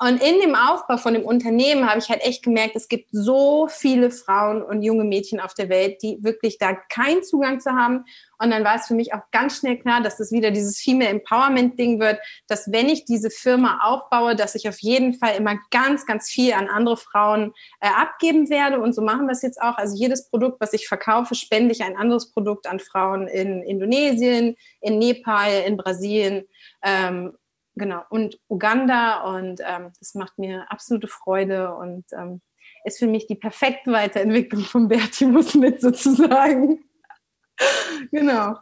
Und 0.04 0.22
in 0.22 0.42
dem 0.42 0.54
Aufbau 0.54 0.98
von 0.98 1.14
dem 1.14 1.24
Unternehmen 1.24 1.90
habe 1.90 1.98
ich 1.98 2.10
halt 2.10 2.26
echt 2.26 2.44
gemerkt, 2.44 2.76
es 2.76 2.90
gibt 2.90 3.08
so 3.14 3.70
viele 3.70 4.12
Frauen 4.12 4.62
und 4.62 4.84
junge 4.84 5.06
Mädchen 5.06 5.40
auf 5.40 5.54
der 5.54 5.70
Welt, 5.70 6.04
die 6.04 6.22
wirklich 6.22 6.58
da 6.58 6.74
keinen 6.74 7.24
Zugang 7.24 7.62
zu 7.62 7.72
haben. 7.72 8.04
Und 8.38 8.52
dann 8.52 8.66
war 8.66 8.76
es 8.76 8.88
für 8.88 8.96
mich 8.96 9.14
auch 9.14 9.22
ganz 9.32 9.60
schnell 9.60 9.80
klar, 9.80 10.02
dass 10.02 10.18
das 10.18 10.34
wieder 10.34 10.52
dieses 10.52 10.78
Female 10.78 11.10
Empowerment 11.10 11.80
Ding 11.80 12.02
wird, 12.02 12.20
dass 12.50 12.70
wenn 12.70 12.90
ich 12.90 13.06
diese 13.06 13.30
Firma 13.30 13.80
aufbaue, 13.82 14.36
dass 14.36 14.56
ich 14.56 14.68
auf 14.68 14.80
jeden 14.80 15.14
Fall 15.14 15.38
immer 15.38 15.58
ganz, 15.72 16.06
ganz 16.06 16.30
viel 16.30 16.52
an 16.52 16.68
andere 16.68 16.98
Frauen 16.98 17.54
äh, 17.80 17.88
abgeben 17.88 18.50
werde. 18.50 18.82
Und 18.82 18.94
so 18.94 19.02
machen 19.02 19.28
wir 19.28 19.32
es 19.32 19.42
jetzt 19.42 19.62
auch. 19.62 19.78
Also 19.78 19.96
jedes 19.96 20.30
Produkt, 20.30 20.60
was 20.60 20.74
ich 20.74 20.86
verkaufe, 20.86 21.34
spende 21.34 21.72
ich 21.72 21.82
ein 21.82 21.96
anderes 21.96 22.30
Produkt 22.34 22.68
an 22.68 22.82
Frauen 22.82 23.30
in 23.30 23.64
Indonesien, 23.64 24.58
in 24.82 25.00
Nepal, 25.00 25.64
in 25.66 25.78
Brasilien. 25.78 26.44
Ähm, 26.84 27.38
genau, 27.76 28.04
und 28.10 28.40
Uganda. 28.48 29.24
Und 29.24 29.62
ähm, 29.62 29.92
das 30.00 30.16
macht 30.16 30.38
mir 30.38 30.66
absolute 30.70 31.08
Freude 31.08 31.76
und 31.76 32.06
ähm, 32.14 32.42
ist 32.86 33.00
für 33.00 33.08
mich 33.08 33.28
die 33.28 33.36
perfekte 33.36 33.92
Weiterentwicklung 33.92 34.64
von 34.64 34.88
Bertimus 34.88 35.56
mit 35.56 35.82
sozusagen. 35.82 36.84
genau. 38.12 38.58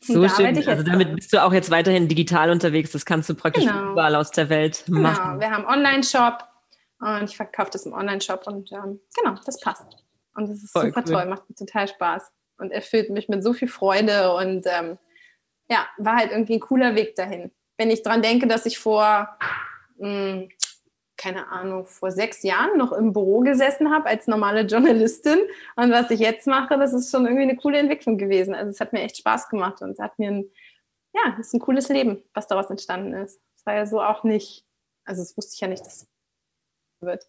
So 0.00 0.28
schön. 0.28 0.56
Also 0.68 0.82
damit 0.82 1.14
bist 1.14 1.32
du 1.32 1.42
auch 1.42 1.52
jetzt 1.52 1.70
weiterhin 1.70 2.08
digital 2.08 2.50
unterwegs. 2.50 2.90
Das 2.90 3.04
kannst 3.04 3.28
du 3.28 3.34
praktisch 3.34 3.66
genau. 3.66 3.92
überall 3.92 4.16
aus 4.16 4.30
der 4.32 4.48
Welt 4.48 4.84
genau. 4.86 5.00
machen. 5.00 5.38
Genau. 5.38 5.40
Wir 5.40 5.50
haben 5.50 5.64
Online-Shop 5.66 6.44
und 6.98 7.24
ich 7.24 7.36
verkaufe 7.36 7.70
das 7.72 7.86
im 7.86 7.92
Online-Shop 7.92 8.46
und 8.46 8.72
ähm, 8.72 9.00
genau, 9.16 9.36
das 9.44 9.60
passt. 9.60 9.86
Und 10.34 10.48
das 10.48 10.62
ist 10.62 10.72
Voll 10.72 10.86
super 10.86 11.04
cool. 11.06 11.12
toll, 11.12 11.26
macht 11.26 11.48
mir 11.48 11.54
total 11.54 11.86
Spaß 11.86 12.32
und 12.58 12.72
erfüllt 12.72 13.10
mich 13.10 13.28
mit 13.28 13.44
so 13.44 13.52
viel 13.52 13.68
Freude 13.68 14.34
und 14.34 14.66
ähm, 14.66 14.98
ja, 15.68 15.86
war 15.98 16.16
halt 16.16 16.32
irgendwie 16.32 16.54
ein 16.54 16.60
cooler 16.60 16.96
Weg 16.96 17.14
dahin 17.14 17.52
wenn 17.78 17.90
ich 17.90 18.02
dran 18.02 18.22
denke, 18.22 18.46
dass 18.46 18.66
ich 18.66 18.78
vor, 18.78 19.36
mh, 19.98 20.08
hm, 20.08 20.48
keine 21.16 21.48
Ahnung, 21.48 21.86
vor 21.86 22.10
sechs 22.10 22.42
Jahren 22.42 22.76
noch 22.76 22.90
im 22.90 23.12
Büro 23.12 23.40
gesessen 23.40 23.92
habe 23.92 24.06
als 24.06 24.26
normale 24.26 24.62
Journalistin 24.62 25.38
und 25.76 25.92
was 25.92 26.10
ich 26.10 26.18
jetzt 26.18 26.48
mache, 26.48 26.76
das 26.78 26.92
ist 26.92 27.12
schon 27.12 27.26
irgendwie 27.26 27.44
eine 27.44 27.56
coole 27.56 27.78
Entwicklung 27.78 28.18
gewesen. 28.18 28.54
Also 28.54 28.70
es 28.70 28.80
hat 28.80 28.92
mir 28.92 29.02
echt 29.02 29.18
Spaß 29.18 29.48
gemacht 29.48 29.82
und 29.82 29.90
es 29.90 30.00
hat 30.00 30.18
mir 30.18 30.30
ein, 30.30 30.50
ja, 31.14 31.36
es 31.38 31.48
ist 31.48 31.54
ein 31.54 31.60
cooles 31.60 31.88
Leben, 31.90 32.22
was 32.34 32.48
daraus 32.48 32.70
entstanden 32.70 33.12
ist. 33.12 33.40
Es 33.56 33.64
war 33.64 33.74
ja 33.74 33.86
so 33.86 34.02
auch 34.02 34.24
nicht, 34.24 34.64
also 35.04 35.22
das 35.22 35.36
wusste 35.36 35.54
ich 35.54 35.60
ja 35.60 35.68
nicht, 35.68 35.86
dass 35.86 36.02
es 36.02 36.08
wird. 37.00 37.28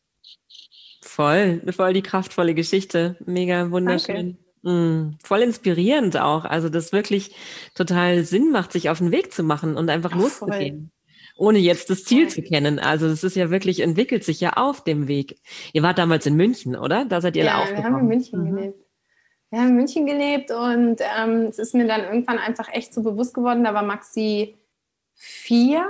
Voll, 1.04 1.62
voll 1.72 1.94
die 1.94 2.02
kraftvolle 2.02 2.56
Geschichte. 2.56 3.18
Mega 3.26 3.70
wunderschön. 3.70 4.16
Danke. 4.16 4.43
Mm, 4.64 5.18
voll 5.22 5.42
inspirierend 5.42 6.18
auch. 6.18 6.46
Also 6.46 6.70
das 6.70 6.94
wirklich 6.94 7.36
total 7.76 8.24
Sinn 8.24 8.52
macht, 8.52 8.72
sich 8.72 8.90
auf 8.90 8.98
den 8.98 9.12
Weg 9.12 9.34
zu 9.34 9.44
machen 9.44 9.76
und 9.76 9.90
einfach 9.90 10.12
Ach, 10.14 10.20
loszugehen. 10.20 10.92
Ohne 11.36 11.60
jetzt 11.60 11.90
das 11.90 12.06
Ziel 12.06 12.30
voll. 12.30 12.36
zu 12.36 12.42
kennen. 12.44 12.80
Also 12.80 13.08
das 13.10 13.24
ist 13.24 13.36
ja 13.36 13.50
wirklich, 13.50 13.82
entwickelt 13.82 14.24
sich 14.24 14.40
ja 14.40 14.54
auf 14.54 14.84
dem 14.84 15.08
Weg. 15.08 15.40
Ihr 15.74 15.84
wart 15.84 15.98
damals 15.98 16.26
in 16.26 16.36
München, 16.36 16.76
oder? 16.76 17.06
Da 17.06 17.22
seid 17.22 17.36
ihr 17.36 17.44
ja, 17.44 17.62
aufgekommen. 17.62 17.84
wir 17.84 17.92
haben 17.92 18.00
in 18.02 18.08
München 18.08 18.40
mhm. 18.42 18.56
gelebt. 18.56 18.86
Wir 19.50 19.60
haben 19.60 19.70
in 19.70 19.76
München 19.76 20.06
gelebt 20.06 20.52
und 20.52 21.02
ähm, 21.20 21.42
es 21.50 21.60
ist 21.60 21.76
mir 21.76 21.86
dann 21.86 22.06
irgendwann 22.06 22.40
einfach 22.40 22.70
echt 22.72 22.94
so 22.94 23.04
bewusst 23.04 23.34
geworden, 23.34 23.64
da 23.64 23.74
war 23.74 23.84
Maxi 23.84 24.58
vier. 25.14 25.86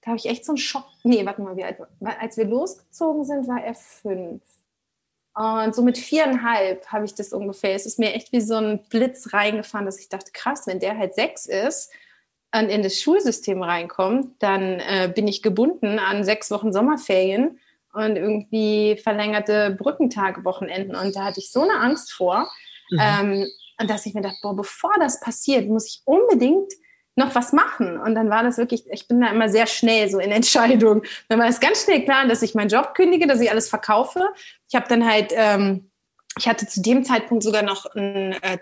Da 0.00 0.12
habe 0.12 0.16
ich 0.16 0.26
echt 0.26 0.44
so 0.44 0.52
einen 0.52 0.58
Schock. 0.58 0.86
Nee, 1.02 1.26
warte 1.26 1.42
mal, 1.42 1.56
wie 1.56 1.64
alt, 1.64 1.78
als 2.20 2.36
wir 2.36 2.46
losgezogen 2.46 3.24
sind, 3.24 3.48
war 3.48 3.62
er 3.62 3.74
fünf. 3.74 4.42
Und 5.36 5.74
so 5.74 5.82
mit 5.82 5.98
viereinhalb 5.98 6.86
habe 6.86 7.04
ich 7.04 7.14
das 7.14 7.34
ungefähr. 7.34 7.74
Es 7.74 7.84
ist 7.84 7.98
mir 7.98 8.14
echt 8.14 8.32
wie 8.32 8.40
so 8.40 8.56
ein 8.56 8.82
Blitz 8.88 9.34
reingefahren, 9.34 9.84
dass 9.84 10.00
ich 10.00 10.08
dachte, 10.08 10.30
krass, 10.32 10.66
wenn 10.66 10.80
der 10.80 10.96
halt 10.96 11.14
sechs 11.14 11.44
ist 11.44 11.92
und 12.54 12.70
in 12.70 12.82
das 12.82 12.98
Schulsystem 12.98 13.62
reinkommt, 13.62 14.30
dann 14.38 14.80
äh, 14.80 15.12
bin 15.14 15.28
ich 15.28 15.42
gebunden 15.42 15.98
an 15.98 16.24
sechs 16.24 16.50
Wochen 16.50 16.72
Sommerferien 16.72 17.60
und 17.92 18.16
irgendwie 18.16 18.98
verlängerte 19.02 19.76
Brückentage, 19.78 20.42
Wochenenden. 20.42 20.96
Und 20.96 21.14
da 21.14 21.24
hatte 21.24 21.40
ich 21.40 21.50
so 21.50 21.60
eine 21.60 21.80
Angst 21.80 22.12
vor, 22.12 22.50
mhm. 22.90 22.98
ähm, 22.98 23.46
dass 23.86 24.06
ich 24.06 24.14
mir 24.14 24.22
dachte, 24.22 24.38
boah, 24.40 24.56
bevor 24.56 24.92
das 24.98 25.20
passiert, 25.20 25.68
muss 25.68 25.86
ich 25.86 26.00
unbedingt 26.06 26.72
noch 27.16 27.34
was 27.34 27.52
machen. 27.52 27.98
Und 27.98 28.14
dann 28.14 28.30
war 28.30 28.42
das 28.42 28.58
wirklich, 28.58 28.84
ich 28.90 29.08
bin 29.08 29.20
da 29.20 29.28
immer 29.28 29.48
sehr 29.48 29.66
schnell 29.66 30.08
so 30.08 30.18
in 30.18 30.30
Entscheidungen. 30.30 31.02
Dann 31.28 31.40
war 31.40 31.48
es 31.48 31.60
ganz 31.60 31.84
schnell 31.84 32.04
klar, 32.04 32.26
dass 32.26 32.42
ich 32.42 32.54
meinen 32.54 32.68
Job 32.68 32.94
kündige, 32.94 33.26
dass 33.26 33.40
ich 33.40 33.50
alles 33.50 33.68
verkaufe. 33.68 34.22
Ich 34.68 34.74
habe 34.74 34.86
dann 34.88 35.08
halt, 35.08 35.32
ähm, 35.34 35.90
ich 36.38 36.46
hatte 36.46 36.66
zu 36.66 36.82
dem 36.82 37.04
Zeitpunkt 37.04 37.42
sogar 37.42 37.62
noch 37.62 37.86
ein 37.94 38.32
äh, 38.42 38.58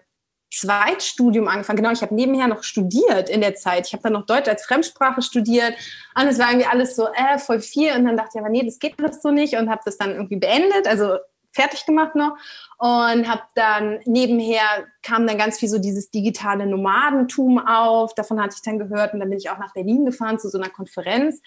Zweitstudium 0.53 1.49
angefangen. 1.49 1.79
Genau, 1.79 1.91
ich 1.91 2.03
habe 2.03 2.15
nebenher 2.15 2.47
noch 2.47 2.63
studiert 2.63 3.29
in 3.29 3.41
der 3.41 3.57
Zeit. 3.57 3.89
Ich 3.89 3.93
habe 3.93 4.05
dann 4.05 4.13
noch 4.13 4.27
Deutsch 4.27 4.49
als 4.49 4.65
Fremdsprache 4.65 5.21
studiert. 5.21 5.75
Und 6.15 6.29
es 6.29 6.39
war 6.39 6.51
irgendwie 6.51 6.69
alles 6.69 6.95
so, 6.95 7.09
äh, 7.09 7.39
voll 7.39 7.61
viel. 7.61 7.93
Und 7.93 8.05
dann 8.05 8.17
dachte 8.17 8.31
ich 8.35 8.41
aber, 8.41 8.51
nee, 8.51 8.65
das 8.65 8.79
geht 8.79 8.95
alles 9.01 9.21
so 9.21 9.33
nicht. 9.33 9.57
Und 9.57 9.69
habe 9.69 9.83
das 9.85 9.99
dann 9.99 10.13
irgendwie 10.13 10.37
beendet. 10.37 10.87
Also 10.87 11.19
fertig 11.55 11.87
gemacht 11.87 12.15
noch 12.15 12.37
und 12.79 13.29
habe 13.29 13.43
dann 13.55 14.01
nebenher 14.05 14.63
kam 15.03 15.27
dann 15.27 15.39
ganz 15.39 15.59
viel 15.59 15.69
so 15.69 15.79
dieses 15.79 16.11
digitale 16.11 16.67
Nomadentum 16.67 17.59
auf. 17.59 18.15
Davon 18.15 18.41
hatte 18.41 18.55
ich 18.57 18.63
dann 18.63 18.79
gehört 18.79 19.15
und 19.15 19.21
dann 19.21 19.31
bin 19.31 19.39
ich 19.39 19.51
auch 19.51 19.59
nach 19.59 19.73
Berlin 19.73 20.05
gefahren 20.05 20.39
zu 20.39 20.49
so 20.49 20.59
einer 20.59 20.71
Konferenz 20.71 21.41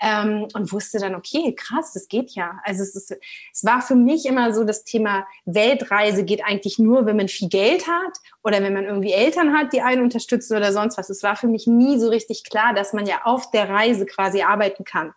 ähm, 0.00 0.48
und 0.54 0.72
wusste 0.72 0.98
dann, 0.98 1.14
okay, 1.14 1.54
krass, 1.54 1.92
das 1.92 2.08
geht 2.08 2.32
ja. 2.32 2.58
Also 2.64 2.82
es, 2.82 2.96
ist, 2.96 3.16
es 3.52 3.64
war 3.64 3.80
für 3.82 3.94
mich 3.94 4.26
immer 4.26 4.52
so, 4.52 4.64
das 4.64 4.84
Thema 4.84 5.26
Weltreise 5.44 6.24
geht 6.24 6.44
eigentlich 6.44 6.78
nur, 6.78 7.06
wenn 7.06 7.16
man 7.16 7.28
viel 7.28 7.48
Geld 7.48 7.86
hat 7.86 8.18
oder 8.42 8.62
wenn 8.62 8.74
man 8.74 8.84
irgendwie 8.84 9.12
Eltern 9.12 9.56
hat, 9.56 9.72
die 9.72 9.82
einen 9.82 10.02
unterstützen 10.02 10.56
oder 10.56 10.72
sonst 10.72 10.98
was. 10.98 11.10
Es 11.10 11.22
war 11.22 11.36
für 11.36 11.48
mich 11.48 11.66
nie 11.66 11.98
so 11.98 12.08
richtig 12.08 12.44
klar, 12.44 12.74
dass 12.74 12.92
man 12.92 13.06
ja 13.06 13.20
auf 13.24 13.50
der 13.50 13.68
Reise 13.68 14.06
quasi 14.06 14.42
arbeiten 14.42 14.84
kann 14.84 15.14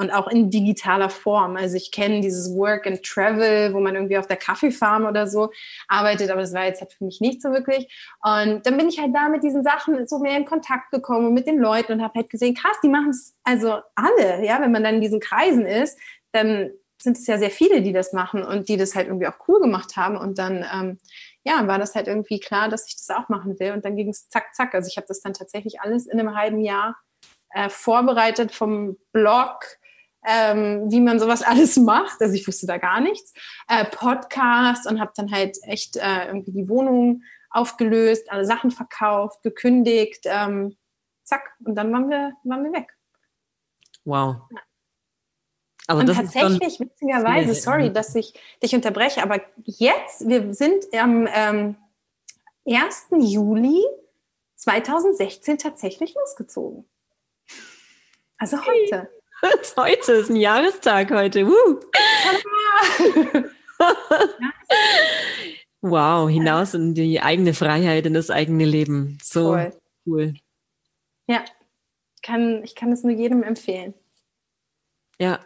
und 0.00 0.10
auch 0.10 0.28
in 0.28 0.50
digitaler 0.50 1.10
Form. 1.10 1.56
Also 1.56 1.76
ich 1.76 1.92
kenne 1.92 2.22
dieses 2.22 2.56
Work 2.56 2.86
and 2.86 3.02
Travel, 3.02 3.74
wo 3.74 3.80
man 3.80 3.94
irgendwie 3.94 4.16
auf 4.16 4.26
der 4.26 4.38
Kaffeefarm 4.38 5.04
oder 5.04 5.26
so 5.26 5.50
arbeitet, 5.88 6.30
aber 6.30 6.40
das 6.40 6.54
war 6.54 6.64
jetzt 6.64 6.80
halt 6.80 6.94
für 6.94 7.04
mich 7.04 7.20
nicht 7.20 7.42
so 7.42 7.50
wirklich. 7.50 7.86
Und 8.22 8.64
dann 8.64 8.78
bin 8.78 8.88
ich 8.88 8.98
halt 8.98 9.14
da 9.14 9.28
mit 9.28 9.42
diesen 9.42 9.62
Sachen 9.62 10.06
so 10.06 10.18
mehr 10.18 10.38
in 10.38 10.46
Kontakt 10.46 10.90
gekommen 10.90 11.34
mit 11.34 11.46
den 11.46 11.58
Leuten 11.58 11.92
und 11.92 12.02
habe 12.02 12.14
halt 12.14 12.30
gesehen, 12.30 12.54
krass, 12.54 12.76
die 12.82 12.88
machen 12.88 13.10
es 13.10 13.36
also 13.44 13.80
alle, 13.94 14.42
ja, 14.44 14.60
wenn 14.62 14.72
man 14.72 14.82
dann 14.82 14.94
in 14.94 15.00
diesen 15.02 15.20
Kreisen 15.20 15.66
ist, 15.66 15.98
dann 16.32 16.70
sind 17.02 17.18
es 17.18 17.26
ja 17.26 17.38
sehr 17.38 17.50
viele, 17.50 17.82
die 17.82 17.92
das 17.92 18.14
machen 18.14 18.42
und 18.42 18.68
die 18.68 18.78
das 18.78 18.94
halt 18.94 19.08
irgendwie 19.08 19.26
auch 19.26 19.48
cool 19.48 19.60
gemacht 19.60 19.96
haben 19.96 20.16
und 20.16 20.38
dann 20.38 20.64
ähm, 20.72 20.98
ja, 21.44 21.66
war 21.66 21.78
das 21.78 21.94
halt 21.94 22.08
irgendwie 22.08 22.40
klar, 22.40 22.70
dass 22.70 22.86
ich 22.88 22.96
das 22.96 23.10
auch 23.10 23.28
machen 23.28 23.58
will 23.60 23.72
und 23.72 23.84
dann 23.84 23.96
ging 23.96 24.08
es 24.08 24.28
zack, 24.28 24.54
zack. 24.54 24.74
Also 24.74 24.88
ich 24.88 24.96
habe 24.96 25.06
das 25.06 25.20
dann 25.20 25.34
tatsächlich 25.34 25.80
alles 25.80 26.06
in 26.06 26.18
einem 26.18 26.34
halben 26.34 26.60
Jahr 26.60 26.96
äh, 27.52 27.68
vorbereitet 27.68 28.52
vom 28.52 28.96
Blog, 29.12 29.64
ähm, 30.26 30.90
wie 30.90 31.00
man 31.00 31.18
sowas 31.18 31.42
alles 31.46 31.76
macht. 31.76 32.20
Also 32.20 32.34
ich 32.34 32.46
wusste 32.46 32.66
da 32.66 32.78
gar 32.78 33.00
nichts. 33.00 33.32
Äh, 33.68 33.84
Podcast 33.84 34.86
und 34.86 35.00
habe 35.00 35.12
dann 35.16 35.30
halt 35.30 35.56
echt 35.62 35.96
äh, 35.96 36.26
irgendwie 36.26 36.52
die 36.52 36.68
Wohnung 36.68 37.22
aufgelöst, 37.50 38.30
alle 38.30 38.44
Sachen 38.44 38.70
verkauft, 38.70 39.42
gekündigt. 39.42 40.22
Ähm, 40.24 40.76
zack, 41.24 41.54
und 41.64 41.74
dann 41.74 41.92
waren 41.92 42.08
wir, 42.08 42.32
waren 42.44 42.64
wir 42.64 42.72
weg. 42.72 42.96
Wow. 44.04 44.36
Also 45.86 46.02
und 46.02 46.14
tatsächlich, 46.14 46.78
witzigerweise, 46.78 47.52
sorry, 47.54 47.92
dass 47.92 48.14
ich 48.14 48.34
dich 48.62 48.74
unterbreche, 48.76 49.22
aber 49.22 49.40
jetzt, 49.64 50.28
wir 50.28 50.54
sind 50.54 50.84
am 50.96 51.28
ähm, 51.32 51.76
1. 52.64 53.08
Juli 53.18 53.82
2016 54.54 55.58
tatsächlich 55.58 56.14
losgezogen. 56.14 56.88
Also 58.38 58.64
heute. 58.64 59.10
heute 59.76 60.12
ist 60.12 60.30
ein 60.30 60.36
Jahrestag 60.36 61.10
heute. 61.10 61.46
Wow, 65.82 66.28
hinaus 66.28 66.74
in 66.74 66.94
die 66.94 67.22
eigene 67.22 67.54
Freiheit, 67.54 68.04
in 68.04 68.12
das 68.12 68.28
eigene 68.28 68.66
Leben. 68.66 69.16
So 69.22 69.54
Voll. 69.54 69.72
cool. 70.06 70.34
Ja, 71.26 71.42
kann, 72.22 72.62
ich 72.64 72.74
kann 72.74 72.92
es 72.92 73.02
nur 73.02 73.12
jedem 73.12 73.42
empfehlen. 73.42 73.94
Ja. 75.18 75.40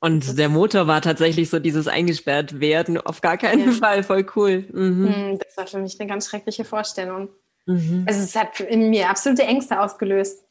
Und 0.00 0.38
der 0.38 0.48
Motor 0.48 0.86
war 0.86 1.02
tatsächlich 1.02 1.50
so 1.50 1.58
dieses 1.58 1.88
eingesperrt 1.88 2.60
werden, 2.60 2.98
auf 2.98 3.20
gar 3.20 3.36
keinen 3.36 3.66
ja. 3.66 3.72
Fall, 3.72 4.02
voll 4.02 4.26
cool. 4.34 4.66
Mhm. 4.72 5.14
Hm, 5.14 5.38
das 5.38 5.56
war 5.58 5.66
für 5.66 5.78
mich 5.78 6.00
eine 6.00 6.08
ganz 6.08 6.28
schreckliche 6.28 6.64
Vorstellung. 6.64 7.28
Mhm. 7.66 8.04
Also 8.06 8.20
es 8.20 8.34
hat 8.34 8.60
in 8.60 8.90
mir 8.90 9.10
absolute 9.10 9.42
Ängste 9.42 9.80
ausgelöst. 9.80 10.42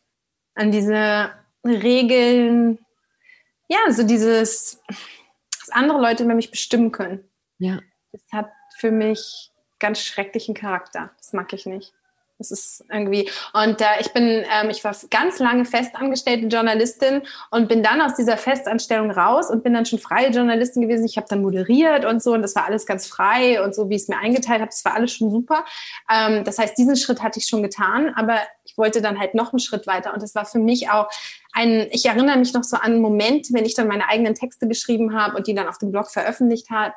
An 0.55 0.71
diese 0.71 1.31
Regeln, 1.63 2.80
ja, 3.67 3.91
so 3.91 4.04
dieses, 4.04 4.82
dass 5.60 5.69
andere 5.71 6.02
Leute 6.02 6.23
über 6.23 6.36
mich 6.36 6.52
bestimmen 6.52 6.91
können. 6.91 7.30
Ja. 7.58 7.80
Das 8.12 8.21
hat 8.32 8.52
für 8.78 8.91
mich 8.91 9.52
ganz 9.80 9.99
schrecklichen 9.99 10.54
Charakter. 10.54 11.12
Das 11.17 11.34
mag 11.34 11.52
ich 11.54 11.65
nicht. 11.65 11.93
Das 12.39 12.52
ist 12.52 12.84
irgendwie. 12.91 13.30
Und 13.54 13.80
äh, 13.80 14.02
ich 14.02 14.12
bin, 14.12 14.43
ähm, 14.52 14.69
ich 14.69 14.84
war 14.84 14.95
ganz 15.10 15.39
lange 15.39 15.65
festangestellte 15.65 16.47
Journalistin 16.47 17.21
und 17.52 17.69
bin 17.69 17.84
dann 17.84 18.02
aus 18.02 18.15
dieser 18.15 18.38
Festanstellung 18.38 19.12
raus 19.12 19.49
und 19.49 19.63
bin 19.63 19.73
dann 19.73 19.86
schon 19.86 19.99
freie 19.99 20.30
Journalistin 20.30 20.82
gewesen. 20.82 21.06
Ich 21.06 21.15
habe 21.15 21.28
dann 21.30 21.41
moderiert 21.41 22.06
und 22.06 22.21
so 22.21 22.34
und 22.34 22.41
das 22.41 22.56
war 22.56 22.65
alles 22.65 22.86
ganz 22.86 23.08
frei 23.08 23.63
und 23.63 23.73
so, 23.76 23.89
wie 23.89 23.95
ich 23.95 24.04
es 24.04 24.08
mir 24.08 24.17
eingeteilt 24.17 24.62
habe. 24.62 24.71
Das 24.71 24.84
war 24.84 24.95
alles 24.95 25.13
schon 25.13 25.32
super. 25.32 25.63
Ähm, 26.10 26.43
das 26.43 26.58
heißt, 26.58 26.78
diesen 26.78 26.97
Schritt 26.97 27.21
hatte 27.21 27.39
ich 27.39 27.45
schon 27.45 27.63
getan, 27.63 28.12
aber 28.15 28.39
ich 28.73 28.77
wollte 28.79 29.03
dann 29.03 29.19
halt 29.19 29.36
noch 29.36 29.53
einen 29.53 29.59
Schritt 29.59 29.86
weiter 29.86 30.13
und 30.13 30.23
das 30.23 30.33
war 30.33 30.45
für 30.45 30.57
mich 30.57 30.89
auch 30.89 31.07
ein, 31.53 31.88
ich 31.91 32.05
erinnere 32.05 32.38
mich 32.38 32.53
noch 32.53 32.63
so 32.63 32.77
an 32.77 32.93
einen 32.93 33.01
Moment, 33.01 33.53
wenn 33.53 33.65
ich 33.65 33.75
dann 33.75 33.88
meine 33.88 34.09
eigenen 34.09 34.33
Texte 34.33 34.67
geschrieben 34.67 35.15
habe 35.15 35.38
und 35.38 35.45
die 35.45 35.53
dann 35.53 35.67
auf 35.67 35.77
dem 35.77 35.91
Blog 35.91 36.09
veröffentlicht 36.09 36.71
hat, 36.71 36.93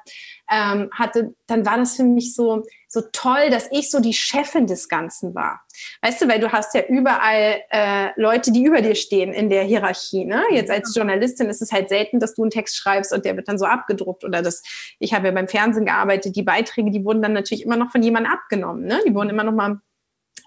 ähm, 0.51 0.89
hatte, 0.93 1.35
dann 1.47 1.67
war 1.67 1.77
das 1.77 1.97
für 1.97 2.05
mich 2.05 2.35
so, 2.35 2.65
so 2.89 3.03
toll, 3.13 3.51
dass 3.51 3.69
ich 3.71 3.91
so 3.91 4.01
die 4.01 4.15
Chefin 4.15 4.67
des 4.67 4.89
Ganzen 4.89 5.35
war. 5.35 5.61
Weißt 6.01 6.23
du, 6.23 6.29
weil 6.29 6.41
du 6.41 6.51
hast 6.51 6.75
ja 6.75 6.85
überall 6.89 7.61
äh, 7.71 8.19
Leute, 8.19 8.51
die 8.51 8.65
über 8.65 8.81
dir 8.81 8.95
stehen 8.95 9.35
in 9.35 9.51
der 9.51 9.65
Hierarchie. 9.65 10.25
Ne? 10.25 10.43
Jetzt 10.51 10.71
als 10.71 10.95
Journalistin 10.97 11.51
ist 11.51 11.61
es 11.61 11.73
halt 11.73 11.91
selten, 11.91 12.19
dass 12.19 12.35
du 12.35 12.43
einen 12.43 12.51
Text 12.51 12.79
schreibst 12.79 13.13
und 13.13 13.27
der 13.27 13.37
wird 13.37 13.49
dann 13.49 13.59
so 13.59 13.67
abgedruckt 13.67 14.25
oder 14.25 14.41
das. 14.41 14.63
Ich 14.99 15.13
habe 15.13 15.27
ja 15.27 15.33
beim 15.33 15.49
Fernsehen 15.49 15.85
gearbeitet, 15.85 16.35
die 16.35 16.43
Beiträge, 16.43 16.91
die 16.91 17.05
wurden 17.05 17.21
dann 17.21 17.35
natürlich 17.35 17.65
immer 17.67 17.77
noch 17.77 17.91
von 17.91 18.03
jemandem 18.03 18.33
abgenommen. 18.33 18.87
Ne? 18.87 19.01
Die 19.07 19.15
wurden 19.15 19.29
immer 19.29 19.45
noch 19.45 19.53
mal 19.53 19.81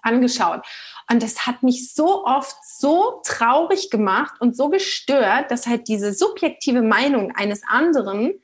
angeschaut. 0.02 0.62
Und 1.10 1.22
das 1.22 1.46
hat 1.46 1.62
mich 1.62 1.92
so 1.92 2.24
oft 2.24 2.56
so 2.64 3.20
traurig 3.24 3.90
gemacht 3.90 4.40
und 4.40 4.56
so 4.56 4.68
gestört, 4.68 5.50
dass 5.50 5.66
halt 5.66 5.88
diese 5.88 6.12
subjektive 6.12 6.82
Meinung 6.82 7.32
eines 7.34 7.62
anderen 7.68 8.34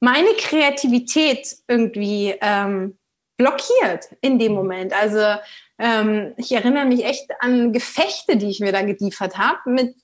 meine 0.00 0.30
Kreativität 0.38 1.56
irgendwie 1.66 2.34
ähm, 2.40 2.96
blockiert 3.36 4.08
in 4.20 4.38
dem 4.38 4.52
Moment. 4.52 4.92
Also 4.92 5.22
ähm, 5.78 6.32
ich 6.36 6.52
erinnere 6.52 6.86
mich 6.86 7.04
echt 7.04 7.30
an 7.40 7.72
Gefechte, 7.72 8.36
die 8.36 8.48
ich 8.48 8.60
mir 8.60 8.72
da 8.72 8.82
geliefert 8.82 9.36
habe 9.36 9.70
mit 9.70 9.94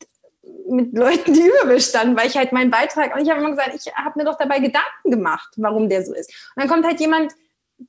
mit 0.68 0.96
Leuten, 0.96 1.32
die 1.32 1.40
über 1.60 1.66
mir 1.66 1.80
standen, 1.80 2.16
weil 2.16 2.28
ich 2.28 2.36
halt 2.36 2.52
meinen 2.52 2.70
Beitrag 2.70 3.14
und 3.14 3.22
ich 3.22 3.30
habe 3.30 3.40
immer 3.40 3.50
gesagt, 3.50 3.74
ich 3.74 3.92
habe 3.94 4.18
mir 4.18 4.24
doch 4.24 4.36
dabei 4.36 4.58
Gedanken 4.58 5.10
gemacht, 5.10 5.48
warum 5.56 5.88
der 5.88 6.04
so 6.04 6.12
ist. 6.14 6.30
Und 6.54 6.62
dann 6.62 6.68
kommt 6.68 6.86
halt 6.86 7.00
jemand, 7.00 7.32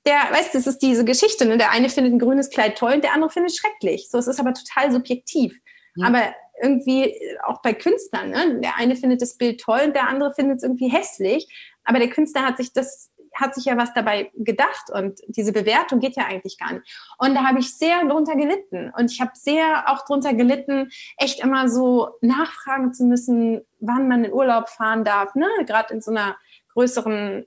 der, 0.05 0.15
weißt 0.31 0.53
du, 0.53 0.57
das 0.57 0.67
ist 0.67 0.79
diese 0.79 1.05
Geschichte, 1.05 1.45
ne? 1.45 1.57
der 1.57 1.71
eine 1.71 1.89
findet 1.89 2.13
ein 2.13 2.19
grünes 2.19 2.49
Kleid 2.49 2.77
toll 2.77 2.93
und 2.93 3.03
der 3.03 3.13
andere 3.13 3.29
findet 3.29 3.51
es 3.51 3.57
schrecklich. 3.57 4.09
So, 4.09 4.17
es 4.17 4.27
ist 4.27 4.39
aber 4.39 4.53
total 4.53 4.91
subjektiv. 4.91 5.59
Ja. 5.95 6.07
Aber 6.07 6.33
irgendwie 6.61 7.13
auch 7.45 7.61
bei 7.61 7.73
Künstlern, 7.73 8.29
ne? 8.29 8.59
der 8.61 8.77
eine 8.77 8.95
findet 8.95 9.21
das 9.21 9.37
Bild 9.37 9.61
toll 9.61 9.81
und 9.85 9.95
der 9.95 10.07
andere 10.07 10.33
findet 10.33 10.57
es 10.57 10.63
irgendwie 10.63 10.89
hässlich. 10.89 11.47
Aber 11.83 11.99
der 11.99 12.09
Künstler 12.09 12.43
hat 12.43 12.57
sich 12.57 12.73
das 12.73 13.11
hat 13.35 13.53
sich 13.53 13.65
ja 13.65 13.77
was 13.77 13.93
dabei 13.93 14.31
gedacht 14.33 14.89
und 14.93 15.19
diese 15.27 15.51
Bewertung 15.51 15.99
geht 15.99 16.15
ja 16.15 16.25
eigentlich 16.25 16.57
gar 16.57 16.73
nicht. 16.73 17.15
Und 17.17 17.35
da 17.35 17.43
habe 17.43 17.59
ich 17.59 17.77
sehr 17.77 18.03
drunter 18.05 18.35
gelitten 18.35 18.91
und 18.97 19.11
ich 19.11 19.21
habe 19.21 19.31
sehr 19.33 19.89
auch 19.89 20.05
drunter 20.05 20.33
gelitten, 20.33 20.89
echt 21.17 21.43
immer 21.43 21.69
so 21.69 22.09
nachfragen 22.21 22.93
zu 22.93 23.03
müssen, 23.03 23.61
wann 23.79 24.07
man 24.07 24.23
in 24.23 24.33
Urlaub 24.33 24.69
fahren 24.69 25.03
darf, 25.03 25.35
ne? 25.35 25.47
Gerade 25.65 25.93
in 25.93 26.01
so 26.01 26.11
einer 26.11 26.37
größeren 26.73 27.45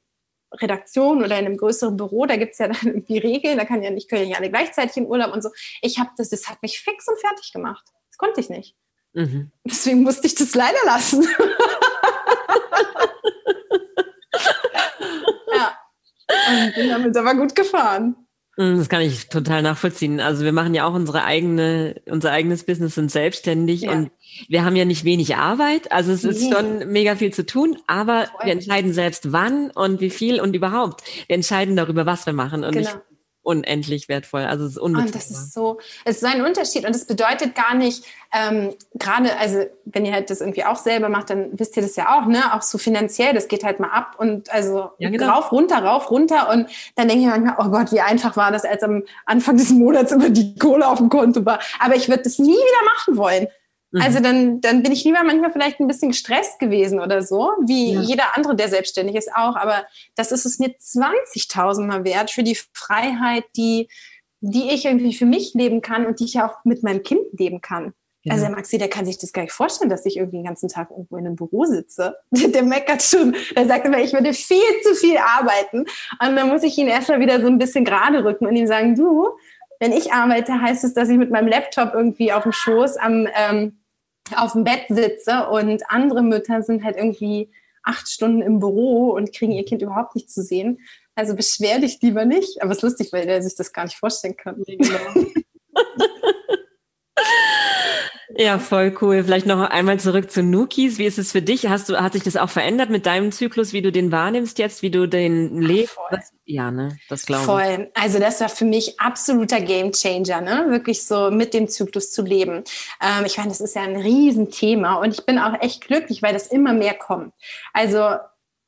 Redaktion 0.53 1.19
oder 1.19 1.39
in 1.39 1.47
einem 1.47 1.57
größeren 1.57 1.97
Büro, 1.97 2.27
da 2.27 2.37
gibt 2.37 2.53
es 2.53 2.59
ja 2.59 2.69
dann 2.69 2.77
irgendwie 2.83 3.19
Regeln, 3.19 3.59
da 3.59 3.65
kann 3.65 3.83
ja 3.83 3.91
nicht, 3.91 4.09
können 4.09 4.23
ja 4.23 4.29
nicht 4.29 4.39
alle 4.39 4.51
gleichzeitig 4.51 4.97
in 4.97 5.07
Urlaub 5.07 5.33
und 5.33 5.43
so. 5.43 5.51
Ich 5.83 5.99
habe 5.99 6.11
das, 6.17 6.29
das 6.31 6.49
hat 6.49 6.63
mich 6.63 6.81
fix 6.81 7.09
und 7.09 7.19
fertig 7.19 7.53
gemacht. 7.53 7.85
Das 8.11 8.19
konnte 8.19 8.41
ich 8.41 8.49
nicht. 8.51 8.77
Mhm. 9.15 9.51
Deswegen 9.65 10.03
musste 10.03 10.27
ich 10.27 10.35
das 10.35 10.55
leider 10.55 10.79
lassen. 10.85 11.23
ja. 15.55 15.79
Und 16.51 16.75
bin 16.75 16.89
damit 16.89 17.17
aber 17.17 17.35
gut 17.35 17.55
gefahren. 17.55 18.28
Mm, 18.59 18.77
das 18.77 18.89
kann 18.89 19.03
ich 19.03 19.29
total 19.29 19.63
nachvollziehen. 19.63 20.19
Also 20.19 20.45
wir 20.45 20.53
machen 20.53 20.75
ja 20.75 20.85
auch 20.85 20.93
unsere 20.93 21.25
eigene, 21.25 22.03
unser 22.07 22.33
eigenes 22.33 22.65
Business 22.65 22.97
sind 22.97 23.09
selbstständig 23.11 23.83
ja. 23.83 23.93
und 23.93 24.11
wir 24.49 24.65
haben 24.65 24.75
ja 24.75 24.85
nicht 24.85 25.05
wenig 25.05 25.37
Arbeit. 25.37 25.93
Also 25.93 26.11
es 26.11 26.25
ist 26.25 26.53
schon 26.53 26.91
mega 26.91 27.15
viel 27.15 27.33
zu 27.33 27.47
tun, 27.47 27.79
aber 27.87 28.27
wir 28.43 28.53
entscheiden 28.53 28.93
selbst 28.93 29.33
wann 29.33 29.71
und 29.71 30.01
wie 30.01 30.11
viel 30.11 30.41
und 30.41 30.57
überhaupt. 30.57 31.05
Wir 31.29 31.37
entscheiden 31.37 31.77
darüber, 31.77 32.05
was 32.05 32.27
wir 32.27 32.33
machen. 32.33 32.65
Und 32.65 32.73
genau. 32.73 32.89
ich 32.89 33.08
unendlich 33.49 34.09
wertvoll. 34.09 34.43
Also 34.43 34.67
es 34.67 34.73
ist 34.73 34.79
unbezahlbar. 34.79 35.07
Und 35.07 35.15
das 35.15 35.31
ist 35.31 35.55
so, 35.55 35.79
es 36.05 36.17
ist 36.17 36.21
so 36.21 36.27
ein 36.27 36.45
Unterschied 36.45 36.85
und 36.85 36.95
es 36.95 37.07
bedeutet 37.07 37.55
gar 37.55 37.75
nicht, 37.75 38.05
ähm, 38.31 38.75
gerade, 38.95 39.37
also 39.39 39.65
wenn 39.87 40.05
ihr 40.05 40.13
halt 40.13 40.29
das 40.29 40.43
irgendwie 40.43 40.65
auch 40.65 40.77
selber 40.77 41.09
macht, 41.09 41.31
dann 41.31 41.59
wisst 41.59 41.77
ihr 41.79 41.83
das 41.83 41.97
ja 41.97 42.19
auch, 42.19 42.27
ne? 42.27 42.55
Auch 42.55 42.61
so 42.61 42.77
finanziell, 42.77 43.33
das 43.33 43.49
geht 43.49 43.65
halt 43.65 43.81
mal 43.81 43.89
ab 43.89 44.17
und 44.19 44.53
also 44.53 44.91
ja, 44.99 45.09
genau. 45.09 45.33
rauf, 45.33 45.51
runter, 45.51 45.83
rauf, 45.83 46.11
runter 46.11 46.51
und 46.51 46.69
dann 46.95 47.09
denke 47.09 47.25
ich 47.25 47.31
manchmal, 47.31 47.57
oh 47.59 47.71
Gott, 47.71 47.91
wie 47.91 48.01
einfach 48.01 48.37
war 48.37 48.53
das, 48.53 48.67
als 48.67 48.83
am 48.83 49.03
Anfang 49.25 49.57
des 49.57 49.71
Monats 49.71 50.13
immer 50.13 50.29
die 50.29 50.55
Kohle 50.59 50.87
auf 50.87 50.99
dem 50.99 51.09
Konto 51.09 51.47
war. 51.47 51.59
Aber 51.81 51.97
ich 51.97 52.11
würde 52.11 52.25
das 52.25 52.39
nie 52.39 52.49
wieder 52.49 52.85
machen 52.97 53.17
wollen. 53.17 53.47
Mhm. 53.91 54.03
Also 54.03 54.21
dann, 54.21 54.61
dann 54.61 54.83
bin 54.83 54.93
ich 54.93 55.05
lieber 55.05 55.23
manchmal 55.25 55.53
vielleicht 55.53 55.81
ein 55.81 55.87
bisschen 55.87 56.11
gestresst 56.11 56.59
gewesen 56.59 57.01
oder 57.01 57.23
so, 57.23 57.53
wie 57.67 57.95
ja. 57.95 58.01
jeder 58.01 58.37
andere, 58.37 58.55
der 58.55 58.69
selbstständig 58.69 59.17
ist 59.17 59.31
auch. 59.35 59.57
Aber 59.57 59.87
das 60.15 60.33
ist 60.33 60.45
es 60.45 60.59
mir 60.59 60.69
20.000 60.69 61.87
Mal 61.87 62.05
wert 62.05 62.31
für 62.31 62.43
die 62.43 62.59
Freiheit, 62.73 63.45
die, 63.57 63.89
die 64.41 64.71
ich 64.71 64.85
irgendwie 64.85 65.15
für 65.15 65.27
mich 65.27 65.55
leben 65.55 65.81
kann 65.81 66.07
und 66.07 66.21
die 66.21 66.25
ich 66.25 66.41
auch 66.41 66.65
mit 66.65 66.83
meinem 66.83 67.03
Kind 67.03 67.23
leben 67.39 67.61
kann. 67.61 67.95
Genau. 68.25 68.35
Also 68.35 68.47
der 68.47 68.57
Maxi, 68.57 68.79
der 68.79 68.89
kann 68.89 69.07
sich 69.07 69.19
das 69.19 69.33
gar 69.33 69.43
nicht 69.43 69.53
vorstellen, 69.53 69.91
dass 69.91 70.05
ich 70.05 70.17
irgendwie 70.17 70.39
den 70.39 70.45
ganzen 70.45 70.69
Tag 70.69 70.91
irgendwo 70.91 71.17
in 71.17 71.27
einem 71.27 71.37
Büro 71.37 71.65
sitze. 71.65 72.17
Der 72.31 72.65
meckert 72.65 73.03
schon. 73.03 73.35
Der 73.57 73.67
sagt 73.67 73.87
immer, 73.87 74.01
ich 74.01 74.13
würde 74.13 74.35
viel 74.35 74.59
zu 74.83 74.95
viel 74.97 75.17
arbeiten. 75.17 75.81
Und 76.21 76.37
dann 76.37 76.49
muss 76.49 76.65
ich 76.65 76.77
ihn 76.77 76.89
erstmal 76.89 77.21
wieder 77.21 77.41
so 77.41 77.47
ein 77.47 77.59
bisschen 77.59 77.85
gerade 77.85 78.25
rücken 78.25 78.47
und 78.47 78.57
ihm 78.57 78.67
sagen, 78.67 78.97
du, 78.97 79.29
wenn 79.81 79.93
ich 79.93 80.13
arbeite, 80.13 80.61
heißt 80.61 80.85
es, 80.85 80.95
dass 80.95 81.09
ich 81.09 81.19
mit 81.19 81.31
meinem 81.31 81.49
Laptop 81.49 81.95
irgendwie 81.95 82.33
auf 82.33 82.43
dem 82.43 82.53
Schoß 82.53 82.97
am, 82.97 83.29
ähm, 83.35 83.81
auf 84.37 84.53
dem 84.53 84.65
Bett 84.65 84.87
sitze 84.89 85.49
und 85.49 85.91
andere 85.91 86.23
Mütter 86.23 86.63
sind 86.63 86.85
halt 86.85 86.97
irgendwie 86.97 87.51
acht 87.83 88.09
Stunden 88.09 88.43
im 88.43 88.59
Büro 88.59 89.11
und 89.11 89.33
kriegen 89.33 89.53
ihr 89.53 89.65
Kind 89.65 89.83
überhaupt 89.83 90.15
nicht 90.15 90.31
zu 90.31 90.43
sehen. 90.43 90.81
Also 91.15 91.35
beschwer 91.35 91.79
dich 91.79 92.01
lieber 92.03 92.25
nicht. 92.25 92.63
Aber 92.63 92.71
es 92.71 92.79
ist 92.79 92.83
lustig, 92.83 93.13
weil 93.13 93.27
der 93.27 93.43
sich 93.43 93.55
das 93.57 93.73
gar 93.73 93.85
nicht 93.85 93.97
vorstellen 93.97 94.37
kann. 94.37 94.63
Genau. 94.67 94.87
Ja, 98.37 98.59
voll 98.59 98.95
cool. 99.01 99.25
Vielleicht 99.25 99.47
noch 99.47 99.61
einmal 99.61 99.99
zurück 99.99 100.31
zu 100.31 100.43
Nukis. 100.43 100.99
Wie 100.99 101.07
ist 101.07 101.19
es 101.19 101.33
für 101.33 101.41
dich? 101.41 101.67
Hast 101.69 101.89
du, 101.89 101.97
hat 101.97 102.13
sich 102.13 102.23
das 102.23 102.37
auch 102.37 102.51
verändert 102.51 102.91
mit 102.91 103.07
deinem 103.07 103.33
Zyklus, 103.33 103.73
wie 103.73 103.81
du 103.81 103.91
den 103.91 104.13
wahrnimmst 104.13 104.59
jetzt, 104.59 104.83
wie 104.83 104.91
du 104.91 105.07
den 105.07 105.63
lebst? 105.63 105.97
Ja, 106.45 106.71
ne, 106.71 106.99
das 107.09 107.27
glaube 107.27 107.43
ich. 107.43 107.47
Voll. 107.47 107.91
Also 107.95 108.19
das 108.19 108.41
war 108.41 108.49
für 108.49 108.65
mich 108.65 109.01
absoluter 109.01 109.61
Gamechanger, 109.61 110.41
ne, 110.41 110.67
wirklich 110.69 111.05
so 111.05 111.31
mit 111.31 111.55
dem 111.55 111.69
Zyklus 111.69 112.13
zu 112.13 112.23
leben. 112.23 112.65
Ähm, 113.03 113.25
ich 113.25 113.39
meine, 113.39 113.49
das 113.49 113.61
ist 113.61 113.75
ja 113.75 113.83
ein 113.83 113.97
Riesenthema 113.97 114.95
und 114.97 115.13
ich 115.13 115.25
bin 115.25 115.39
auch 115.39 115.61
echt 115.61 115.87
glücklich, 115.87 116.23
weil 116.23 116.33
das 116.33 116.47
immer 116.49 116.73
mehr 116.73 116.95
kommt. 116.95 117.33
Also 117.73 118.17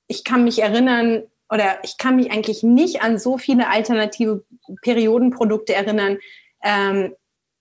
ich 0.09 0.25
kann 0.25 0.45
mich 0.45 0.61
erinnern, 0.61 1.23
oder 1.51 1.79
ich 1.83 1.99
kann 1.99 2.17
mich 2.17 2.31
eigentlich 2.31 2.63
nicht 2.63 3.03
an 3.03 3.19
so 3.19 3.37
viele 3.37 3.69
alternative 3.69 4.45
Periodenprodukte 4.83 5.75
erinnern, 5.75 6.19
ähm, 6.63 7.15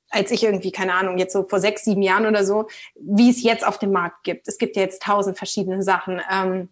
als 0.09 0.31
ich 0.31 0.43
irgendwie, 0.43 0.71
keine 0.71 0.93
Ahnung, 0.93 1.17
jetzt 1.17 1.33
so 1.33 1.43
vor 1.47 1.59
sechs, 1.59 1.83
sieben 1.85 2.01
Jahren 2.01 2.25
oder 2.25 2.43
so, 2.43 2.67
wie 2.95 3.29
es 3.29 3.43
jetzt 3.43 3.65
auf 3.65 3.77
dem 3.77 3.91
Markt 3.91 4.23
gibt. 4.23 4.47
Es 4.47 4.57
gibt 4.57 4.75
ja 4.75 4.81
jetzt 4.81 5.01
tausend 5.01 5.37
verschiedene 5.37 5.83
Sachen 5.83 6.21
ähm, 6.31 6.69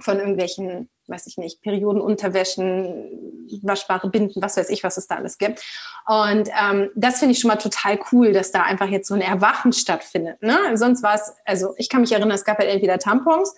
von 0.00 0.18
irgendwelchen, 0.18 0.88
weiß 1.06 1.26
ich 1.26 1.36
nicht, 1.36 1.60
Periodenunterwäschen, 1.60 3.50
waschbare 3.62 4.08
Binden, 4.08 4.40
was 4.40 4.56
weiß 4.56 4.70
ich, 4.70 4.82
was 4.84 4.96
es 4.96 5.06
da 5.06 5.16
alles 5.16 5.36
gibt. 5.36 5.62
Und 6.06 6.48
ähm, 6.58 6.90
das 6.94 7.18
finde 7.18 7.32
ich 7.32 7.40
schon 7.40 7.48
mal 7.48 7.56
total 7.56 7.98
cool, 8.10 8.32
dass 8.32 8.52
da 8.52 8.62
einfach 8.62 8.88
jetzt 8.88 9.08
so 9.08 9.14
ein 9.14 9.20
Erwachen 9.20 9.72
stattfindet. 9.72 10.42
Ne? 10.42 10.58
Sonst 10.74 11.02
war 11.02 11.14
es, 11.14 11.34
also 11.44 11.74
ich 11.76 11.90
kann 11.90 12.00
mich 12.00 12.12
erinnern, 12.12 12.30
es 12.30 12.44
gab 12.44 12.58
halt 12.58 12.70
entweder 12.70 12.98
Tampons 12.98 13.54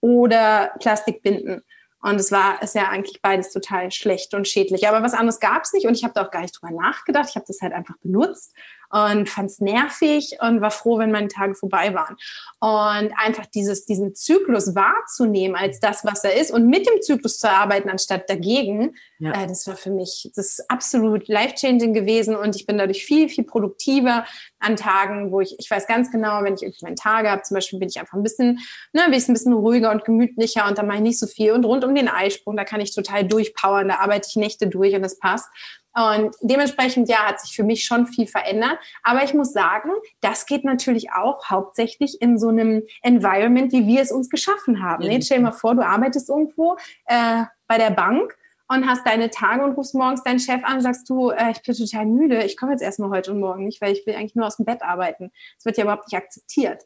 oder 0.00 0.72
Plastikbinden. 0.80 1.62
Und 2.06 2.20
es 2.20 2.30
war, 2.30 2.62
ist 2.62 2.76
ja 2.76 2.88
eigentlich 2.88 3.20
beides 3.20 3.50
total 3.50 3.90
schlecht 3.90 4.32
und 4.32 4.46
schädlich. 4.46 4.86
Aber 4.86 5.02
was 5.02 5.12
anderes 5.12 5.40
gab 5.40 5.64
es 5.64 5.72
nicht 5.72 5.86
und 5.86 5.96
ich 5.96 6.04
habe 6.04 6.14
da 6.14 6.24
auch 6.24 6.30
gar 6.30 6.42
nicht 6.42 6.56
drüber 6.56 6.72
nachgedacht. 6.72 7.30
Ich 7.30 7.34
habe 7.34 7.46
das 7.48 7.60
halt 7.60 7.72
einfach 7.72 7.96
benutzt 7.96 8.54
und 8.90 9.28
fand 9.28 9.50
es 9.50 9.60
nervig 9.60 10.36
und 10.40 10.60
war 10.60 10.70
froh, 10.70 10.98
wenn 10.98 11.10
meine 11.10 11.28
Tage 11.28 11.54
vorbei 11.54 11.94
waren. 11.94 12.16
Und 12.60 13.12
einfach 13.18 13.46
dieses, 13.46 13.84
diesen 13.86 14.14
Zyklus 14.14 14.74
wahrzunehmen 14.74 15.56
als 15.56 15.80
das, 15.80 16.04
was 16.04 16.24
er 16.24 16.40
ist 16.40 16.50
und 16.50 16.68
mit 16.68 16.86
dem 16.86 17.00
Zyklus 17.02 17.38
zu 17.38 17.50
arbeiten, 17.50 17.90
anstatt 17.90 18.28
dagegen, 18.28 18.96
ja. 19.18 19.32
äh, 19.32 19.46
das 19.46 19.66
war 19.66 19.76
für 19.76 19.90
mich 19.90 20.30
das 20.34 20.58
ist 20.58 20.70
absolut 20.70 21.28
life-changing 21.28 21.92
gewesen 21.92 22.36
und 22.36 22.56
ich 22.56 22.66
bin 22.66 22.78
dadurch 22.78 23.04
viel, 23.04 23.28
viel 23.28 23.44
produktiver 23.44 24.24
an 24.58 24.76
Tagen, 24.76 25.32
wo 25.32 25.40
ich, 25.40 25.56
ich 25.58 25.70
weiß 25.70 25.86
ganz 25.86 26.10
genau, 26.10 26.42
wenn 26.42 26.54
ich 26.54 26.62
irgendwie 26.62 26.84
meine 26.84 26.96
Tage 26.96 27.30
habe, 27.30 27.42
zum 27.42 27.54
Beispiel 27.56 27.78
bin 27.78 27.88
ich 27.88 27.98
einfach 27.98 28.14
ein 28.14 28.22
bisschen, 28.22 28.60
ne, 28.92 29.02
bin 29.04 29.14
ich 29.14 29.28
ein 29.28 29.32
bisschen 29.32 29.52
ruhiger 29.52 29.90
und 29.90 30.04
gemütlicher 30.04 30.66
und 30.68 30.78
da 30.78 30.82
mache 30.82 30.98
ich 30.98 31.02
nicht 31.02 31.18
so 31.18 31.26
viel. 31.26 31.52
Und 31.52 31.64
rund 31.64 31.84
um 31.84 31.94
den 31.94 32.08
Eisprung, 32.08 32.56
da 32.56 32.64
kann 32.64 32.80
ich 32.80 32.94
total 32.94 33.24
durchpowern, 33.24 33.88
da 33.88 33.96
arbeite 33.96 34.28
ich 34.28 34.36
Nächte 34.36 34.66
durch 34.66 34.94
und 34.94 35.02
das 35.02 35.18
passt. 35.18 35.48
Und 35.96 36.36
dementsprechend, 36.42 37.08
ja, 37.08 37.26
hat 37.26 37.40
sich 37.40 37.56
für 37.56 37.64
mich 37.64 37.86
schon 37.86 38.06
viel 38.06 38.26
verändert. 38.26 38.78
Aber 39.02 39.24
ich 39.24 39.32
muss 39.32 39.54
sagen, 39.54 39.90
das 40.20 40.44
geht 40.44 40.62
natürlich 40.62 41.10
auch 41.12 41.48
hauptsächlich 41.48 42.20
in 42.20 42.38
so 42.38 42.48
einem 42.48 42.82
Environment, 43.00 43.72
wie 43.72 43.86
wir 43.86 44.02
es 44.02 44.12
uns 44.12 44.28
geschaffen 44.28 44.82
haben. 44.82 45.02
Ja. 45.04 45.18
Stell 45.22 45.38
dir 45.38 45.44
mal 45.44 45.52
vor, 45.52 45.74
du 45.74 45.80
arbeitest 45.80 46.28
irgendwo 46.28 46.76
äh, 47.06 47.44
bei 47.66 47.78
der 47.78 47.90
Bank 47.90 48.36
und 48.68 48.86
hast 48.86 49.06
deine 49.06 49.30
Tage 49.30 49.64
und 49.64 49.72
rufst 49.72 49.94
morgens 49.94 50.22
deinen 50.22 50.38
Chef 50.38 50.62
an 50.64 50.74
und 50.74 50.80
sagst 50.82 51.08
du, 51.08 51.30
äh, 51.30 51.52
ich 51.52 51.62
bin 51.62 51.74
total 51.74 52.04
müde, 52.04 52.44
ich 52.44 52.58
komme 52.58 52.72
jetzt 52.72 52.82
erstmal 52.82 53.08
heute 53.10 53.32
und 53.32 53.40
morgen 53.40 53.64
nicht, 53.64 53.80
weil 53.80 53.92
ich 53.92 54.06
will 54.06 54.16
eigentlich 54.16 54.34
nur 54.34 54.46
aus 54.46 54.58
dem 54.58 54.66
Bett 54.66 54.82
arbeiten. 54.82 55.32
Das 55.56 55.64
wird 55.64 55.78
ja 55.78 55.84
überhaupt 55.84 56.12
nicht 56.12 56.20
akzeptiert, 56.20 56.84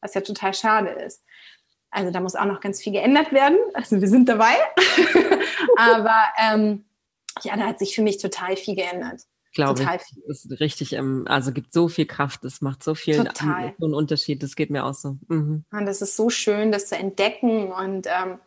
was 0.00 0.14
ja 0.14 0.20
total 0.20 0.54
schade 0.54 0.90
ist. 0.90 1.24
Also 1.90 2.12
da 2.12 2.20
muss 2.20 2.36
auch 2.36 2.44
noch 2.44 2.60
ganz 2.60 2.80
viel 2.80 2.92
geändert 2.92 3.32
werden. 3.32 3.58
Also 3.74 4.00
wir 4.00 4.08
sind 4.08 4.28
dabei. 4.28 4.54
Aber 5.76 6.24
ähm, 6.38 6.84
ja, 7.42 7.56
da 7.56 7.66
hat 7.66 7.78
sich 7.78 7.94
für 7.94 8.02
mich 8.02 8.18
total 8.18 8.56
viel 8.56 8.76
geändert. 8.76 9.22
Glaube 9.54 9.80
total 9.80 9.96
ich. 9.96 10.24
Ist 10.28 10.60
richtig, 10.60 10.98
also 11.26 11.52
gibt 11.52 11.74
so 11.74 11.88
viel 11.88 12.06
Kraft, 12.06 12.44
es 12.44 12.62
macht 12.62 12.82
so 12.82 12.94
viel 12.94 13.18
total. 13.18 13.74
einen 13.80 13.94
Unterschied, 13.94 14.42
das 14.42 14.56
geht 14.56 14.70
mir 14.70 14.84
auch 14.84 14.94
so. 14.94 15.18
Mhm. 15.28 15.64
Und 15.70 15.86
das 15.86 16.00
ist 16.00 16.16
so 16.16 16.30
schön, 16.30 16.72
das 16.72 16.86
zu 16.86 16.96
entdecken 16.96 17.70
und 17.70 18.06
ähm, 18.06 18.38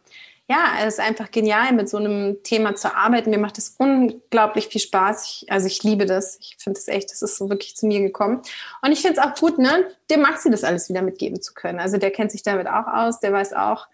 ja, 0.48 0.76
es 0.82 0.96
ist 0.96 1.00
einfach 1.00 1.32
genial, 1.32 1.74
mit 1.74 1.90
so 1.90 1.98
einem 1.98 2.44
Thema 2.44 2.76
zu 2.76 2.96
arbeiten. 2.96 3.32
Mir 3.32 3.40
macht 3.40 3.58
es 3.58 3.76
unglaublich 3.80 4.68
viel 4.68 4.82
Spaß. 4.82 5.26
Ich, 5.26 5.52
also 5.52 5.66
ich 5.66 5.82
liebe 5.82 6.06
das. 6.06 6.38
Ich 6.40 6.58
finde 6.60 6.80
es 6.80 6.88
echt, 6.88 7.10
das 7.12 7.24
ist 7.24 7.38
so 7.38 7.50
wirklich 7.50 7.76
zu 7.76 7.88
mir 7.88 8.00
gekommen. 8.00 8.42
Und 8.84 8.92
ich 8.92 9.02
finde 9.02 9.20
es 9.20 9.26
auch 9.26 9.34
gut, 9.34 9.58
ne, 9.58 9.88
dem 10.12 10.22
Maxi 10.22 10.52
das 10.52 10.64
alles 10.64 10.88
wieder 10.88 11.02
mitgeben 11.02 11.42
zu 11.42 11.56
können. 11.56 11.80
Also 11.80 11.98
der 11.98 12.12
kennt 12.12 12.32
sich 12.32 12.44
damit 12.44 12.68
auch 12.68 12.86
aus, 12.86 13.20
der 13.20 13.34
weiß 13.34 13.54
auch, 13.54 13.88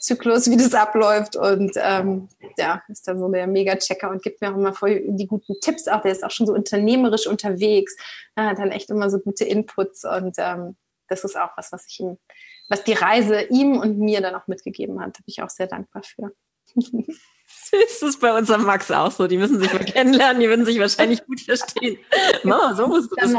Zyklus, 0.00 0.50
wie 0.50 0.56
das 0.56 0.74
abläuft 0.74 1.36
und 1.36 1.72
ähm, 1.76 2.28
ja, 2.56 2.82
ist 2.88 3.06
da 3.06 3.16
so 3.16 3.28
der 3.30 3.46
Mega-Checker 3.46 4.10
und 4.10 4.22
gibt 4.22 4.40
mir 4.40 4.50
auch 4.50 4.56
immer 4.56 4.72
voll 4.72 5.02
die 5.06 5.26
guten 5.26 5.54
Tipps 5.60 5.88
auch. 5.88 6.02
Der 6.02 6.12
ist 6.12 6.24
auch 6.24 6.30
schon 6.30 6.46
so 6.46 6.52
unternehmerisch 6.52 7.26
unterwegs, 7.26 7.96
er 8.34 8.46
hat 8.46 8.58
dann 8.58 8.70
echt 8.70 8.90
immer 8.90 9.10
so 9.10 9.18
gute 9.18 9.44
Inputs 9.44 10.04
und 10.04 10.36
ähm, 10.38 10.76
das 11.08 11.24
ist 11.24 11.36
auch 11.36 11.50
was, 11.56 11.72
was 11.72 11.86
ich 11.88 12.00
ihm, 12.00 12.18
was 12.68 12.84
die 12.84 12.92
Reise 12.92 13.42
ihm 13.42 13.78
und 13.78 13.98
mir 13.98 14.20
dann 14.20 14.34
auch 14.34 14.46
mitgegeben 14.46 15.00
hat. 15.00 15.16
Da 15.16 15.18
bin 15.18 15.24
ich 15.26 15.42
auch 15.42 15.50
sehr 15.50 15.66
dankbar 15.66 16.02
für. 16.02 16.32
ist 17.72 18.02
es 18.02 18.18
bei 18.18 18.36
unserem 18.36 18.64
Max 18.64 18.90
auch 18.90 19.10
so. 19.10 19.26
Die 19.26 19.38
müssen 19.38 19.58
sich 19.58 19.72
mal 19.72 19.84
kennenlernen, 19.84 20.40
die 20.40 20.48
würden 20.48 20.64
sich 20.64 20.78
wahrscheinlich 20.78 21.24
gut 21.24 21.40
verstehen. 21.40 21.98
Mama, 22.42 22.74
so 22.74 22.86
musst 22.86 23.10
du 23.10 23.16
das. 23.16 23.32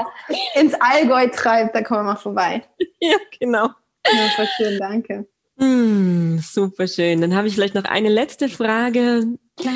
ins 0.56 0.74
Allgäu 0.80 1.28
treibt, 1.30 1.76
da 1.76 1.82
kommen 1.82 2.02
wir 2.02 2.14
mal 2.14 2.16
vorbei. 2.16 2.64
Ja, 3.02 3.16
genau. 3.40 3.70
Ja, 4.06 4.30
voll 4.36 4.48
schön, 4.58 4.78
danke. 4.78 5.26
Mm, 5.60 6.40
super 6.40 6.88
schön. 6.88 7.22
Dann 7.22 7.36
habe 7.36 7.48
ich 7.48 7.56
vielleicht 7.56 7.76
noch 7.76 7.84
eine 7.86 8.10
letzte 8.10 8.50
Frage. 8.50 9.26
Ja. 9.60 9.72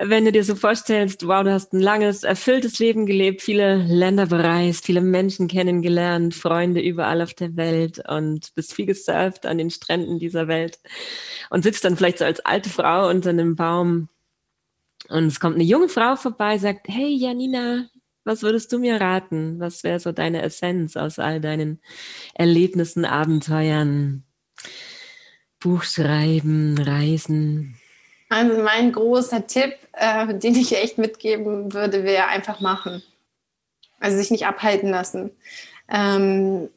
Wenn 0.00 0.24
du 0.24 0.32
dir 0.32 0.44
so 0.44 0.54
vorstellst, 0.54 1.26
wow, 1.26 1.42
du 1.42 1.52
hast 1.52 1.72
ein 1.72 1.80
langes, 1.80 2.22
erfülltes 2.22 2.78
Leben 2.78 3.04
gelebt, 3.06 3.42
viele 3.42 3.76
Länder 3.84 4.26
bereist, 4.26 4.84
viele 4.84 5.00
Menschen 5.00 5.48
kennengelernt, 5.48 6.34
Freunde 6.34 6.80
überall 6.80 7.20
auf 7.20 7.34
der 7.34 7.56
Welt 7.56 8.00
und 8.08 8.54
bist 8.54 8.74
viel 8.74 8.86
gesurft 8.86 9.44
an 9.44 9.58
den 9.58 9.70
Stränden 9.70 10.20
dieser 10.20 10.46
Welt 10.46 10.78
und 11.50 11.64
sitzt 11.64 11.84
dann 11.84 11.96
vielleicht 11.96 12.18
so 12.18 12.24
als 12.24 12.38
alte 12.40 12.70
Frau 12.70 13.08
unter 13.08 13.30
einem 13.30 13.56
Baum 13.56 14.08
und 15.08 15.26
es 15.26 15.40
kommt 15.40 15.54
eine 15.56 15.64
junge 15.64 15.88
Frau 15.88 16.16
vorbei, 16.16 16.58
sagt, 16.58 16.88
hey 16.88 17.14
Janina, 17.14 17.88
was 18.24 18.42
würdest 18.42 18.72
du 18.72 18.78
mir 18.78 19.00
raten? 19.00 19.58
Was 19.58 19.84
wäre 19.84 20.00
so 20.00 20.12
deine 20.12 20.42
Essenz 20.42 20.96
aus 20.96 21.18
all 21.18 21.40
deinen 21.40 21.80
Erlebnissen, 22.34 23.04
Abenteuern? 23.04 24.24
Buch 25.60 25.82
schreiben, 25.82 26.78
reisen? 26.78 27.76
Also 28.28 28.62
mein 28.62 28.92
großer 28.92 29.46
Tipp, 29.46 29.74
äh, 29.92 30.34
den 30.34 30.54
ich 30.54 30.76
echt 30.76 30.98
mitgeben 30.98 31.72
würde, 31.72 32.04
wäre 32.04 32.26
einfach 32.26 32.60
machen. 32.60 33.02
Also 34.00 34.18
sich 34.18 34.30
nicht 34.30 34.46
abhalten 34.46 34.90
lassen. 34.90 35.30
Ähm, 35.88 36.68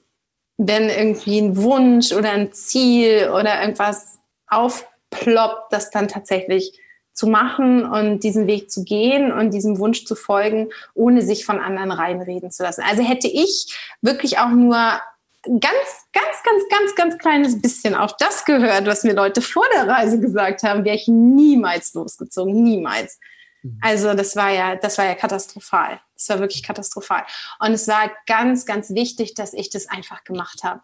wenn 0.58 0.90
irgendwie 0.90 1.40
ein 1.40 1.58
Wunsch 1.58 2.14
oder 2.14 2.32
ein 2.32 2.54
Ziel 2.54 3.30
oder 3.30 3.62
irgendwas 3.62 4.20
aufploppt, 4.48 5.72
das 5.72 5.92
dann 5.92 6.08
tatsächlich 6.08 6.80
zu 7.14 7.28
machen 7.28 7.86
und 7.86 8.24
diesen 8.24 8.48
Weg 8.48 8.72
zu 8.72 8.84
gehen 8.84 9.32
und 9.32 9.54
diesem 9.54 9.80
Wunsch 9.80 10.06
zu 10.06 10.16
folgen, 10.16 10.70
ohne 10.94 11.22
sich 11.22 11.46
von 11.46 11.60
anderen 11.60 11.92
reinreden 11.92 12.52
zu 12.52 12.64
lassen. 12.64 12.84
Also 12.88 13.04
hätte 13.04 13.28
ich 13.28 13.76
wirklich 14.02 14.40
auch 14.40 14.50
nur 14.50 15.00
ganz, 15.44 16.08
ganz, 16.14 16.44
ganz, 16.44 16.70
ganz, 16.70 16.96
ganz 16.96 17.18
kleines 17.18 17.62
bisschen 17.62 17.96
auf 17.96 18.16
das 18.18 18.46
gehört, 18.46 18.86
was 18.86 19.04
mir 19.04 19.14
Leute 19.14 19.42
vor 19.42 19.66
der 19.74 19.88
Reise 19.88 20.20
gesagt 20.20 20.64
haben, 20.64 20.86
wäre 20.86 20.96
ich 20.96 21.08
niemals 21.08 21.94
losgezogen, 21.94 22.62
niemals. 22.62 23.20
Mhm. 23.64 23.80
Also 23.82 24.14
das 24.14 24.36
war 24.36 24.52
ja, 24.52 24.76
das 24.76 24.98
war 24.98 25.06
ja 25.06 25.16
katastrophal. 25.16 26.00
Das 26.16 26.30
war 26.30 26.40
wirklich 26.40 26.64
katastrophal. 26.64 27.24
Und 27.60 27.72
es 27.72 27.88
war 27.88 28.12
ganz, 28.28 28.66
ganz 28.66 28.94
wichtig, 28.94 29.34
dass 29.34 29.54
ich 29.54 29.70
das 29.70 29.90
einfach 29.90 30.24
gemacht 30.24 30.64
habe. 30.64 30.82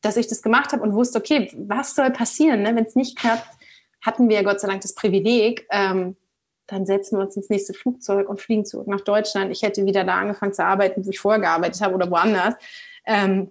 Dass 0.00 0.16
ich 0.16 0.26
das 0.26 0.42
gemacht 0.42 0.72
habe 0.72 0.82
und 0.82 0.94
wusste, 0.94 1.18
okay, 1.18 1.50
was 1.56 1.94
soll 1.94 2.10
passieren, 2.10 2.62
ne? 2.62 2.74
wenn 2.74 2.84
es 2.84 2.96
nicht 2.96 3.16
klappt, 3.16 3.48
hatten 4.02 4.28
wir 4.28 4.36
ja 4.36 4.42
Gott 4.42 4.60
sei 4.60 4.68
Dank 4.68 4.82
das 4.82 4.94
Privileg, 4.94 5.66
ähm, 5.70 6.16
dann 6.66 6.86
setzen 6.86 7.18
wir 7.18 7.24
uns 7.24 7.36
ins 7.36 7.50
nächste 7.50 7.74
Flugzeug 7.74 8.28
und 8.28 8.40
fliegen 8.40 8.64
zurück 8.64 8.88
nach 8.88 9.02
Deutschland. 9.02 9.52
Ich 9.52 9.62
hätte 9.62 9.84
wieder 9.84 10.04
da 10.04 10.16
angefangen 10.16 10.54
zu 10.54 10.64
arbeiten, 10.64 11.04
wo 11.04 11.10
ich 11.10 11.20
vorher 11.20 11.40
gearbeitet 11.40 11.82
habe 11.82 11.94
oder 11.94 12.10
woanders. 12.10 12.54
Ähm, 13.06 13.50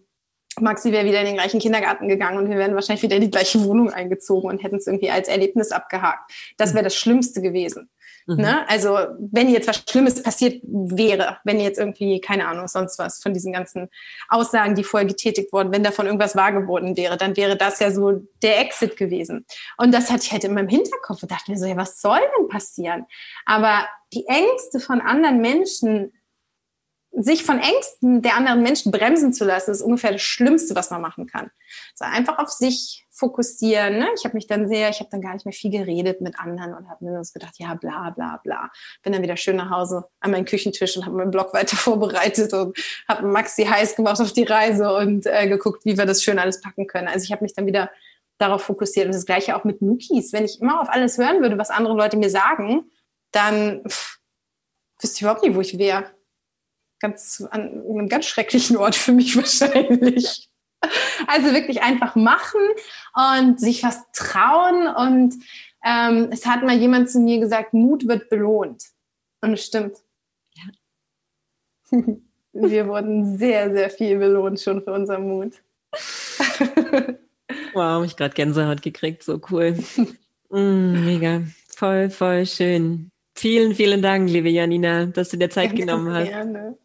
Maxi 0.59 0.91
wäre 0.91 1.05
wieder 1.05 1.19
in 1.19 1.25
den 1.25 1.35
gleichen 1.35 1.59
Kindergarten 1.59 2.07
gegangen 2.07 2.37
und 2.37 2.49
wir 2.49 2.57
wären 2.57 2.75
wahrscheinlich 2.75 3.03
wieder 3.03 3.15
in 3.15 3.23
die 3.23 3.31
gleiche 3.31 3.63
Wohnung 3.63 3.91
eingezogen 3.91 4.49
und 4.49 4.63
hätten 4.63 4.77
es 4.77 4.87
irgendwie 4.87 5.09
als 5.09 5.27
Erlebnis 5.27 5.71
abgehakt. 5.71 6.31
Das 6.57 6.73
wäre 6.73 6.83
das 6.83 6.95
Schlimmste 6.95 7.41
gewesen. 7.41 7.89
Mhm. 8.27 8.37
Ne? 8.37 8.69
Also 8.69 8.97
wenn 9.19 9.49
jetzt 9.49 9.67
was 9.67 9.83
Schlimmes 9.89 10.21
passiert 10.23 10.61
wäre, 10.63 11.37
wenn 11.43 11.59
jetzt 11.59 11.79
irgendwie, 11.79 12.21
keine 12.21 12.47
Ahnung, 12.47 12.67
sonst 12.67 12.99
was 12.99 13.21
von 13.21 13.33
diesen 13.33 13.53
ganzen 13.53 13.89
Aussagen, 14.29 14.75
die 14.75 14.83
vorher 14.83 15.07
getätigt 15.07 15.51
wurden, 15.51 15.73
wenn 15.73 15.83
davon 15.83 16.05
irgendwas 16.05 16.35
wahr 16.35 16.51
geworden 16.51 16.95
wäre, 16.95 17.17
dann 17.17 17.35
wäre 17.35 17.57
das 17.57 17.79
ja 17.79 17.91
so 17.91 18.21
der 18.41 18.59
Exit 18.59 18.97
gewesen. 18.97 19.45
Und 19.77 19.93
das 19.93 20.09
hatte 20.09 20.23
ich 20.23 20.31
halt 20.31 20.43
in 20.43 20.53
meinem 20.53 20.69
Hinterkopf 20.69 21.23
und 21.23 21.31
dachte 21.31 21.51
mir 21.51 21.57
so, 21.57 21.65
ja, 21.65 21.77
was 21.77 22.01
soll 22.01 22.19
denn 22.37 22.47
passieren? 22.47 23.05
Aber 23.45 23.85
die 24.13 24.25
Ängste 24.27 24.79
von 24.79 25.01
anderen 25.01 25.41
Menschen 25.41 26.13
sich 27.15 27.43
von 27.43 27.59
Ängsten 27.59 28.21
der 28.23 28.35
anderen 28.35 28.63
Menschen 28.63 28.91
bremsen 28.91 29.33
zu 29.33 29.45
lassen, 29.45 29.71
ist 29.71 29.81
ungefähr 29.81 30.11
das 30.11 30.21
Schlimmste, 30.21 30.75
was 30.75 30.89
man 30.89 31.01
machen 31.01 31.27
kann. 31.27 31.51
Also 31.99 32.11
einfach 32.11 32.39
auf 32.39 32.49
sich 32.49 33.05
fokussieren. 33.11 33.99
Ne? 33.99 34.07
Ich 34.17 34.25
habe 34.25 34.33
mich 34.35 34.47
dann 34.47 34.67
sehr, 34.67 34.89
ich 34.89 34.99
habe 34.99 35.09
dann 35.11 35.21
gar 35.21 35.33
nicht 35.33 35.45
mehr 35.45 35.53
viel 35.53 35.69
geredet 35.69 36.21
mit 36.21 36.39
anderen 36.39 36.73
und 36.73 36.89
habe 36.89 37.05
mir 37.05 37.11
nur 37.11 37.21
gedacht, 37.21 37.53
ja, 37.59 37.75
bla 37.75 38.09
bla 38.09 38.39
bla. 38.43 38.71
Bin 39.03 39.13
dann 39.13 39.21
wieder 39.21 39.37
schön 39.37 39.57
nach 39.57 39.69
Hause 39.69 40.05
an 40.19 40.31
meinen 40.31 40.45
Küchentisch 40.45 40.97
und 40.97 41.05
habe 41.05 41.15
meinen 41.15 41.29
Blog 41.29 41.53
weiter 41.53 41.77
vorbereitet 41.77 42.51
und 42.53 42.75
habe 43.07 43.27
Maxi 43.27 43.65
heiß 43.65 43.95
gemacht 43.95 44.19
auf 44.19 44.33
die 44.33 44.43
Reise 44.43 44.91
und 44.95 45.27
äh, 45.27 45.47
geguckt, 45.47 45.85
wie 45.85 45.97
wir 45.97 46.07
das 46.07 46.23
schön 46.23 46.39
alles 46.39 46.61
packen 46.61 46.87
können. 46.87 47.07
Also 47.07 47.23
ich 47.25 47.31
habe 47.31 47.43
mich 47.43 47.53
dann 47.53 47.67
wieder 47.67 47.91
darauf 48.39 48.63
fokussiert. 48.63 49.05
Und 49.05 49.13
das 49.13 49.25
gleiche 49.25 49.55
auch 49.55 49.63
mit 49.63 49.83
Nukis. 49.83 50.33
Wenn 50.33 50.45
ich 50.45 50.59
immer 50.59 50.81
auf 50.81 50.89
alles 50.89 51.19
hören 51.19 51.41
würde, 51.41 51.59
was 51.59 51.69
andere 51.69 51.95
Leute 51.95 52.17
mir 52.17 52.31
sagen, 52.31 52.89
dann 53.31 53.83
pff, 53.87 54.17
wüsste 54.99 55.17
ich 55.17 55.21
überhaupt 55.21 55.43
nicht, 55.43 55.55
wo 55.55 55.61
ich 55.61 55.77
wäre 55.77 56.05
ganz, 57.03 57.45
an 57.51 57.83
einem 57.87 58.07
ganz 58.07 58.25
schrecklichen 58.25 58.77
Ort 58.77 58.95
für 58.95 59.11
mich 59.11 59.35
wahrscheinlich. 59.37 60.49
Also 61.27 61.53
wirklich 61.53 61.81
einfach 61.83 62.15
machen 62.15 62.61
und 63.13 63.59
sich 63.59 63.83
was 63.83 64.03
trauen. 64.13 64.87
Und 64.87 65.35
ähm, 65.85 66.29
es 66.31 66.45
hat 66.45 66.63
mal 66.63 66.77
jemand 66.77 67.09
zu 67.11 67.19
mir 67.19 67.39
gesagt, 67.39 67.73
Mut 67.73 68.07
wird 68.07 68.29
belohnt. 68.29 68.83
Und 69.41 69.53
es 69.53 69.65
stimmt. 69.65 69.97
Ja. 71.91 72.01
Wir 72.53 72.87
wurden 72.87 73.37
sehr, 73.37 73.71
sehr 73.71 73.89
viel 73.89 74.17
belohnt 74.17 74.61
schon 74.61 74.81
für 74.83 74.93
unseren 74.93 75.27
Mut. 75.27 75.53
wow, 77.73 78.05
ich 78.05 78.15
gerade 78.15 78.33
Gänsehaut 78.33 78.81
gekriegt, 78.81 79.23
so 79.23 79.41
cool. 79.51 79.77
Mm, 80.49 81.05
mega, 81.05 81.41
voll, 81.67 82.09
voll 82.09 82.45
schön. 82.45 83.11
Vielen, 83.35 83.73
vielen 83.73 84.01
Dank, 84.01 84.29
liebe 84.29 84.49
Janina, 84.49 85.07
dass 85.07 85.29
du 85.29 85.37
dir 85.37 85.49
Zeit 85.49 85.69
Ganz 85.69 85.79
genommen 85.79 86.13
hast. 86.13 86.27
Gerne. 86.27 86.77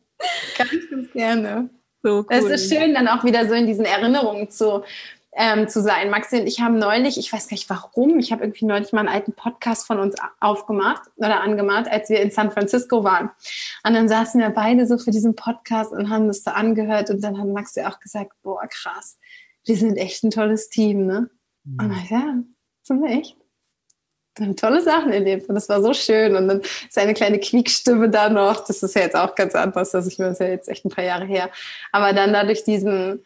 Ganz, 0.57 0.91
ganz 0.91 1.13
gerne. 1.13 1.71
So 2.03 2.19
cool. 2.19 2.27
Es 2.31 2.45
ist 2.45 2.73
schön, 2.73 2.95
dann 2.95 3.09
auch 3.09 3.25
wieder 3.25 3.47
so 3.49 3.55
in 3.55 3.67
diesen 3.67 3.85
Erinnerungen 3.85 4.51
zu, 4.51 4.85
ähm, 5.33 5.69
zu 5.69 5.83
sein. 5.83 6.11
Maxi 6.11 6.41
und 6.41 6.47
ich 6.47 6.61
haben 6.61 6.79
neulich, 6.79 7.19
ich 7.19 7.33
weiß 7.33 7.49
gar 7.49 7.55
nicht 7.55 7.69
warum, 7.71 8.19
ich 8.19 8.33
habe 8.33 8.45
irgendwie 8.45 8.67
neulich 8.67 8.93
mal 8.93 9.01
einen 9.01 9.09
alten 9.09 9.33
Podcast 9.33 9.87
von 9.87 9.99
uns 9.99 10.17
aufgemacht 10.41 11.03
oder 11.17 11.41
angemacht, 11.41 11.89
als 11.89 12.09
wir 12.09 12.21
in 12.21 12.31
San 12.31 12.51
Francisco 12.51 13.05
waren. 13.05 13.31
Und 13.85 13.95
dann 13.95 14.09
saßen 14.09 14.41
wir 14.41 14.51
beide 14.51 14.87
so 14.87 14.99
für 14.99 15.11
diesen 15.11 15.35
Podcast 15.35 15.93
und 15.93 16.11
haben 16.11 16.29
das 16.29 16.45
so 16.45 16.51
angehört 16.51 17.11
und 17.11 17.23
dann 17.23 17.39
hat 17.39 17.49
Maxi 17.49 17.83
auch 17.83 18.01
gesagt, 18.01 18.33
boah, 18.43 18.67
krass, 18.69 19.19
wir 19.65 19.77
sind 19.77 19.97
echt 19.97 20.25
ein 20.25 20.31
tolles 20.31 20.69
Team, 20.71 21.07
ne? 21.07 21.31
Mhm. 21.65 21.79
Und 21.81 21.93
ich, 21.93 22.11
ja, 22.11 22.35
sind 22.83 23.03
wir 23.03 23.11
echt 23.11 23.38
tolle 24.57 24.83
Sachen 24.83 25.13
erlebt 25.13 25.49
und 25.49 25.55
das 25.55 25.69
war 25.69 25.83
so 25.83 25.93
schön. 25.93 26.37
Und 26.37 26.49
dann 26.49 26.63
seine 26.91 27.15
kleine 27.15 27.39
Quiekstimme 27.39 28.09
da 28.09 28.29
noch, 28.29 28.67
das 28.67 28.83
ist 28.83 28.95
ja 28.95 29.03
jetzt 29.03 29.17
auch 29.17 29.35
ganz 29.35 29.55
anders, 29.55 29.91
dass 29.91 30.07
ich 30.07 30.19
mir 30.19 30.27
das 30.27 30.39
ja 30.39 30.49
jetzt 30.49 30.69
echt 30.69 30.85
ein 30.85 30.91
paar 30.91 31.05
Jahre 31.05 31.25
her. 31.25 31.51
Aber 31.93 32.13
dann 32.13 32.33
da 32.33 32.45
durch 32.45 32.65
diesen, 32.65 33.25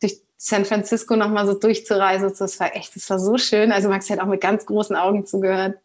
durch 0.00 0.20
San 0.36 0.64
Francisco 0.64 1.16
nochmal 1.16 1.46
so 1.46 1.54
durchzureisen, 1.54 2.32
das 2.38 2.60
war 2.60 2.74
echt, 2.74 2.94
das 2.96 3.08
war 3.10 3.18
so 3.18 3.38
schön. 3.38 3.72
Also 3.72 3.88
Max 3.88 4.10
hat 4.10 4.20
auch 4.20 4.26
mit 4.26 4.40
ganz 4.40 4.66
großen 4.66 4.96
Augen 4.96 5.26
zugehört. 5.26 5.76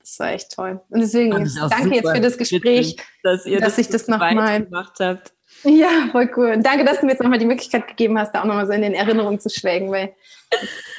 Das 0.00 0.18
war 0.20 0.32
echt 0.32 0.54
toll. 0.54 0.80
Und 0.88 1.00
deswegen 1.00 1.30
danke 1.30 1.96
jetzt 1.96 2.10
für 2.10 2.20
das 2.20 2.38
Gespräch, 2.38 2.96
dass, 3.22 3.44
ihr 3.44 3.58
dass 3.58 3.70
das 3.70 3.78
ich 3.78 3.88
das 3.88 4.06
nochmal 4.06 4.62
gemacht 4.62 4.94
habt. 5.00 5.35
Ja, 5.66 6.08
voll 6.12 6.30
cool. 6.36 6.58
Danke, 6.58 6.84
dass 6.84 7.00
du 7.00 7.06
mir 7.06 7.12
jetzt 7.12 7.22
nochmal 7.22 7.40
die 7.40 7.46
Möglichkeit 7.46 7.88
gegeben 7.88 8.16
hast, 8.18 8.32
da 8.32 8.42
auch 8.42 8.44
nochmal 8.44 8.66
so 8.66 8.72
in 8.72 8.82
den 8.82 8.94
Erinnerungen 8.94 9.40
zu 9.40 9.50
schwelgen, 9.50 9.90
weil 9.90 10.14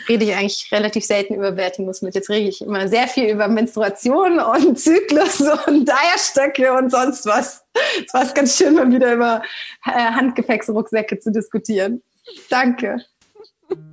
rede 0.10 0.25
ich 0.25 0.36
eigentlich 0.36 0.67
relativ 0.73 1.06
selten 1.06 1.36
über 1.36 1.56
Vertimus 1.56 2.01
mit. 2.01 2.15
Jetzt 2.15 2.30
rede 2.30 2.49
ich 2.49 2.62
immer 2.62 2.88
sehr 2.89 3.08
viel 3.08 3.30
über 3.30 3.47
Menstruation 3.47 4.39
und 4.39 4.77
Zyklus 4.77 5.39
und 5.67 5.89
Eierstöcke 5.89 6.73
und 6.73 6.91
sonst 6.91 7.25
was. 7.25 7.63
Es 8.06 8.13
war 8.13 8.25
ganz 8.34 8.58
schön, 8.58 8.75
mal 8.75 8.91
wieder 8.91 9.13
über 9.13 9.41
äh, 9.86 9.91
Handgepäcksrucksäcke 9.91 11.17
zu 11.19 11.32
diskutieren. 11.32 12.01
Danke. 12.49 12.97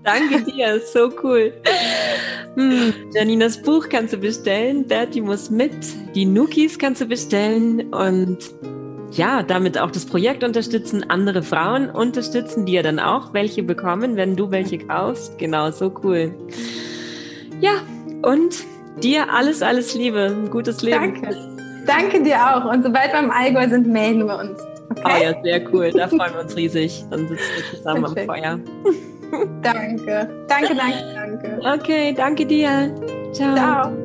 Danke 0.02 0.42
dir, 0.42 0.80
so 0.80 1.12
cool. 1.22 1.52
Hm, 2.56 2.94
Janinas 3.12 3.60
Buch 3.60 3.88
kannst 3.88 4.12
du 4.12 4.16
bestellen, 4.16 4.86
Bertie 4.86 5.20
muss 5.20 5.50
mit, 5.50 5.72
die 6.14 6.24
Nukis 6.24 6.78
kannst 6.78 7.00
du 7.00 7.06
bestellen 7.06 7.92
und 7.92 8.38
ja, 9.16 9.42
damit 9.42 9.78
auch 9.78 9.90
das 9.90 10.06
Projekt 10.06 10.44
unterstützen, 10.44 11.08
andere 11.08 11.42
Frauen 11.42 11.90
unterstützen, 11.90 12.66
die 12.66 12.72
ja 12.72 12.82
dann 12.82 12.98
auch 12.98 13.32
welche 13.32 13.62
bekommen, 13.62 14.16
wenn 14.16 14.36
du 14.36 14.50
welche 14.50 14.78
kaufst. 14.78 15.38
Genau, 15.38 15.70
so 15.70 15.92
cool. 16.02 16.34
Ja, 17.60 17.72
und 18.22 18.64
dir 19.02 19.32
alles, 19.32 19.62
alles 19.62 19.94
Liebe, 19.94 20.34
ein 20.36 20.50
gutes 20.50 20.82
Leben. 20.82 21.20
Danke. 21.22 21.54
Danke 21.86 22.22
dir 22.22 22.36
auch. 22.36 22.64
Und 22.64 22.82
sobald 22.82 23.12
wir 23.12 23.20
im 23.20 23.30
Allgäu 23.30 23.68
sind, 23.68 23.86
melden 23.86 24.26
wir 24.26 24.38
uns. 24.38 24.58
Okay? 24.90 25.02
Oh 25.04 25.22
ja, 25.22 25.42
sehr 25.42 25.72
cool. 25.72 25.90
Da 25.90 26.08
freuen 26.08 26.32
wir 26.32 26.40
uns 26.40 26.56
riesig. 26.56 27.04
Dann 27.10 27.28
sitzen 27.28 27.42
wir 27.56 27.78
zusammen 27.78 28.04
am 28.06 28.16
Feuer. 28.16 28.58
Danke. 29.62 30.28
Danke, 30.48 30.74
danke, 30.74 31.04
danke. 31.14 31.80
Okay, 31.80 32.14
danke 32.14 32.46
dir. 32.46 32.94
Ciao. 33.32 33.54
Ciao. 33.54 34.03